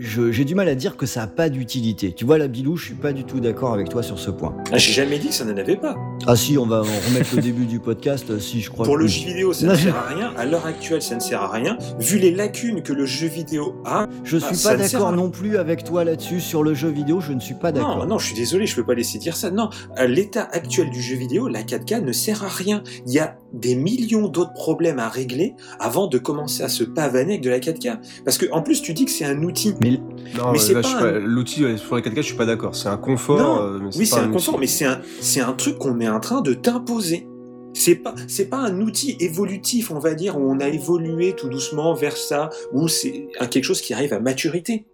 [0.00, 2.12] j'ai du mal à dire que ça a pas d'utilité.
[2.12, 4.56] Tu vois, la Bilou, je suis pas du tout d'accord avec toi sur ce point.
[4.72, 5.94] Ah, J'ai jamais dit que ça n'en avait pas.
[6.26, 8.84] Ah si, on va remettre le début du podcast, si je crois.
[8.84, 10.32] Pour que le jeu vidéo, ça ne sert à rien.
[10.36, 11.78] À l'heure actuelle, ça ne sert à rien.
[11.98, 15.30] Vu les lacunes que le jeu vidéo a, Je suis Ah, ça pas d'accord non
[15.30, 17.20] plus avec toi là-dessus sur le jeu vidéo.
[17.20, 17.98] Je ne suis pas d'accord.
[17.98, 19.50] Non, non, je suis désolé, je peux pas laisser dire ça.
[19.50, 19.70] Non,
[20.06, 22.82] l'état actuel du jeu vidéo, la 4K ne sert à rien.
[23.06, 27.34] Il y a des millions d'autres problèmes à régler avant de commencer à se pavaner
[27.34, 27.98] avec de la 4K.
[28.24, 29.74] Parce que en plus, tu dis que c'est un outil.
[29.80, 29.87] Mais
[30.36, 32.36] Non, Mais euh, c'est pas suis un- pas- l'outil ouais, sur la 4K, je suis
[32.36, 32.74] pas d'accord.
[32.76, 33.38] C'est un confort.
[33.38, 36.00] Non, euh, mais oui, c'est pas un confort, mais c'est un, c'est un truc qu'on
[36.00, 37.26] est en train de t'imposer.
[37.74, 41.48] C'est pas, c'est pas un outil évolutif, on va dire, où on a évolué tout
[41.48, 44.86] doucement vers ça, où c'est quelque chose qui arrive à maturité.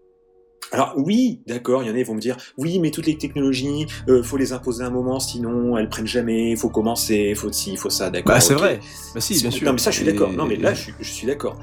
[0.72, 3.16] Alors oui, d'accord, il y en a qui vont me dire, oui, mais toutes les
[3.16, 7.52] technologies, euh, faut les imposer à un moment, sinon elles prennent jamais, faut commencer, faut
[7.52, 8.34] ci, faut ça, d'accord.
[8.34, 8.80] Bah, c'est vrai.
[9.14, 9.66] Bah, si, bien sûr.
[9.66, 10.32] Non, mais ça, je suis d'accord.
[10.32, 11.56] Non, mais là, je suis, je suis d'accord.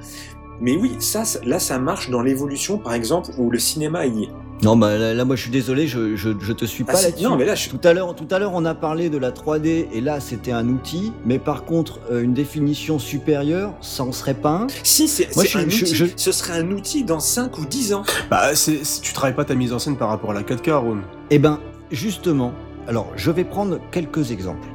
[0.61, 4.29] Mais oui, ça, là, ça marche dans l'évolution, par exemple, où le cinéma y est.
[4.63, 7.01] non, bah là, là, moi, je suis désolé, je, je, je te suis Ah, pas
[7.01, 7.23] là-dessus.
[7.23, 7.71] non, mais là, je suis...
[7.71, 10.51] Tout à l'heure, tout à l'heure, on a parlé de la 3D et là, c'était
[10.51, 11.13] un outil.
[11.25, 14.67] Mais par contre, euh, une définition supérieure, ça en serait pas un?
[14.83, 15.95] Si, c'est Moi, c'est je- un je- outil.
[15.95, 18.03] je- Ce serait un outil dans 5 ou 10 ans.
[18.29, 20.97] Bah, c'est, tu travailles pas ta mise en scène par rapport à la 4K, Ron.
[21.31, 21.59] Eh ben,
[21.91, 22.53] justement,
[22.87, 24.67] alors je vais prendre quelques exemples.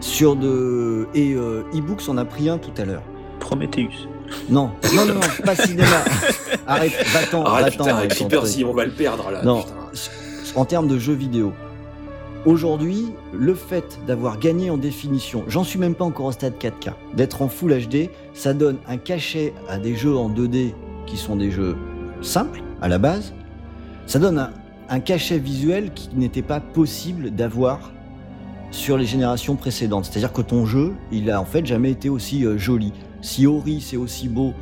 [0.00, 1.06] Sur de.
[1.14, 3.02] Et euh, e-books, on a pris un tout à l'heure.
[3.38, 4.08] Prometheus.
[4.48, 5.86] Non, non, non, non, pas cinéma.
[6.66, 7.68] Arrête, va-t'en, va-t'en.
[7.68, 8.08] putain,
[8.66, 9.42] on va le perdre là.
[9.42, 9.74] Non, putain.
[10.56, 11.52] en termes de jeux vidéo.
[12.46, 16.92] Aujourd'hui, le fait d'avoir gagné en définition, j'en suis même pas encore au stade 4K,
[17.14, 20.72] d'être en Full HD, ça donne un cachet à des jeux en 2D
[21.06, 21.76] qui sont des jeux
[22.22, 23.34] simples à la base.
[24.06, 24.50] Ça donne un,
[24.88, 27.90] un cachet visuel qui n'était pas possible d'avoir
[28.70, 30.06] sur les générations précédentes.
[30.06, 32.92] C'est-à-dire que ton jeu, il a en fait jamais été aussi euh, joli.
[33.22, 34.52] Si Ori c'est aussi beau,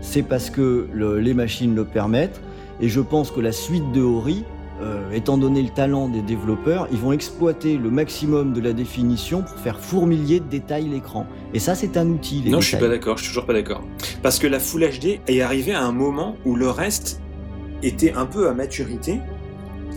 [0.00, 2.40] c'est parce que le- les machines le permettent.
[2.80, 4.44] Et je pense que la suite de Ori,
[4.82, 9.40] euh, étant donné le talent des développeurs, ils vont exploiter le maximum de la définition
[9.42, 11.26] pour faire fourmiller de détails l'écran.
[11.54, 12.42] Et ça, c'est un outil.
[12.44, 12.98] Les Non, je suis pas détails.
[12.98, 13.82] d'accord, je suis toujours pas d'accord.
[14.22, 17.20] Parce que la Full HD est arrivée à un moment où le reste
[17.82, 19.20] était un peu à maturité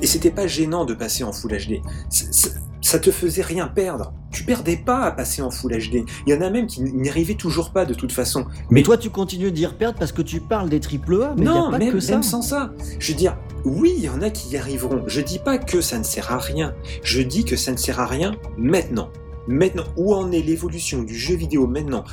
[0.02, 1.82] et c'était pas gênant de passer en Full HD.
[2.10, 2.50] C- c-
[2.82, 4.14] Ça te faisait rien perdre.
[4.32, 6.06] Tu perdais pas à passer en Full HD.
[6.28, 8.46] Il y en a même qui n'y arrivaient toujours pas de toute façon.
[8.70, 11.44] Mais toi, tu continues de dire perdre parce que tu parles des triple A, mais
[11.44, 12.14] il n'y a non, pas même, que ça.
[12.14, 12.72] même sans ça.
[13.00, 15.04] Je veux dire, oui, il y en a qui y arriveront.
[15.08, 16.74] Je dis pas que ça ne sert à rien.
[17.04, 19.10] Je dis que ça ne sert à rien maintenant.
[19.48, 22.04] Maintenant, où en est l'évolution du jeu vidéo maintenant?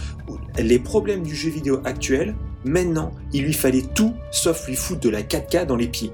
[0.58, 5.10] Les problèmes du jeu vidéo actuel, maintenant, il lui fallait tout sauf lui foutre de
[5.10, 6.12] la 4K dans les pieds.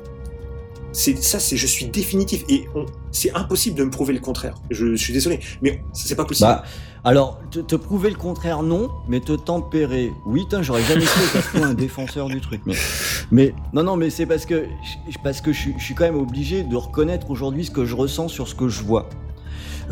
[0.93, 2.68] C'est ça, c'est je suis définitif et
[3.11, 4.55] c'est impossible de me prouver le contraire.
[4.70, 6.49] Je, je suis désolé, mais c'est pas possible.
[6.49, 6.64] Bah,
[7.05, 11.57] alors, te, te prouver le contraire, non, mais te tempérer, oui, j'aurais jamais cru être
[11.64, 12.61] un défenseur du truc.
[12.66, 12.74] Mais,
[13.32, 14.66] mais non, non, mais c'est parce que,
[15.09, 17.84] je- parce que je, suis- je suis quand même obligé de reconnaître aujourd'hui ce que
[17.86, 19.09] je ressens sur ce que je vois.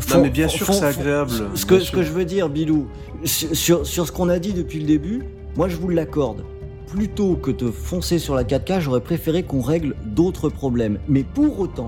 [0.09, 2.87] Non, mais bien sûr que c'est agréable, Ce que, ce que je veux dire, Bilou,
[3.25, 5.23] sur, sur ce qu'on a dit depuis le début,
[5.57, 6.45] moi je vous l'accorde.
[6.91, 10.99] Plutôt que de foncer sur la 4K, j'aurais préféré qu'on règle d'autres problèmes.
[11.07, 11.87] Mais pour autant,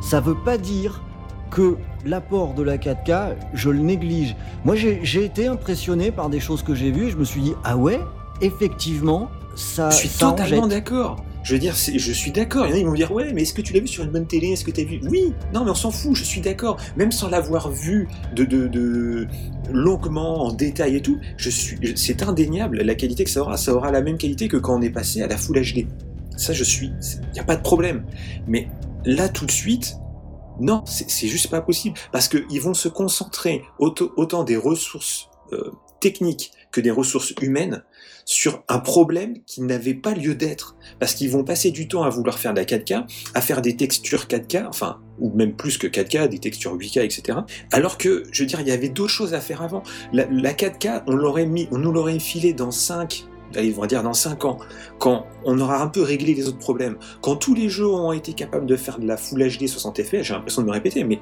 [0.00, 1.02] ça veut pas dire
[1.52, 4.34] que l'apport de la 4K, je le néglige.
[4.64, 7.10] Moi, j'ai été impressionné par des choses que j'ai vues.
[7.10, 8.00] Je me suis dit, ah ouais,
[8.40, 9.90] effectivement, ça.
[9.90, 11.22] Je suis ça totalement d'accord.
[11.48, 12.66] Je veux dire, je suis d'accord.
[12.66, 14.04] Il y en a, ils vont dire, ouais, mais est-ce que tu l'as vu sur
[14.04, 14.48] une bonne télé?
[14.48, 15.00] Est-ce que tu as vu?
[15.08, 16.76] Oui, non, mais on s'en fout, je suis d'accord.
[16.94, 19.26] Même sans l'avoir vu de,
[19.72, 23.56] longuement, en détail et tout, c'est indéniable la qualité que ça aura.
[23.56, 25.86] Ça aura la même qualité que quand on est passé à la Full HD.
[26.36, 26.92] Ça, je suis.
[27.12, 28.04] Il n'y a pas de problème.
[28.46, 28.68] Mais
[29.06, 29.96] là, tout de suite,
[30.60, 31.96] non, c'est juste pas possible.
[32.12, 37.82] Parce qu'ils vont se concentrer autant des ressources euh, techniques que des ressources humaines
[38.28, 40.76] sur un problème qui n'avait pas lieu d'être.
[41.00, 43.74] Parce qu'ils vont passer du temps à vouloir faire de la 4K, à faire des
[43.74, 47.38] textures 4K, enfin, ou même plus que 4K, des textures 8K, etc.
[47.72, 49.82] Alors que, je veux dire, il y avait d'autres choses à faire avant.
[50.12, 53.24] La, la 4K, on l'aurait mis, on nous l'aurait filé dans 5,
[53.56, 54.58] allez, on va dire dans 5 ans,
[54.98, 56.98] quand on aura un peu réglé les autres problèmes.
[57.22, 60.22] Quand tous les jeux ont été capables de faire de la Full HD 60 fps,
[60.22, 61.18] j'ai l'impression de me répéter, mais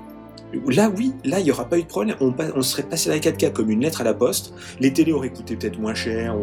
[0.68, 2.16] Là, oui, là, il n'y aura pas eu de problème.
[2.20, 4.54] On, on serait passé à la 4K comme une lettre à la poste.
[4.80, 6.36] Les télés auraient coûté peut-être moins cher,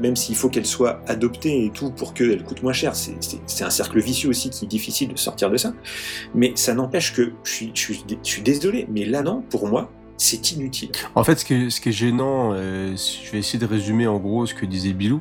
[0.00, 2.94] même s'il faut qu'elles soient adoptées et tout pour qu'elles coûtent moins cher.
[2.96, 3.14] C'est-
[3.64, 5.72] un cercle vicieux aussi qui est difficile de sortir de ça.
[6.34, 7.68] Mais ça n'empêche que je
[8.22, 10.90] suis, désolé, mais là, non, pour moi, c'est inutile.
[11.14, 14.54] En fait, ce qui est, gênant, euh, je vais essayer de résumer en gros ce
[14.54, 15.20] que disait Bilou.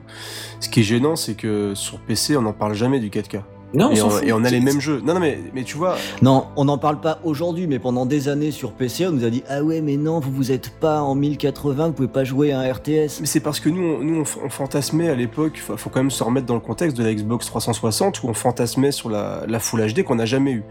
[0.60, 3.44] Ce qui est gênant, c'est que sur PC, on n'en parle jamais du 4K.
[3.74, 4.24] Non, et, on, fout.
[4.24, 5.02] et on a les mêmes jeux.
[5.04, 8.28] Non, non, mais, mais tu vois, Non, on n'en parle pas aujourd'hui, mais pendant des
[8.30, 11.02] années sur PC, on nous a dit Ah ouais, mais non, vous vous êtes pas
[11.02, 13.20] en 1080, vous pouvez pas jouer à un RTS.
[13.20, 16.12] Mais c'est parce que nous, on, nous, on fantasmait à l'époque, faut, faut quand même
[16.12, 19.60] se remettre dans le contexte de la Xbox 360 où on fantasmait sur la, la
[19.60, 20.64] Full HD qu'on n'a jamais eu.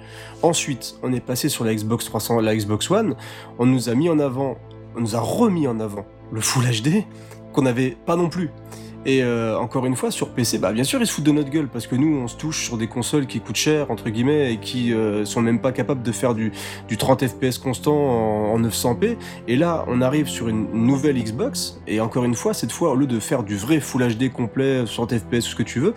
[0.42, 3.16] Ensuite, on est passé sur la Xbox 300, la Xbox One,
[3.58, 4.56] on nous a mis en avant,
[4.96, 7.04] on nous a remis en avant le Full HD
[7.52, 8.50] qu'on n'avait pas non plus.
[9.04, 11.50] Et euh, encore une fois, sur PC, bah bien sûr, ils se foutent de notre
[11.50, 14.52] gueule parce que nous, on se touche sur des consoles qui coûtent cher, entre guillemets,
[14.52, 16.52] et qui euh, sont même pas capables de faire du,
[16.88, 19.16] du 30 FPS constant en, en 900p.
[19.48, 22.94] Et là, on arrive sur une nouvelle Xbox, et encore une fois, cette fois, au
[22.94, 25.94] lieu de faire du vrai Full HD complet, 60 FPS, ce que tu veux,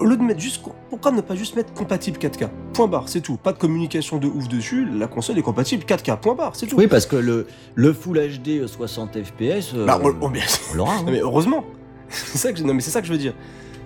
[0.00, 0.62] au lieu de mettre juste.
[0.90, 3.36] Pourquoi ne pas juste mettre compatible 4K Point barre, c'est tout.
[3.36, 6.76] Pas de communication de ouf dessus, la console est compatible 4K, point barre, c'est tout.
[6.76, 7.46] Oui, parce que le,
[7.76, 10.32] le Full HD 60 FPS, euh, Bah, on, on-
[10.72, 10.94] on l'aura.
[10.96, 11.04] hein.
[11.06, 11.62] mais heureusement
[12.08, 13.34] c'est ça que je, non mais c'est ça que je veux dire.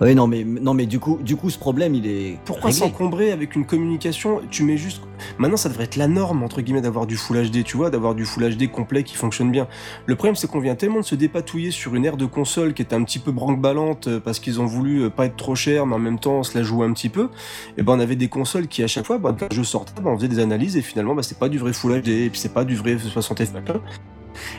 [0.01, 2.39] Oui, non, mais, non, mais du coup, du coup, ce problème, il est.
[2.45, 4.41] Pourquoi s'encombrer avec une communication?
[4.49, 5.01] Tu mets juste.
[5.37, 8.15] Maintenant, ça devrait être la norme entre guillemets d'avoir du Full HD, tu vois, d'avoir
[8.15, 9.67] du Full HD complet qui fonctionne bien.
[10.05, 12.81] Le problème, c'est qu'on vient tellement de se dépatouiller sur une ère de console qui
[12.81, 15.85] était un petit peu branque-ballante euh, parce qu'ils ont voulu euh, pas être trop cher,
[15.85, 17.29] mais en même temps se la jouer un petit peu.
[17.77, 20.01] Et ben, on avait des consoles qui à chaque fois, bah, quand le jeu sortait,
[20.01, 22.29] bah, on faisait des analyses et finalement, bah, c'est pas du vrai Full HD et
[22.29, 23.53] puis c'est pas du vrai 60 FPS.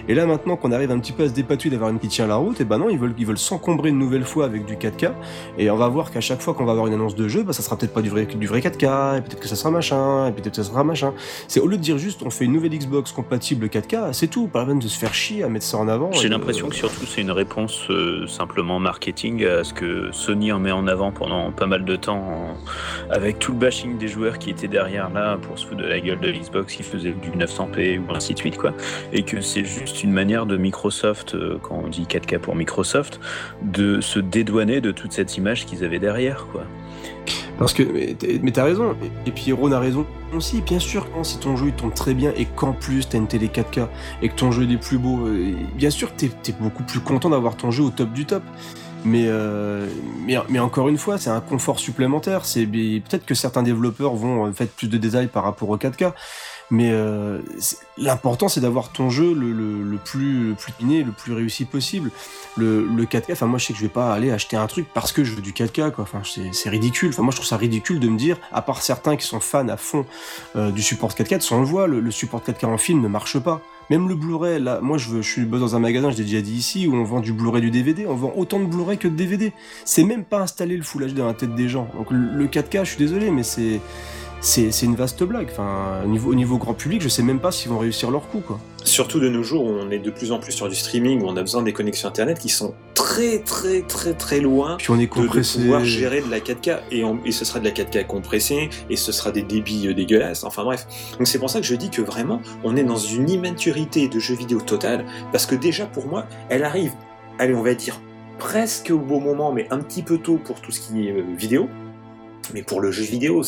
[0.08, 2.26] Et là maintenant qu'on arrive un petit peu à se dépatouiller d'avoir une qui tient
[2.26, 4.76] la route, et ben non, ils veulent, ils veulent s'encombrer une nouvelle fois avec du
[4.76, 5.10] 4K.
[5.58, 7.52] Et on va voir qu'à chaque fois qu'on va avoir une annonce de jeu, bah
[7.52, 10.28] ça sera peut-être pas du vrai, du vrai 4K, et peut-être que ça sera machin,
[10.28, 11.12] et peut-être que ça sera machin.
[11.48, 14.46] C'est au lieu de dire juste on fait une nouvelle Xbox compatible 4K, c'est tout,
[14.48, 16.12] pas la peine de se faire chier à mettre ça en avant.
[16.12, 20.58] J'ai l'impression que surtout c'est une réponse euh, simplement marketing à ce que Sony en
[20.58, 22.56] met en avant pendant pas mal de temps, en-
[23.12, 26.00] avec tout le bashing des joueurs qui étaient derrière là pour se foutre de la
[26.00, 28.72] gueule de l'Xbox qui faisait du 900p ou ainsi de suite quoi,
[29.12, 33.20] et que c'est juste une manière de Microsoft, euh, quand on dit 4K pour Microsoft,
[33.62, 36.64] de se dédouaner de toute cette image qu'ils avaient derrière quoi.
[37.58, 37.82] Parce que,
[38.42, 38.96] mais t'as raison,
[39.26, 40.04] et, puis Ron a raison
[40.34, 43.18] aussi, bien sûr, quand si ton jeu il tourne très bien et qu'en plus t'as
[43.18, 43.86] une télé 4K
[44.22, 47.30] et que ton jeu est plus beau, euh, bien sûr t'es es beaucoup plus content
[47.30, 48.42] d'avoir ton jeu au top du top.
[49.04, 49.86] Mais, euh,
[50.26, 52.46] mais, mais encore une fois, c'est un confort supplémentaire.
[52.46, 56.12] C'est peut-être que certains développeurs vont faire plus de détails par rapport au 4K.
[56.70, 57.40] Mais euh,
[57.98, 62.10] l'important, c'est d'avoir ton jeu le, plus le le plus réussi possible.
[62.56, 64.86] Le, le 4K, enfin moi je sais que je vais pas aller acheter un truc
[64.94, 66.06] parce que je veux du 4K, quoi.
[66.52, 67.10] C'est ridicule.
[67.10, 69.68] Enfin moi je trouve ça ridicule de me dire, à part certains qui sont fans
[69.68, 70.06] à fond
[70.56, 73.60] euh, du support 4K, sans le voit, le, support 4K en film ne marche pas.
[73.90, 76.40] Même le Blu-ray, là, moi je, veux, je suis dans un magasin, je l'ai déjà
[76.40, 79.08] dit ici, où on vend du Blu-ray du DVD, on vend autant de Blu-ray que
[79.08, 79.52] de DVD.
[79.84, 81.88] C'est même pas installé le Full HD dans la tête des gens.
[81.94, 83.80] Donc le 4K, je suis désolé, mais c'est
[84.44, 85.48] c'est une vaste blague.
[85.50, 88.28] Enfin, au niveau, au niveau grand public, je sais même pas s'ils vont réussir leur
[88.28, 88.60] coup, quoi.
[88.84, 91.26] Surtout de nos jours où on est de plus en plus sur du streaming, où
[91.26, 94.96] on a besoin des connexions internet qui sont très très très très loin Puis on
[94.98, 95.58] est de, de compressé.
[95.60, 99.12] pouvoir gérer de la 4K et, et ce sera de la 4K compressée et ce
[99.12, 100.44] sera des débits euh, dégueulasses.
[100.44, 100.86] Enfin bref,
[101.18, 104.18] donc c'est pour ça que je dis que vraiment on est dans une immaturité de
[104.18, 106.92] jeux vidéo totale parce que déjà pour moi elle arrive,
[107.38, 108.00] allez on va dire
[108.38, 111.22] presque au bon moment mais un petit peu tôt pour tout ce qui est euh,
[111.36, 111.68] vidéo.
[112.52, 113.42] Mais pour le jeu vidéo,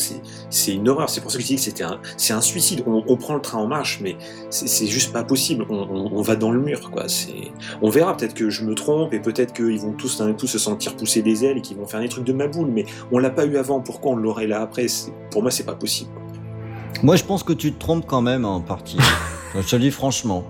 [0.49, 1.09] c'est une horreur.
[1.09, 2.83] C'est pour ça que je dis que c'était un, c'est un suicide.
[2.87, 4.15] On, on prend le train en marche, mais
[4.49, 5.65] c'est juste pas possible.
[5.69, 7.05] On, on- on va dans le mur, quoi.
[7.81, 8.15] On verra.
[8.17, 11.21] Peut-être que je me trompe et peut-être qu'ils vont tous d'un coup se sentir pousser
[11.21, 12.69] des ailes et qu'ils vont faire des trucs de ma boule.
[12.71, 13.79] Mais on l'a pas eu avant.
[13.81, 14.87] Pourquoi on l'aurait là après?
[15.31, 16.09] Pour moi, c'est pas possible.
[17.03, 18.97] Moi, je pense que tu te trompes quand même en partie.
[19.55, 20.43] je te le dis franchement.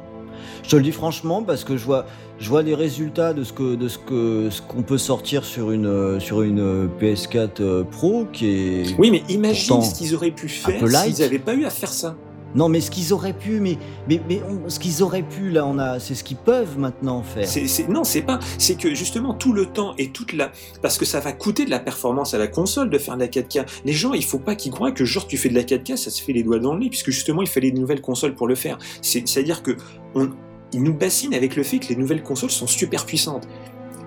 [0.68, 2.06] Je te le dis franchement parce que je vois,
[2.39, 5.72] je vois les résultats de ce que, de ce que, ce qu'on peut sortir sur
[5.72, 8.95] une, sur une euh, PS4 euh, Pro qui est.
[8.99, 10.77] Oui, mais imagine ce qu'ils auraient pu faire
[11.14, 12.18] s'ils n'avaient pas eu à faire ça.
[12.53, 13.77] Non, mais ce qu'ils auraient pu, mais,
[14.10, 17.23] mais, mais on- ce qu'ils auraient pu là, on a, c'est ce qu'ils peuvent maintenant
[17.23, 17.48] faire.
[17.88, 18.39] Non, c'est pas.
[18.57, 20.52] C'est que justement tout le temps et toute la.
[20.81, 23.27] Parce que ça va coûter de la performance à la console de faire de la
[23.27, 23.65] 4K.
[23.85, 26.10] Les gens, il faut pas qu'ils croient que genre tu fais de la 4K, ça
[26.11, 28.48] se fait les doigts dans le nez, puisque justement il fallait de nouvelles consoles pour
[28.48, 28.77] le faire.
[29.02, 29.77] C'est, c'est-à-dire que
[30.15, 30.30] on,
[30.73, 33.48] ils nous bassinent avec le fait que les nouvelles consoles sont super puissantes.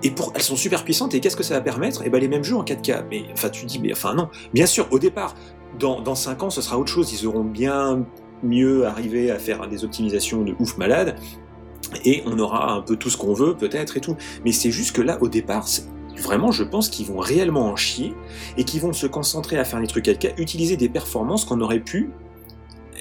[0.03, 2.01] Et pour, elles sont super puissantes, et qu'est-ce que ça va permettre?
[2.05, 3.03] Eh ben les mêmes jeux en 4K.
[3.09, 4.29] Mais enfin, tu dis, mais enfin non.
[4.53, 5.35] Bien sûr, au départ,
[5.79, 7.13] dans, dans 5 ans, ce sera autre chose.
[7.13, 8.03] Ils auront bien
[8.43, 11.15] mieux arrivé à faire des optimisations de ouf malade
[12.03, 14.15] et on aura un peu tout ce qu'on veut peut-être et tout.
[14.45, 15.67] Mais c'est juste que là, au départ,
[16.17, 18.13] vraiment, je pense qu'ils vont réellement en chier
[18.57, 21.79] et qu'ils vont se concentrer à faire les trucs 4K, utiliser des performances qu'on aurait
[21.79, 22.09] pu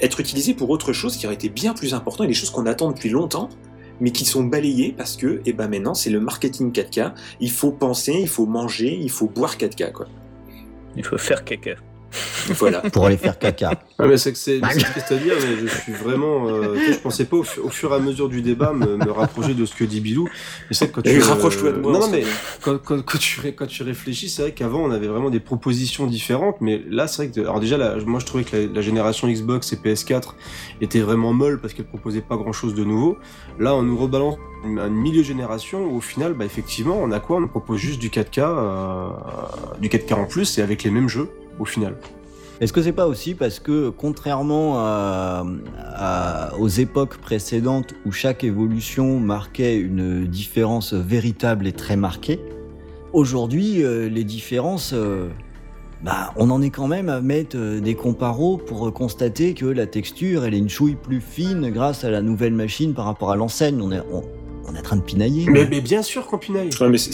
[0.03, 2.67] être utilisées pour autre chose qui aurait été bien plus important et des choses qu'on
[2.67, 3.49] attend depuis longtemps
[4.01, 7.13] mais qui sont balayées parce que, eh ben maintenant, c'est le marketing 4K.
[7.41, 10.07] Il faut penser, il faut manger, il faut boire 4K, quoi.
[10.97, 11.77] Il faut faire caca.
[12.49, 12.81] Voilà.
[12.93, 13.73] Pour aller faire caca.
[13.99, 16.49] Ah, mais c'est que c'est c'est triste à dire, mais je suis vraiment.
[16.49, 18.97] euh, tu je pensais pas au, fu- au fur et à mesure du débat me,
[18.97, 20.29] me rapprocher de ce que dit Bilou.
[20.69, 21.11] Mais c'est que quand tu.
[21.11, 22.25] Et rapproche-toi de moi, Non, mais
[22.63, 25.41] quand, quand, quand tu, ré- quand tu réfléchis, c'est vrai qu'avant on avait vraiment des
[25.41, 27.41] propositions différentes, mais là c'est vrai que.
[27.41, 30.31] Alors déjà, là, moi je trouvais que la, la génération Xbox et PS4
[30.81, 33.19] était vraiment molle parce qu'elle proposait pas grand chose de nouveau.
[33.59, 37.37] Là, on nous rebalance une milieu génération où au final, bah effectivement, on a quoi?
[37.37, 39.09] On nous propose juste du 4K, euh,
[39.81, 41.29] du 4K en plus et avec les mêmes jeux
[41.65, 41.97] final.
[42.61, 44.75] Est-ce que c'est pas aussi parce que, contrairement
[46.59, 52.39] aux époques précédentes où chaque évolution marquait une différence véritable et très marquée,
[53.13, 55.29] aujourd'hui, euh, les différences, euh,
[56.03, 59.87] bah, on en est quand même à mettre euh, des comparos pour constater que la
[59.87, 63.37] texture, elle est une chouille plus fine grâce à la nouvelle machine par rapport à
[63.37, 63.81] l'enseigne.
[64.69, 65.47] On est en train de pinailler.
[65.49, 66.71] Mais, mais bien sûr qu'en pinaille.
[66.81, 67.13] Ouais, mais c'est-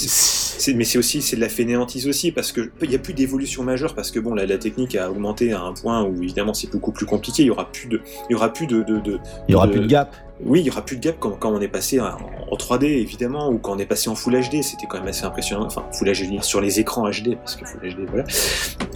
[0.56, 3.12] C'est- mais c'est aussi c'est de la fainéantise aussi parce que il y a plus
[3.12, 6.54] d'évolution majeure parce que bon la, la technique a augmenté à un point où évidemment
[6.54, 7.42] c'est beaucoup plus compliqué.
[7.42, 8.00] Il y aura plus de
[8.30, 9.18] il y aura plus de, de, de-
[9.48, 10.16] Il y aura de- plus de gap.
[10.42, 12.06] oui il y aura plus de gap quand, quand on est passé en,
[12.50, 15.24] en 3D évidemment ou quand on est passé en Full HD c'était quand même assez
[15.26, 15.66] impressionnant.
[15.66, 18.24] Enfin Full HD je veux dire, sur les écrans HD parce que Full HD voilà.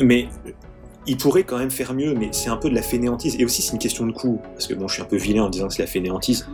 [0.00, 0.28] Mais
[1.06, 3.36] il pourrait quand même faire mieux mais c'est un peu de la fainéantise.
[3.38, 4.40] Et aussi c'est une question de coût.
[4.54, 6.48] Parce que bon je suis un peu vilain en disant que c'est la fainéantise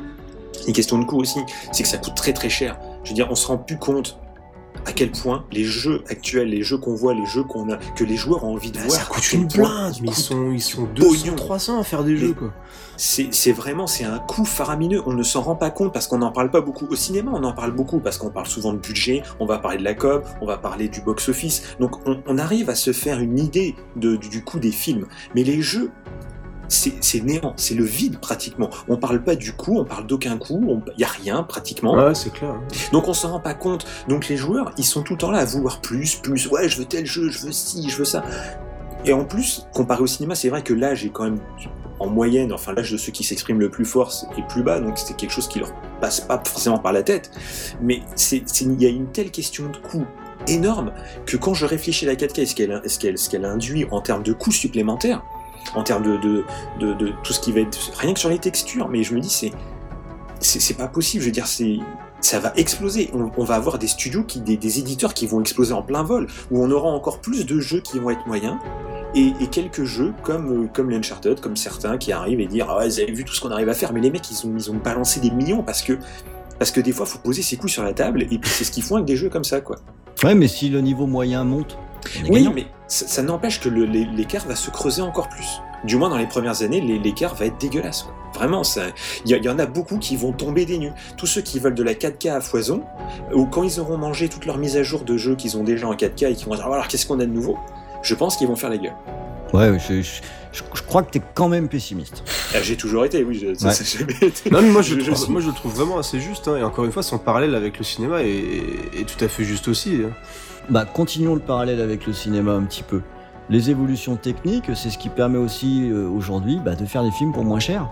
[0.66, 1.40] une question de coût aussi
[1.72, 4.18] c'est que ça coûte très très cher je veux dire on se rend plus compte
[4.84, 8.05] à quel point les jeux actuels, les jeux qu'on voit, les jeux qu'on a, que
[8.05, 10.86] les joueurs ont envie de voir, ça coûte une blinde, mais ils sont, ils sont
[10.86, 11.09] pognon.
[11.10, 12.52] 200, 300 à faire des jeux, quoi.
[12.97, 15.02] C'est vraiment, c'est un coût faramineux.
[15.06, 16.86] On ne s'en rend pas compte parce qu'on n'en parle pas beaucoup.
[16.88, 19.78] Au cinéma, on en parle beaucoup parce qu'on parle souvent de budget, on va parler
[19.78, 21.62] de la com, on va parler du box-office.
[21.80, 25.06] Donc on, on arrive à se faire une idée de- du, du coût des films.
[25.34, 25.90] Mais les jeux,
[26.68, 28.70] c'est néant, c'est le vide pratiquement.
[28.88, 31.94] On parle pas du coût, on parle d'aucun coût, il y a rien pratiquement.
[31.94, 32.51] Ouais, c'est clair.
[32.51, 32.62] hein.
[32.93, 33.86] Donc on s'en rend pas compte.
[34.09, 36.47] Donc les joueurs, ils sont tout le temps là à vouloir plus, plus.
[36.48, 38.24] Ouais, je veux tel jeu, je veux ci, je veux ça.
[39.05, 41.38] Et en plus, comparé au cinéma, c'est vrai que l'âge est quand même
[41.98, 44.98] en moyenne, enfin l'âge de ceux qui s'expriment le plus fort est plus bas, donc
[44.98, 47.30] c'est quelque chose qui leur passe pas forcément par la tête.
[47.80, 48.02] Mais
[48.60, 50.05] il y a une telle question de coût
[50.47, 50.93] énorme
[51.24, 53.86] que quand je réfléchis à la 4K et ce qu'elle, ce qu'elle, ce qu'elle induit
[53.90, 55.22] en termes de coûts supplémentaires,
[55.74, 56.44] en termes de,
[57.22, 59.52] tout ce qui va être rien que sur les textures, mais je me dis c'est
[60.38, 61.22] c'est, pas possible.
[61.22, 61.47] Je veux dire
[62.20, 63.10] ça va exploser.
[63.12, 66.26] On, va avoir des studios qui, des, des éditeurs qui vont exploser en plein vol,
[66.51, 68.59] où on aura encore plus de jeux qui vont être moyens
[69.16, 73.01] et, quelques jeux comme, euh, comme l'Uncharted, comme certains qui arrivent et dire Ah vous
[73.01, 74.76] avez vu tout ce qu'on arrive à faire, mais les mecs ils ont, ils ont
[74.76, 75.94] balancé des millions parce que,
[76.59, 78.70] parce que des fois faut poser ses couilles sur la table et puis c'est ce
[78.70, 79.76] qu'ils font avec des jeux comme ça quoi.
[80.22, 81.78] Ouais, mais si le niveau moyen monte,
[82.28, 82.52] Oui, gagnant.
[82.54, 85.46] mais ça, ça n'empêche que l'écart va se creuser encore plus.
[85.84, 88.02] Du moins dans les premières années, l'é- l'écart va être dégueulasse.
[88.04, 88.12] quoi.
[88.34, 88.62] Vraiment,
[89.24, 90.92] il y, en a beaucoup qui vont tomber des nues.
[91.16, 92.82] Tous ceux qui veulent de la 4K à foison,
[93.34, 95.86] ou quand ils auront mangé toutes leurs mises à jour de jeux qu'ils ont déjà
[95.88, 97.56] en 4K et qui vont dire Ah, alors qu'est-ce qu'on a de nouveau,
[98.02, 98.94] je pense qu'ils vont faire la gueule.
[99.54, 100.20] Ouais, je, je-
[100.52, 102.24] je- je crois que t'es quand même pessimiste.
[102.54, 103.72] Ah, J'ai toujours été, oui, je- ça, Ouais.
[103.74, 104.50] ça a jamais été.
[104.50, 106.18] Non, mais moi je, Je- le je trouve, suis- moi je le trouve vraiment assez
[106.20, 106.48] juste.
[106.48, 108.26] hein, et encore une fois, son parallèle avec le cinéma est,
[109.00, 110.00] est tout à fait juste aussi.
[110.04, 110.10] hein.
[110.68, 113.01] Bah, continuons le parallèle avec le cinéma un petit peu.
[113.48, 117.32] Les évolutions techniques, c'est ce qui permet aussi euh, aujourd'hui bah, de faire des films
[117.32, 117.88] pour moins cher.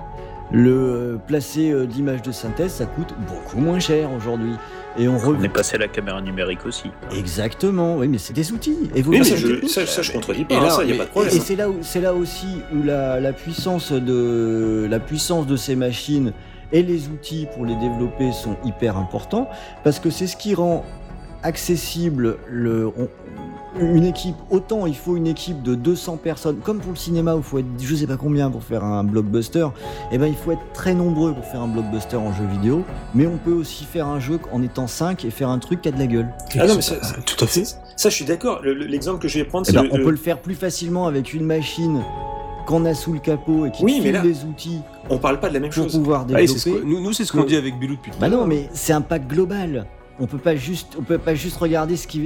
[0.51, 4.55] Le euh, placer euh, de l'image de synthèse, ça coûte beaucoup moins cher aujourd'hui.
[4.99, 6.91] Et on est passé à la caméra numérique aussi.
[7.17, 8.91] Exactement, oui, mais c'est des outils.
[8.95, 9.71] Oui, mais je- technique.
[9.71, 11.11] ça, ça, je contredis pas, Et hein, là, ça, il n'y a mais- pas de
[11.11, 11.35] problème.
[11.35, 15.57] Et c'est là, où, c'est là aussi où la, la puissance de, la puissance de
[15.57, 16.33] ces machines
[16.73, 19.49] et les outils pour les développer sont hyper importants
[19.83, 20.85] parce que c'est ce qui rend
[21.45, 23.09] accessible le, on-
[23.81, 24.37] une équipe.
[24.51, 27.59] Autant il faut une équipe de 200 personnes, comme pour le cinéma où il faut
[27.59, 29.67] être je sais pas combien pour faire un blockbuster.
[30.13, 32.85] Et ben il faut être très nombreux pour faire un blockbuster en jeu vidéo.
[33.17, 35.89] Mais on peut aussi faire un jeu en étant 5 et faire un truc qui
[35.89, 36.29] a de la gueule.
[36.59, 36.95] Ah non, mais ça-
[37.27, 37.65] tout à fait.
[37.97, 38.61] Ça, je suis d'accord.
[38.63, 40.17] Le- le- L'exemple que je vais prendre, Eh c'est ben, le- on le- peut le
[40.17, 42.01] faire plus facilement avec une machine
[42.67, 44.81] qu'on a sous le capot et qui Oui, mais file là- les outils
[45.11, 45.93] on parle pas de la même pour chose.
[45.99, 46.79] pouvoir Allez, c'est développer.
[46.79, 48.47] ce que- nous, nous, c'est ce qu'on dit avec Bilou depuis tout à Bah non,
[48.47, 49.85] mais c'est un pack global.
[50.21, 52.21] On peut pas juste, peut pas juste regarder ce qui,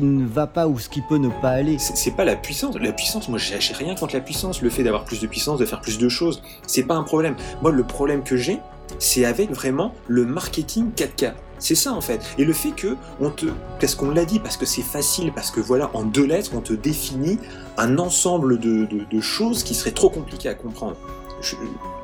[0.00, 1.76] ne va pas ou ce qui peut ne pas aller.
[1.78, 2.76] C'est pas la puissance.
[2.80, 4.62] La puissance, moi, j'ai rien contre la puissance.
[4.62, 7.34] Le fait d'avoir plus de puissance, de faire plus de choses, c'est pas un problème.
[7.62, 8.58] Moi, le problème que j'ai,
[9.00, 11.32] c'est avec vraiment le marketing 4K.
[11.58, 12.20] C'est ça en fait.
[12.38, 13.46] Et le fait que on te,
[13.80, 16.60] parce qu'on l'a dit, parce que c'est facile, parce que voilà, en deux lettres, on
[16.60, 17.38] te définit
[17.78, 20.96] un ensemble de, de- de choses qui seraient trop compliquées à comprendre.
[21.42, 21.54] Je,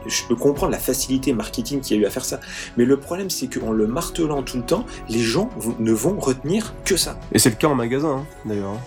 [0.07, 2.41] je peux comprendre la facilité marketing qu'il y a eu à faire ça,
[2.77, 5.49] mais le problème c'est qu'en le martelant tout le temps, les gens
[5.79, 7.19] ne vont retenir que ça.
[7.33, 8.71] Et c'est le cas en magasin, hein, d'ailleurs.
[8.71, 8.81] hein.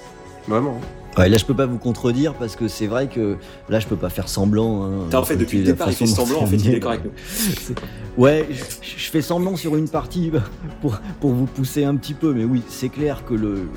[0.48, 0.80] Vraiment.
[1.18, 3.38] Ouais, là je peux pas vous contredire parce que c'est vrai que
[3.70, 4.84] là je peux pas faire semblant.
[4.84, 6.82] hein, T'as, en fait, depuis le départ, il fait semblant, en fait, il est.
[7.28, 7.74] C'est-
[8.18, 8.64] Ouais, je,
[8.98, 10.32] je fais semblant sur une partie
[10.82, 13.68] pour, pour vous pousser un petit peu, mais oui, c'est clair que le.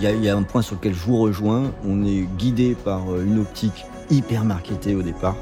[0.00, 1.70] Il y, y a un point sur lequel je vous rejoins.
[1.86, 5.36] On est guidé par euh, une optique hyper marketée au départ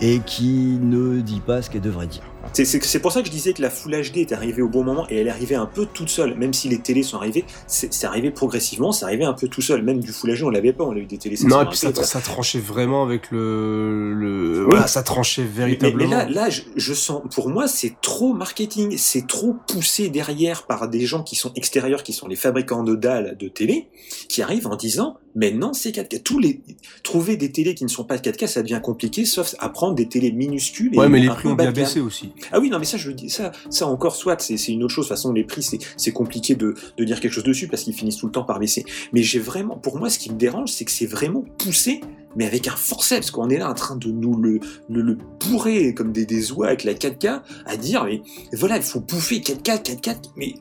[0.00, 2.22] et qui ne dit pas ce qu'elle devrait dire.
[2.52, 5.06] C'est, pour ça que je disais que la Full HD est arrivée au bon moment
[5.10, 6.36] et elle est arrivée un peu toute seule.
[6.36, 9.82] Même si les télés sont arrivées, c'est, arrivé progressivement, c'est arrivé un peu tout seul.
[9.82, 11.68] Même du Full HD, on l'avait pas, on a eu des télés Non, et 720p,
[11.68, 14.14] puis ça, ça tranchait vraiment avec le.
[14.14, 14.60] le...
[14.60, 14.66] Oui.
[14.70, 16.08] Voilà, ça tranchait Mais, mais- véritablement.
[16.08, 20.66] mais là, là je, je sens, pour moi, c'est trop marketing, c'est trop poussé derrière
[20.66, 23.88] par des gens qui sont extérieurs, qui sont les fabricants de dalles de télé,
[24.28, 26.22] qui arrivent en disant, mais non, c'est 4K.
[26.22, 26.62] Tous les,
[27.02, 30.08] trouver des télés qui ne sont pas 4K, ça devient compliqué, sauf à prendre des
[30.08, 30.94] télés minuscules.
[30.94, 32.32] Et ouais, mais les prix ont bien baissé aussi.
[32.52, 35.06] Ah oui, non, mais ça, je dis, ça, ça encore soit, c'est une autre chose.
[35.06, 37.82] De toute façon, les prix, c'est c'est compliqué de, de dire quelque chose dessus parce
[37.82, 38.84] qu'ils finissent tout le temps par baisser.
[39.12, 42.00] Mais j'ai vraiment, pour moi, ce qui me dérange, c'est que c'est vraiment poussé,
[42.36, 45.94] mais avec un forceps, qu'on est là en train de nous le, le, le bourrer
[45.94, 48.22] comme des, des oies avec la 4K, à dire, mais
[48.52, 50.54] voilà, il faut bouffer 4K, 4K, mais.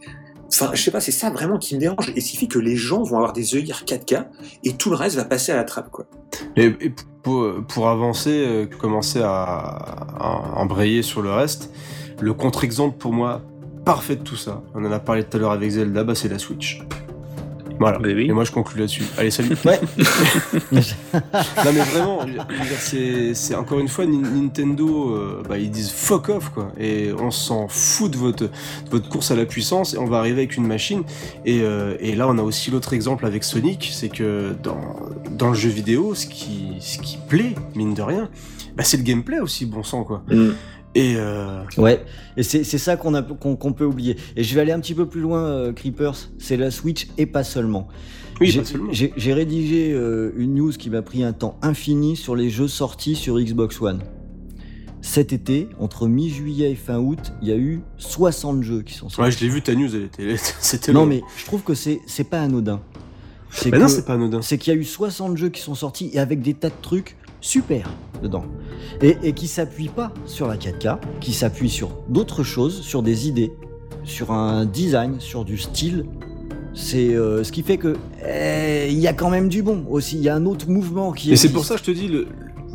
[0.47, 2.11] Enfin, je sais pas, c'est ça vraiment qui me dérange.
[2.15, 4.25] Et ce que les gens vont avoir des œillères 4K
[4.63, 6.05] et tout le reste va passer à la trappe, quoi.
[6.55, 6.71] Et,
[7.23, 11.71] pour, avancer, euh, commencer à, à embrayer sur le reste,
[12.21, 13.41] le contre-exemple pour moi
[13.85, 16.27] parfait de tout ça, on en a parlé tout à l'heure avec Zelda, bah, c'est
[16.27, 16.81] la Switch.
[17.79, 17.99] Voilà.
[18.01, 18.27] Oui.
[18.29, 19.03] Et moi je conclue là-dessus.
[19.17, 19.55] Allez, salut.
[19.65, 19.79] Ouais.
[20.71, 20.81] non
[21.73, 22.19] mais vraiment,
[22.79, 27.31] c'est, encore une fois Nin- Nintendo, euh, bah, ils disent fuck off quoi, et on
[27.31, 28.49] s'en fout de votre, de
[28.91, 31.03] votre course à la puissance, et on va arriver avec une machine.
[31.45, 34.95] Et, euh, et là on a aussi l'autre exemple avec Sonic, c'est que dans,
[35.31, 38.29] dans le jeu vidéo, ce qui, ce qui plaît, mine de rien,
[38.75, 40.23] bah, c'est le gameplay aussi, bon sang quoi.
[40.95, 42.03] Et euh, Ouais,
[42.37, 44.15] et c'est c'est ça qu'on a- qu'on peut oublier.
[44.37, 47.25] Et je vais aller un petit peu plus loin, euh, Creepers, c'est la Switch et
[47.25, 47.87] pas seulement.
[48.41, 48.57] oui,
[48.91, 53.15] J'ai- rédigé euh, une news qui m'a pris un temps infini sur les jeux sortis
[53.15, 53.99] sur Xbox One.
[55.01, 59.07] Cet été, entre mi-juillet et fin août, il y a eu 60 jeux qui sont
[59.09, 59.21] sortis.
[59.21, 61.05] Ouais, je l'ai vu ta news, elle était, c'était non long.
[61.07, 62.81] mais je trouve que c'est c'est pas anodin.
[63.51, 64.41] C'est Bah non, c'est pas anodin.
[64.41, 66.73] c'est qu'il y a eu 60 jeux qui sont sortis et avec des tas de
[66.81, 67.15] trucs
[67.45, 67.89] super
[68.21, 68.45] dedans.
[69.01, 73.27] Et, et qui s'appuient pas sur la 4K, qui s'appuient sur d'autres choses, sur des
[73.27, 73.53] idées,
[74.03, 76.05] sur un design, sur du style.
[76.73, 77.95] C'est euh, ce qui fait que
[78.27, 80.17] eh, y a quand même du bon aussi.
[80.17, 82.07] Il y a un autre mouvement qui Et c'est pour ça que je te dis,
[82.07, 82.27] le,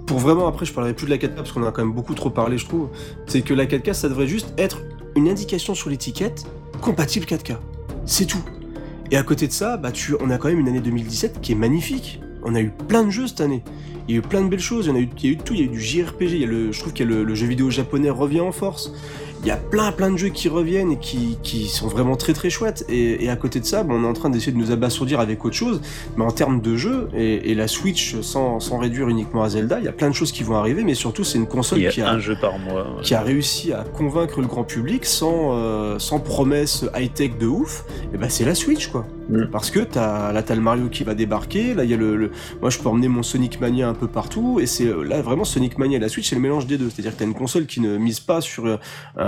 [0.07, 1.95] pour vraiment, après, je parlerai plus de la 4K parce qu'on en a quand même
[1.95, 2.89] beaucoup trop parlé, je trouve.
[3.27, 4.79] C'est que la 4K, ça devrait juste être
[5.17, 6.45] une indication sur l'étiquette
[6.81, 7.57] compatible 4K.
[8.07, 8.43] C'est tout.
[9.11, 11.53] Et à côté de ça, bah, tu, on a quand même une année 2017 qui
[11.53, 12.21] est magnifique.
[12.43, 13.63] On a eu plein de jeux cette année.
[14.09, 15.63] Il y a eu plein de belles choses, il y, a eu, tout, il y
[15.63, 18.11] a eu du JRPG, il y a je trouve que le, le jeu vidéo japonais
[18.11, 18.93] revient en force.
[19.43, 22.35] Il y a plein plein de jeux qui reviennent et qui, qui sont vraiment très
[22.35, 22.85] très chouettes.
[22.91, 25.43] Et, et à côté de ça, on est en train d'essayer de nous abasourdir avec
[25.47, 25.81] autre chose.
[26.17, 29.79] Mais en termes de jeu, et, et la Switch, sans, sans réduire uniquement à Zelda,
[29.79, 32.03] il y a plein de choses qui vont arriver, mais surtout c'est une console qui
[32.03, 32.83] a un jeu par mois.
[32.97, 33.03] ouais.
[33.03, 37.85] qui a réussi à convaincre le grand public sans, euh, sans promesse high-tech de ouf,
[38.13, 39.07] et ben c'est la Switch quoi.
[39.31, 39.45] Mm.
[39.53, 42.17] Parce que t'as, là t'as le Mario qui va débarquer, là il y a le,
[42.17, 42.31] le-
[42.61, 45.79] moi je peux emmener mon Sonic Mania un peu partout, et c'est là vraiment Sonic
[45.79, 47.81] Mania et la Switch c'est le mélange des deux, c'est-à-dire que t'as une console qui
[47.81, 48.77] ne mise pas sur euh,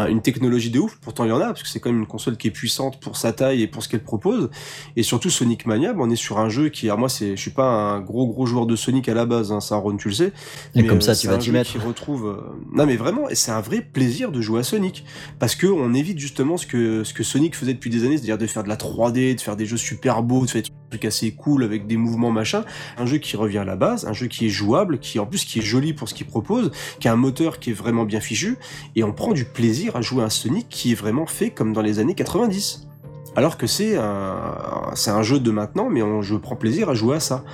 [0.02, 2.00] un- une technologie de ouf, pourtant il y en a, parce que c'est quand même
[2.00, 4.50] une console qui est puissante pour sa taille et pour ce qu'elle propose,
[4.96, 7.40] et surtout Sonic Mania, ben, on est sur un jeu qui, alors moi c'est, je
[7.40, 10.08] suis pas un gros gros joueur de Sonic à la base, hein, ça Ron tu
[10.08, 10.32] le sais,
[10.74, 11.70] Et mais, comme euh, ça, c'est tu vas t'y mettre.
[11.72, 12.26] Qui retrouve.
[12.26, 15.04] euh, Non, mais vraiment, et c'est un vrai plaisir de jouer à Sonic.
[15.38, 18.38] Parce que on évite justement ce que, ce que Sonic faisait depuis des années, c'est-à-dire
[18.38, 21.04] de faire de la 3D, de faire des jeux super beaux, de faire des trucs
[21.04, 22.64] assez cool avec des mouvements machin.
[22.98, 25.44] Un jeu qui revient à la base, un jeu qui est jouable, qui en plus
[25.44, 26.70] qui est joli pour ce qu'il propose,
[27.00, 28.56] qui a un moteur qui est vraiment bien fichu,
[28.96, 31.82] et on prend du plaisir à jouer un Sonic qui est vraiment fait comme dans
[31.82, 32.88] les années 90.
[33.34, 36.94] Alors que c'est un, c'est un jeu de maintenant, mais on, je prends plaisir à
[36.94, 37.44] jouer à ça.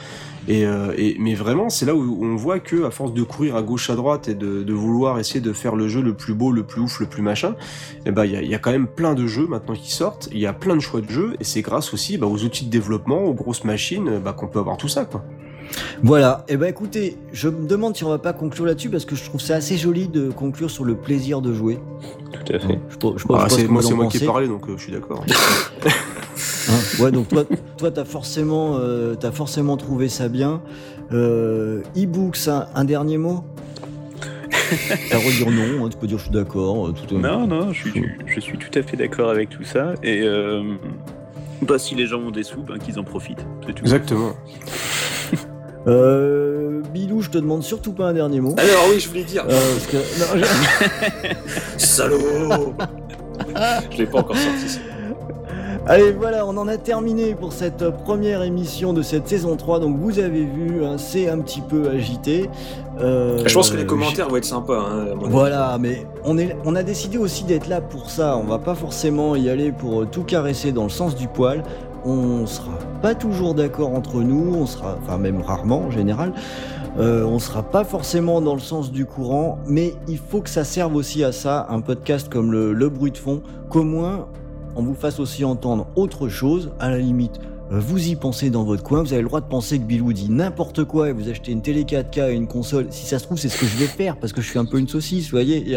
[0.48, 3.55] Et, euh, et- mais vraiment, c'est là où on voit que à force de courir
[3.55, 6.51] à gauche à droite et de, vouloir essayer de faire le jeu le plus beau,
[6.51, 7.55] le plus ouf, le plus machin,
[8.06, 10.28] eh ben il y a, quand même plein de jeux maintenant qui sortent.
[10.32, 12.65] Il y a plein de choix de jeux et c'est grâce aussi bah, aux outils
[12.65, 15.23] de développement, aux grosses machines, bah, qu'on peut avoir tout ça quoi.
[16.02, 19.15] Voilà, et ben écoutez, je me demande si on va pas conclure là-dessus parce que
[19.15, 21.78] je trouve ça assez joli de conclure sur le plaisir de jouer.
[22.49, 22.79] Tout à fait.
[22.89, 25.25] Je, je pas- je Ah, c'est moi, qui ai parlé donc euh, je suis d'accord.
[26.70, 27.45] Hein, ouais, donc toi,
[27.79, 30.61] toi, t'as forcément, euh, t'as forcément trouvé ça bien.
[31.12, 33.43] Euh, e-books, un, un dernier mot?
[34.51, 36.89] T'as le droit de dire non, hein, tu peux dire je suis d'accord.
[36.89, 39.95] euh, Tout, Non, non, je suis, je suis tout à fait d'accord avec tout ça.
[40.03, 40.75] Et euh,
[41.62, 43.45] bah, si les gens ont des sous, ben, qu'ils en profitent.
[43.66, 43.83] C'est tout.
[43.85, 44.33] Exactement.
[45.87, 48.55] Euh, Bilou, je te demande surtout pas un dernier mot.
[48.59, 49.44] Alors oui, je voulais dire.
[49.48, 49.97] Euh, parce que-
[50.40, 52.74] non, je- Salaud
[53.90, 54.69] Je l'ai pas encore sorti.
[54.69, 54.81] ça.
[55.86, 59.81] Allez, voilà, on en a terminé pour cette première émission de cette saison 3.
[59.81, 62.51] Donc, vous avez vu, hein, c'est un petit peu agité.
[63.01, 64.78] Euh, Je pense que les commentaires vont être sympas.
[64.78, 65.06] Hein.
[65.23, 68.36] Voilà, mais on, est, on a décidé aussi d'être là pour ça.
[68.36, 71.62] On va pas forcément y aller pour euh, tout caresser dans le sens du poil.
[72.05, 76.32] On sera pas toujours d'accord entre nous, on sera, enfin même rarement en général.
[76.99, 80.65] Euh, on sera pas forcément dans le sens du courant, mais il faut que ça
[80.65, 84.27] serve aussi à ça, un podcast comme le, bruit de fond, qu'au moins
[84.75, 87.39] on vous fasse aussi entendre autre chose, à la limite.
[87.73, 90.12] euh, Vous y pensez dans votre coin, vous avez le droit de penser que Bilou
[90.12, 92.87] dit n'importe quoi et vous achetez une télé 4K et une console.
[92.91, 94.65] Si ça se trouve, c'est ce que je vais faire parce que je suis un
[94.65, 95.77] peu une saucisse, vous voyez.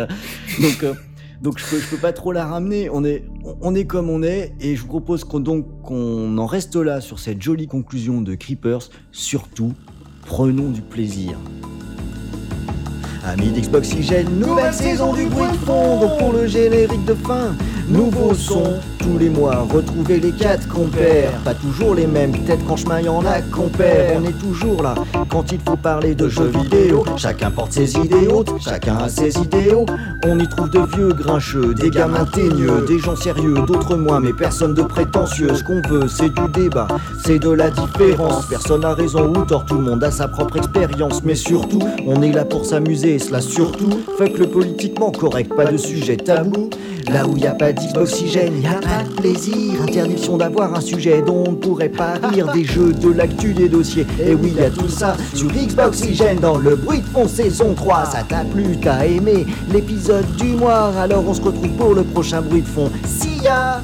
[0.60, 0.94] Donc, euh,
[1.42, 2.90] donc je peux, je peux pas trop la ramener.
[2.92, 3.26] On est,
[3.62, 7.00] on est comme on est et je vous propose qu'on donc qu'on en reste là
[7.02, 8.90] sur cette jolie conclusion de Creepers.
[9.12, 9.74] Surtout,
[10.32, 11.38] prenons du plaisir.
[13.24, 16.10] Amis d'Xboxygène, nouvelle saison du bruit de fond.
[16.18, 17.56] Pour le générique de fin,
[17.88, 19.68] nouveau son tous les mois.
[19.74, 22.32] Retrouvez les quatre compères, pas toujours les mêmes.
[22.32, 24.20] Peut-être qu'en chemin y en a compères.
[24.20, 24.96] On est toujours là
[25.30, 27.04] quand il faut parler de jeux vidéo.
[27.18, 29.86] Chacun porte ses hautes, chacun a ses idéaux.
[30.26, 34.34] On y trouve de vieux grincheux, des gamins teigneux, des gens sérieux, d'autres moins, mais
[34.34, 35.56] personne de prétentieux.
[35.56, 36.88] Ce qu'on veut, c'est du débat,
[37.24, 38.48] c'est de la différence.
[38.48, 41.24] Personne a raison ou tort, tout le monde a sa propre expérience.
[41.24, 44.02] Mais surtout, on est là pour s'amuser, cela surtout.
[44.18, 46.70] Fuck le politiquement correct, pas de sujet tabou.
[47.12, 49.82] Là où y a pas d'oxygène, y a pas de plaisir.
[49.82, 52.52] Interdiction d'avoir un sujet dont on ne pourrait pas rire.
[52.54, 54.06] Des jeux, de l'actu, des dossiers.
[54.24, 58.06] Et oui, y a tout ça sur Xboxygène dans le bruit de fond saison 3.
[58.06, 60.94] Ça t'a plu, t'as aimé l'épisode du mois.
[61.00, 62.92] Alors on se retrouve pour le prochain bruit de fond.
[63.06, 63.82] See ya!